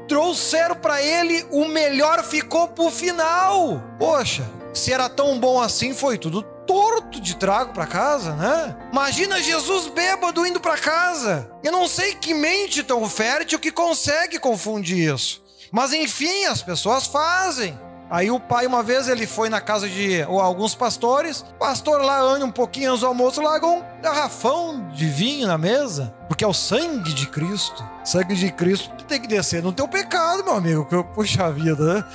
trouxeram 0.08 0.76
para 0.76 1.02
ele 1.02 1.46
o 1.52 1.66
melhor 1.66 2.24
ficou 2.24 2.68
pro 2.68 2.90
final. 2.90 3.82
Poxa, 3.98 4.50
se 4.74 4.92
era 4.92 5.10
tão 5.10 5.40
bom 5.40 5.62
assim, 5.62 5.94
foi 5.94 6.18
tudo 6.18 6.42
torto 6.42 7.20
de 7.20 7.36
trago 7.36 7.74
para 7.74 7.86
casa, 7.86 8.34
né? 8.36 8.76
Imagina 8.92 9.42
Jesus 9.42 9.88
bêbado 9.88 10.46
indo 10.46 10.60
para 10.60 10.78
casa. 10.78 11.50
Eu 11.64 11.72
não 11.72 11.88
sei 11.88 12.16
que 12.16 12.34
mente 12.34 12.84
tão 12.84 13.08
fértil 13.10 13.60
que 13.60 13.72
consegue 13.72 14.40
confundir 14.40 15.14
isso. 15.14 15.44
Mas 15.72 15.94
enfim, 15.94 16.46
as 16.46 16.62
pessoas 16.62 17.08
fazem. 17.08 17.78
Aí 18.14 18.30
o 18.30 18.40
pai, 18.40 18.68
uma 18.68 18.84
vez, 18.84 19.08
ele 19.08 19.26
foi 19.26 19.50
na 19.50 19.60
casa 19.60 19.90
de 19.90 20.24
ou, 20.30 20.40
alguns 20.40 20.76
pastores. 20.76 21.44
O 21.56 21.58
pastor 21.58 22.00
lá 22.00 22.22
anda 22.22 22.46
um 22.46 22.52
pouquinho 22.52 22.92
antes 22.92 23.00
do 23.00 23.08
almoço, 23.08 23.42
largou 23.42 23.78
um 23.78 23.84
garrafão 24.04 24.88
de 24.94 25.08
vinho 25.08 25.48
na 25.48 25.58
mesa. 25.58 26.14
Porque 26.28 26.44
é 26.44 26.48
o 26.48 26.54
sangue 26.54 27.12
de 27.12 27.26
Cristo. 27.26 27.84
Sangue 28.04 28.36
de 28.36 28.52
Cristo 28.52 28.92
tem 29.06 29.20
que 29.20 29.26
descer 29.26 29.64
no 29.64 29.74
teu 29.74 29.88
pecado, 29.88 30.44
meu 30.44 30.54
amigo. 30.54 30.86
Puxa 31.16 31.52
vida, 31.52 31.96
né? 31.96 32.06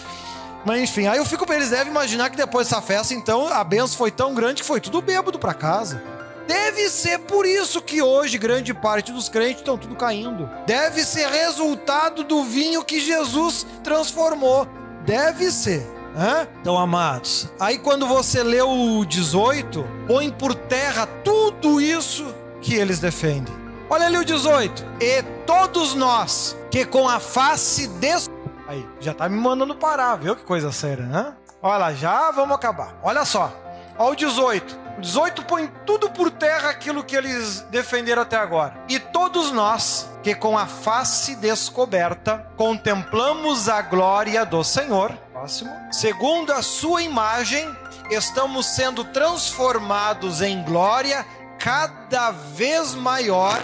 Mas 0.65 0.83
enfim, 0.83 1.09
aí 1.09 1.19
eu 1.19 1.25
fico 1.25 1.45
pra 1.45 1.57
eles 1.57 1.71
devem 1.71 1.91
imaginar 1.91 2.31
que 2.31 2.37
depois 2.37 2.69
dessa 2.69 2.81
festa, 2.81 3.13
então, 3.13 3.49
a 3.49 3.65
benção 3.65 3.99
foi 3.99 4.13
tão 4.13 4.33
grande 4.33 4.63
que 4.63 4.69
foi 4.69 4.81
tudo 4.81 5.03
bêbado 5.03 5.37
para 5.37 5.53
casa. 5.53 6.01
Deve 6.47 6.89
ser 6.91 7.19
por 7.19 7.45
isso 7.45 7.83
que 7.83 8.01
hoje 8.01 8.39
grande 8.39 8.73
parte 8.73 9.11
dos 9.11 9.29
crentes 9.29 9.63
estão 9.63 9.77
tudo 9.77 9.97
caindo. 9.97 10.49
Deve 10.65 11.03
ser 11.03 11.27
resultado 11.29 12.23
do 12.23 12.45
vinho 12.45 12.85
que 12.85 13.01
Jesus 13.01 13.67
transformou. 13.83 14.79
Deve 15.09 15.51
ser. 15.51 15.91
Hã? 16.15 16.47
Então, 16.61 16.77
amados, 16.77 17.51
aí 17.59 17.79
quando 17.79 18.07
você 18.07 18.43
lê 18.43 18.61
o 18.61 19.07
18, 19.07 19.83
põe 20.07 20.31
por 20.31 20.55
terra 20.55 21.07
tudo 21.25 21.81
isso 21.81 22.27
que 22.61 22.75
eles 22.75 22.99
defendem. 22.99 23.55
Olha 23.89 24.05
ali 24.05 24.19
o 24.19 24.25
18. 24.25 24.85
E 25.01 25.23
todos 25.47 25.95
nós 25.95 26.55
que 26.71 26.85
com 26.85 27.09
a 27.09 27.19
face 27.19 27.89
des 27.89 28.29
Aí, 28.67 28.87
já 29.01 29.15
tá 29.15 29.27
me 29.31 29.41
mandando 29.41 29.75
parar, 29.75 30.17
viu? 30.17 30.37
Que 30.37 30.45
coisa 30.45 30.71
séria, 30.71 31.07
né? 31.07 31.33
Olha 31.63 31.79
lá, 31.79 31.95
já 31.95 32.31
vamos 32.31 32.55
acabar. 32.55 32.99
Olha 33.03 33.25
só. 33.25 33.51
Olha 33.97 34.13
o 34.13 34.15
18. 34.15 34.79
O 34.99 35.01
18 35.01 35.43
põe 35.45 35.73
tudo 35.87 36.11
por 36.11 36.31
terra 36.31 36.69
aquilo 36.69 37.03
que 37.03 37.17
eles 37.17 37.63
defenderam 37.71 38.21
até 38.21 38.37
agora. 38.37 38.75
E 38.91 39.01
todos 39.01 39.53
nós, 39.53 40.08
que 40.23 40.35
com 40.35 40.59
a 40.59 40.67
face 40.67 41.37
descoberta, 41.37 42.47
contemplamos 42.57 43.69
a 43.69 43.83
glória 43.83 44.45
do 44.45 44.65
Senhor, 44.65 45.13
próximo, 45.33 45.71
segundo 45.93 46.53
a 46.53 46.63
sua 46.63 47.03
imagem, 47.03 47.69
estamos 48.11 48.67
sendo 48.67 49.05
transformados 49.05 50.43
em 50.43 50.63
glória 50.65 51.25
cada 51.59 52.31
vez 52.31 52.95
maior, 52.95 53.61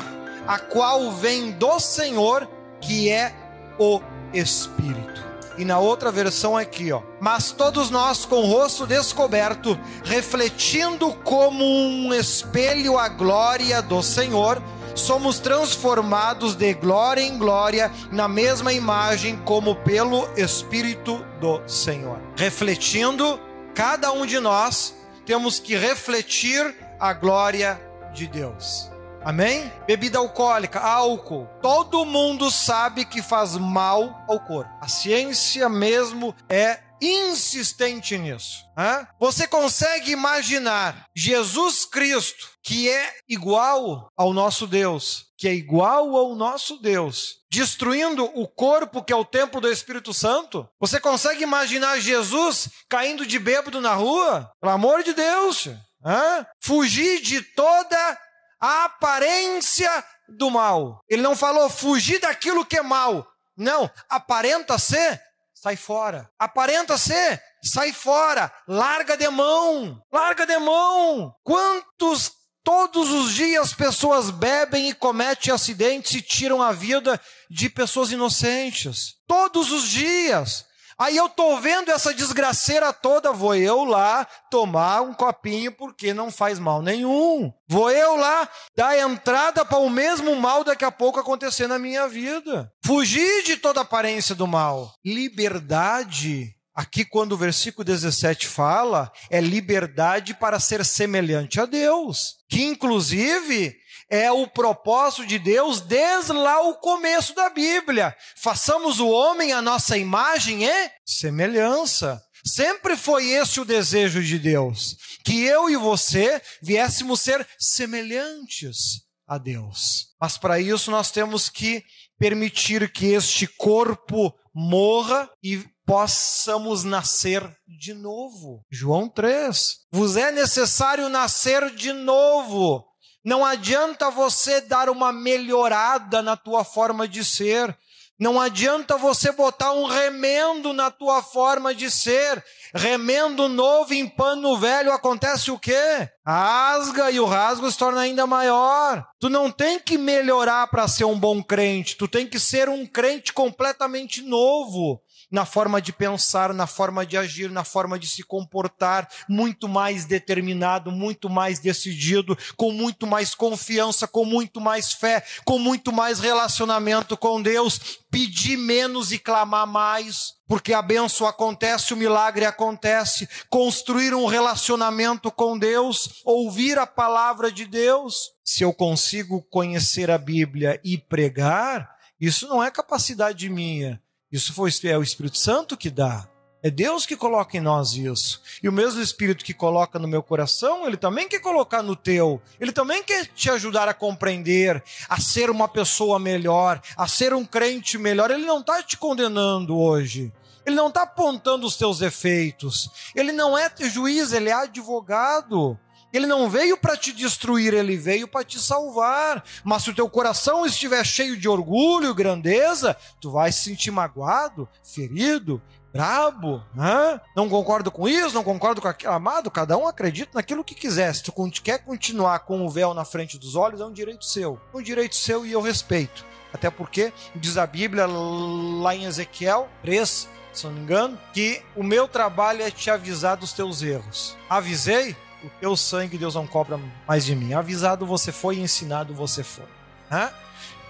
a 0.46 0.58
qual 0.58 1.10
vem 1.12 1.52
do 1.52 1.78
Senhor, 1.80 2.48
que 2.80 3.10
é 3.10 3.34
o 3.78 4.00
Espírito. 4.32 5.24
E 5.56 5.64
na 5.64 5.78
outra 5.78 6.10
versão 6.10 6.56
aqui, 6.56 6.90
ó. 6.90 7.00
Mas 7.20 7.52
todos 7.52 7.88
nós 7.88 8.24
com 8.24 8.36
o 8.36 8.46
rosto 8.46 8.86
descoberto, 8.86 9.78
refletindo 10.04 11.12
como 11.22 11.64
um 11.64 12.12
espelho 12.12 12.98
a 12.98 13.08
glória 13.08 13.80
do 13.80 14.02
Senhor, 14.02 14.60
somos 14.94 15.38
transformados 15.38 16.54
de 16.54 16.72
glória 16.74 17.20
em 17.20 17.36
glória 17.36 17.90
na 18.10 18.28
mesma 18.28 18.72
imagem 18.72 19.36
como 19.44 19.74
pelo 19.76 20.28
Espírito 20.36 21.24
do 21.40 21.60
Senhor. 21.68 22.18
Refletindo, 22.36 23.40
cada 23.74 24.12
um 24.12 24.24
de 24.24 24.38
nós 24.38 24.94
temos 25.26 25.58
que 25.58 25.76
refletir 25.76 26.74
a 26.98 27.12
glória 27.12 27.80
de 28.12 28.26
Deus. 28.26 28.90
Amém? 29.24 29.72
Bebida 29.86 30.18
alcoólica, 30.18 30.78
álcool. 30.78 31.48
Todo 31.62 32.04
mundo 32.04 32.50
sabe 32.50 33.06
que 33.06 33.22
faz 33.22 33.56
mal 33.56 34.22
ao 34.28 34.38
corpo. 34.38 34.70
A 34.82 34.86
ciência 34.86 35.66
mesmo 35.66 36.34
é 36.46 36.80
insistente 37.04 38.16
nisso. 38.16 38.64
Hein? 38.78 39.06
Você 39.20 39.46
consegue 39.46 40.12
imaginar 40.12 41.06
Jesus 41.14 41.84
Cristo, 41.84 42.48
que 42.62 42.88
é 42.88 43.14
igual 43.28 44.08
ao 44.16 44.32
nosso 44.32 44.66
Deus, 44.66 45.26
que 45.36 45.48
é 45.48 45.54
igual 45.54 46.16
ao 46.16 46.34
nosso 46.34 46.78
Deus, 46.78 47.36
destruindo 47.50 48.24
o 48.24 48.48
corpo 48.48 49.02
que 49.02 49.12
é 49.12 49.16
o 49.16 49.24
templo 49.24 49.60
do 49.60 49.70
Espírito 49.70 50.14
Santo? 50.14 50.68
Você 50.80 50.98
consegue 50.98 51.42
imaginar 51.42 52.00
Jesus 52.00 52.68
caindo 52.88 53.26
de 53.26 53.38
bêbado 53.38 53.80
na 53.80 53.94
rua? 53.94 54.50
Pelo 54.60 54.72
amor 54.72 55.02
de 55.02 55.12
Deus! 55.12 55.66
Hein? 55.66 56.46
Fugir 56.62 57.20
de 57.20 57.42
toda 57.42 58.18
a 58.60 58.84
aparência 58.84 59.90
do 60.28 60.50
mal. 60.50 61.00
Ele 61.08 61.22
não 61.22 61.36
falou 61.36 61.68
fugir 61.68 62.20
daquilo 62.20 62.64
que 62.64 62.78
é 62.78 62.82
mal. 62.82 63.26
Não, 63.56 63.90
aparenta 64.08 64.78
ser 64.78 65.20
sai 65.64 65.76
fora. 65.76 66.30
Aparenta 66.38 66.98
ser, 66.98 67.42
sai 67.64 67.90
fora. 67.90 68.52
Larga 68.68 69.16
de 69.16 69.26
mão, 69.30 69.98
larga 70.12 70.46
de 70.46 70.58
mão. 70.58 71.34
Quantos 71.42 72.32
todos 72.62 73.10
os 73.10 73.32
dias 73.32 73.72
pessoas 73.72 74.30
bebem 74.30 74.90
e 74.90 74.94
cometem 74.94 75.54
acidentes 75.54 76.12
e 76.12 76.20
tiram 76.20 76.60
a 76.60 76.70
vida 76.70 77.18
de 77.50 77.70
pessoas 77.70 78.12
inocentes? 78.12 79.14
Todos 79.26 79.72
os 79.72 79.88
dias. 79.88 80.66
Aí 80.98 81.16
eu 81.16 81.28
tô 81.28 81.56
vendo 81.58 81.90
essa 81.90 82.14
desgraceira 82.14 82.92
toda, 82.92 83.32
vou 83.32 83.54
eu 83.54 83.84
lá 83.84 84.26
tomar 84.50 85.02
um 85.02 85.12
copinho 85.12 85.72
porque 85.72 86.14
não 86.14 86.30
faz 86.30 86.58
mal 86.58 86.82
nenhum. 86.82 87.52
Vou 87.68 87.90
eu 87.90 88.16
lá 88.16 88.48
dar 88.76 88.98
entrada 88.98 89.64
para 89.64 89.78
o 89.78 89.90
mesmo 89.90 90.36
mal 90.36 90.64
daqui 90.64 90.84
a 90.84 90.92
pouco 90.92 91.18
acontecer 91.18 91.66
na 91.66 91.78
minha 91.78 92.08
vida. 92.08 92.70
Fugir 92.84 93.42
de 93.44 93.56
toda 93.56 93.80
aparência 93.80 94.34
do 94.34 94.46
mal. 94.46 94.92
Liberdade 95.04 96.54
Aqui, 96.74 97.04
quando 97.04 97.32
o 97.32 97.36
versículo 97.36 97.84
17 97.84 98.48
fala, 98.48 99.12
é 99.30 99.40
liberdade 99.40 100.34
para 100.34 100.58
ser 100.58 100.84
semelhante 100.84 101.60
a 101.60 101.66
Deus, 101.66 102.34
que 102.48 102.64
inclusive 102.64 103.76
é 104.10 104.30
o 104.30 104.46
propósito 104.46 105.26
de 105.26 105.38
Deus 105.38 105.80
desde 105.80 106.32
lá 106.32 106.60
o 106.62 106.74
começo 106.74 107.34
da 107.34 107.50
Bíblia. 107.50 108.14
Façamos 108.36 109.00
o 109.00 109.08
homem 109.08 109.52
a 109.52 109.62
nossa 109.62 109.96
imagem 109.96 110.64
e 110.64 110.90
semelhança. 111.04 112.22
Sempre 112.46 112.96
foi 112.96 113.30
esse 113.30 113.58
o 113.60 113.64
desejo 113.64 114.22
de 114.22 114.38
Deus, 114.38 114.96
que 115.24 115.42
eu 115.44 115.70
e 115.70 115.76
você 115.76 116.42
viéssemos 116.62 117.22
ser 117.22 117.46
semelhantes 117.58 119.02
a 119.26 119.38
Deus. 119.38 120.08
Mas 120.20 120.36
para 120.36 120.60
isso 120.60 120.90
nós 120.90 121.10
temos 121.10 121.48
que 121.48 121.82
permitir 122.18 122.92
que 122.92 123.06
este 123.06 123.46
corpo 123.46 124.34
morra 124.54 125.28
e 125.42 125.64
possamos 125.86 126.84
nascer 126.84 127.42
de 127.66 127.92
novo. 127.92 128.62
João 128.70 129.08
3. 129.08 129.78
Vos 129.92 130.16
é 130.16 130.30
necessário 130.30 131.08
nascer 131.08 131.74
de 131.74 131.92
novo. 131.92 132.84
Não 133.24 133.44
adianta 133.44 134.10
você 134.10 134.60
dar 134.60 134.90
uma 134.90 135.10
melhorada 135.10 136.20
na 136.20 136.36
tua 136.36 136.62
forma 136.62 137.08
de 137.08 137.24
ser. 137.24 137.74
Não 138.20 138.40
adianta 138.40 138.96
você 138.96 139.32
botar 139.32 139.72
um 139.72 139.86
remendo 139.86 140.72
na 140.72 140.90
tua 140.90 141.22
forma 141.22 141.74
de 141.74 141.90
ser. 141.90 142.44
Remendo 142.74 143.48
novo 143.48 143.94
em 143.94 144.06
pano 144.06 144.56
velho, 144.58 144.92
acontece 144.92 145.50
o 145.50 145.58
quê? 145.58 146.08
Rasga 146.26 147.10
e 147.10 147.18
o 147.18 147.24
rasgo 147.24 147.70
se 147.70 147.78
torna 147.78 148.02
ainda 148.02 148.26
maior. 148.26 149.06
Tu 149.18 149.30
não 149.30 149.50
tem 149.50 149.80
que 149.80 149.96
melhorar 149.96 150.66
para 150.66 150.86
ser 150.86 151.04
um 151.04 151.18
bom 151.18 151.42
crente, 151.42 151.96
tu 151.96 152.06
tem 152.06 152.26
que 152.26 152.38
ser 152.38 152.68
um 152.68 152.84
crente 152.86 153.32
completamente 153.32 154.22
novo 154.22 155.00
na 155.30 155.44
forma 155.44 155.80
de 155.80 155.92
pensar, 155.92 156.52
na 156.54 156.66
forma 156.66 157.04
de 157.04 157.16
agir, 157.16 157.50
na 157.50 157.64
forma 157.64 157.98
de 157.98 158.06
se 158.06 158.22
comportar, 158.22 159.08
muito 159.28 159.68
mais 159.68 160.04
determinado, 160.04 160.90
muito 160.90 161.28
mais 161.28 161.58
decidido, 161.58 162.36
com 162.56 162.72
muito 162.72 163.06
mais 163.06 163.34
confiança, 163.34 164.06
com 164.06 164.24
muito 164.24 164.60
mais 164.60 164.92
fé, 164.92 165.24
com 165.44 165.58
muito 165.58 165.92
mais 165.92 166.20
relacionamento 166.20 167.16
com 167.16 167.40
Deus, 167.40 167.98
pedir 168.10 168.56
menos 168.56 169.10
e 169.10 169.18
clamar 169.18 169.66
mais, 169.66 170.34
porque 170.46 170.72
a 170.72 170.82
benção 170.82 171.26
acontece, 171.26 171.92
o 171.92 171.96
milagre 171.96 172.44
acontece, 172.44 173.28
construir 173.50 174.14
um 174.14 174.26
relacionamento 174.26 175.30
com 175.30 175.58
Deus, 175.58 176.20
ouvir 176.24 176.78
a 176.78 176.86
palavra 176.86 177.50
de 177.50 177.64
Deus. 177.64 178.30
Se 178.44 178.62
eu 178.62 178.72
consigo 178.72 179.42
conhecer 179.50 180.10
a 180.10 180.18
Bíblia 180.18 180.80
e 180.84 180.96
pregar, 180.96 181.90
isso 182.20 182.46
não 182.46 182.62
é 182.62 182.70
capacidade 182.70 183.48
minha, 183.48 184.00
isso 184.34 184.52
foi, 184.52 184.68
é 184.82 184.98
o 184.98 185.02
Espírito 185.02 185.38
Santo 185.38 185.76
que 185.76 185.88
dá. 185.88 186.28
É 186.60 186.68
Deus 186.68 187.06
que 187.06 187.14
coloca 187.14 187.56
em 187.56 187.60
nós 187.60 187.92
isso. 187.92 188.42
E 188.60 188.68
o 188.68 188.72
mesmo 188.72 189.00
Espírito 189.00 189.44
que 189.44 189.54
coloca 189.54 189.96
no 189.96 190.08
meu 190.08 190.24
coração, 190.24 190.88
ele 190.88 190.96
também 190.96 191.28
quer 191.28 191.38
colocar 191.38 191.84
no 191.84 191.94
teu. 191.94 192.42
Ele 192.58 192.72
também 192.72 193.00
quer 193.04 193.26
te 193.26 193.48
ajudar 193.48 193.86
a 193.86 193.94
compreender, 193.94 194.82
a 195.08 195.20
ser 195.20 195.50
uma 195.50 195.68
pessoa 195.68 196.18
melhor, 196.18 196.82
a 196.96 197.06
ser 197.06 197.32
um 197.32 197.44
crente 197.44 197.96
melhor. 197.96 198.28
Ele 198.32 198.44
não 198.44 198.58
está 198.58 198.82
te 198.82 198.96
condenando 198.96 199.78
hoje. 199.78 200.32
Ele 200.66 200.74
não 200.74 200.88
está 200.88 201.02
apontando 201.02 201.64
os 201.64 201.76
teus 201.76 202.00
defeitos. 202.00 202.90
Ele 203.14 203.30
não 203.30 203.56
é 203.56 203.70
juiz, 203.82 204.32
ele 204.32 204.48
é 204.48 204.54
advogado. 204.54 205.78
Ele 206.14 206.26
não 206.26 206.48
veio 206.48 206.76
para 206.76 206.96
te 206.96 207.12
destruir, 207.12 207.74
ele 207.74 207.96
veio 207.96 208.28
para 208.28 208.44
te 208.44 208.60
salvar. 208.60 209.42
Mas 209.64 209.82
se 209.82 209.90
o 209.90 209.94
teu 209.94 210.08
coração 210.08 210.64
estiver 210.64 211.04
cheio 211.04 211.36
de 211.36 211.48
orgulho 211.48 212.14
grandeza, 212.14 212.96
tu 213.20 213.32
vai 213.32 213.50
se 213.50 213.64
sentir 213.64 213.90
magoado, 213.90 214.68
ferido, 214.80 215.60
brabo, 215.92 216.62
né? 216.72 217.20
não 217.36 217.48
concordo 217.48 217.90
com 217.90 218.08
isso, 218.08 218.34
não 218.34 218.44
concordo 218.44 218.80
com 218.80 218.86
aquilo. 218.86 219.12
Amado, 219.12 219.50
cada 219.50 219.76
um 219.76 219.88
acredita 219.88 220.30
naquilo 220.34 220.62
que 220.62 220.74
quiser. 220.74 221.12
Se 221.14 221.22
tu 221.24 221.32
quer 221.62 221.78
continuar 221.84 222.40
com 222.40 222.64
o 222.64 222.70
véu 222.70 222.94
na 222.94 223.04
frente 223.04 223.36
dos 223.36 223.56
olhos, 223.56 223.80
é 223.80 223.84
um 223.84 223.92
direito 223.92 224.24
seu. 224.24 224.60
É 224.72 224.76
um 224.76 224.82
direito 224.82 225.16
seu 225.16 225.44
e 225.44 225.50
eu 225.50 225.60
respeito. 225.60 226.24
Até 226.52 226.70
porque 226.70 227.12
diz 227.34 227.56
a 227.56 227.66
Bíblia 227.66 228.06
lá 228.06 228.94
em 228.94 229.04
Ezequiel 229.04 229.68
3, 229.82 230.28
se 230.52 230.64
não 230.64 230.72
me 230.72 230.80
engano, 230.80 231.18
que 231.32 231.60
o 231.74 231.82
meu 231.82 232.06
trabalho 232.06 232.62
é 232.62 232.70
te 232.70 232.88
avisar 232.88 233.36
dos 233.36 233.52
teus 233.52 233.82
erros. 233.82 234.36
Avisei? 234.48 235.16
O 235.44 235.50
teu 235.60 235.76
sangue 235.76 236.18
Deus 236.18 236.34
não 236.34 236.46
cobra 236.46 236.80
mais 237.06 237.24
de 237.24 237.34
mim. 237.36 237.52
Avisado 237.52 238.06
você 238.06 238.32
foi, 238.32 238.58
ensinado 238.58 239.14
você 239.14 239.44
foi. 239.44 239.66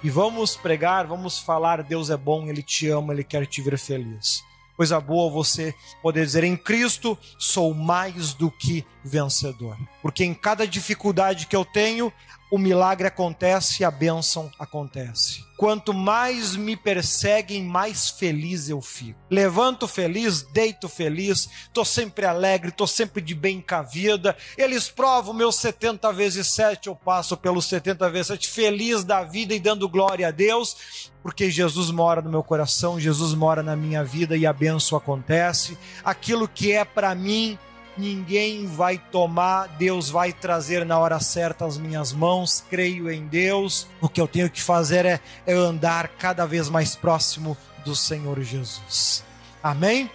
E 0.02 0.10
vamos 0.10 0.56
pregar, 0.56 1.06
vamos 1.06 1.38
falar: 1.38 1.82
Deus 1.82 2.10
é 2.10 2.16
bom, 2.16 2.46
Ele 2.46 2.62
te 2.62 2.88
ama, 2.88 3.12
Ele 3.12 3.24
quer 3.24 3.46
te 3.46 3.60
ver 3.62 3.78
feliz. 3.78 4.44
Coisa 4.76 5.00
boa 5.00 5.30
você 5.30 5.74
poder 6.02 6.24
dizer: 6.24 6.44
em 6.44 6.56
Cristo 6.56 7.18
sou 7.38 7.72
mais 7.74 8.34
do 8.34 8.50
que 8.50 8.84
vencedor. 9.04 9.76
Porque 10.00 10.24
em 10.24 10.34
cada 10.34 10.66
dificuldade 10.66 11.46
que 11.46 11.54
eu 11.54 11.64
tenho, 11.64 12.12
o 12.54 12.58
milagre 12.58 13.08
acontece 13.08 13.82
e 13.82 13.84
a 13.84 13.90
bênção 13.90 14.48
acontece. 14.60 15.44
Quanto 15.56 15.92
mais 15.92 16.54
me 16.54 16.76
perseguem, 16.76 17.64
mais 17.64 18.10
feliz 18.10 18.68
eu 18.68 18.80
fico. 18.80 19.18
Levanto 19.28 19.88
feliz, 19.88 20.42
deito 20.42 20.88
feliz, 20.88 21.48
tô 21.72 21.84
sempre 21.84 22.26
alegre, 22.26 22.70
tô 22.70 22.86
sempre 22.86 23.20
de 23.20 23.34
bem 23.34 23.60
com 23.60 23.74
a 23.74 23.82
vida. 23.82 24.36
Eles 24.56 24.88
provam 24.88 25.34
meus 25.34 25.56
70 25.56 26.12
vezes 26.12 26.46
7, 26.48 26.86
eu 26.86 26.94
passo 26.94 27.36
pelos 27.36 27.64
70 27.66 28.08
vezes 28.10 28.28
7, 28.28 28.48
feliz 28.48 29.02
da 29.02 29.24
vida 29.24 29.52
e 29.52 29.58
dando 29.58 29.88
glória 29.88 30.28
a 30.28 30.30
Deus, 30.30 31.10
porque 31.22 31.50
Jesus 31.50 31.90
mora 31.90 32.22
no 32.22 32.30
meu 32.30 32.44
coração, 32.44 33.00
Jesus 33.00 33.34
mora 33.34 33.64
na 33.64 33.74
minha 33.74 34.04
vida 34.04 34.36
e 34.36 34.46
a 34.46 34.52
bênção 34.52 34.96
acontece. 34.96 35.76
Aquilo 36.04 36.46
que 36.46 36.70
é 36.70 36.84
para 36.84 37.14
mim 37.16 37.58
ninguém 37.96 38.66
vai 38.66 38.98
tomar, 38.98 39.68
Deus 39.78 40.08
vai 40.10 40.32
trazer 40.32 40.84
na 40.84 40.98
hora 40.98 41.20
certa 41.20 41.64
as 41.64 41.78
minhas 41.78 42.12
mãos, 42.12 42.64
creio 42.68 43.10
em 43.10 43.26
Deus. 43.26 43.86
O 44.00 44.08
que 44.08 44.20
eu 44.20 44.28
tenho 44.28 44.50
que 44.50 44.62
fazer 44.62 45.04
é, 45.04 45.20
é 45.46 45.52
andar 45.52 46.08
cada 46.08 46.46
vez 46.46 46.68
mais 46.68 46.96
próximo 46.96 47.56
do 47.84 47.94
Senhor 47.94 48.40
Jesus. 48.42 49.24
Amém? 49.62 50.10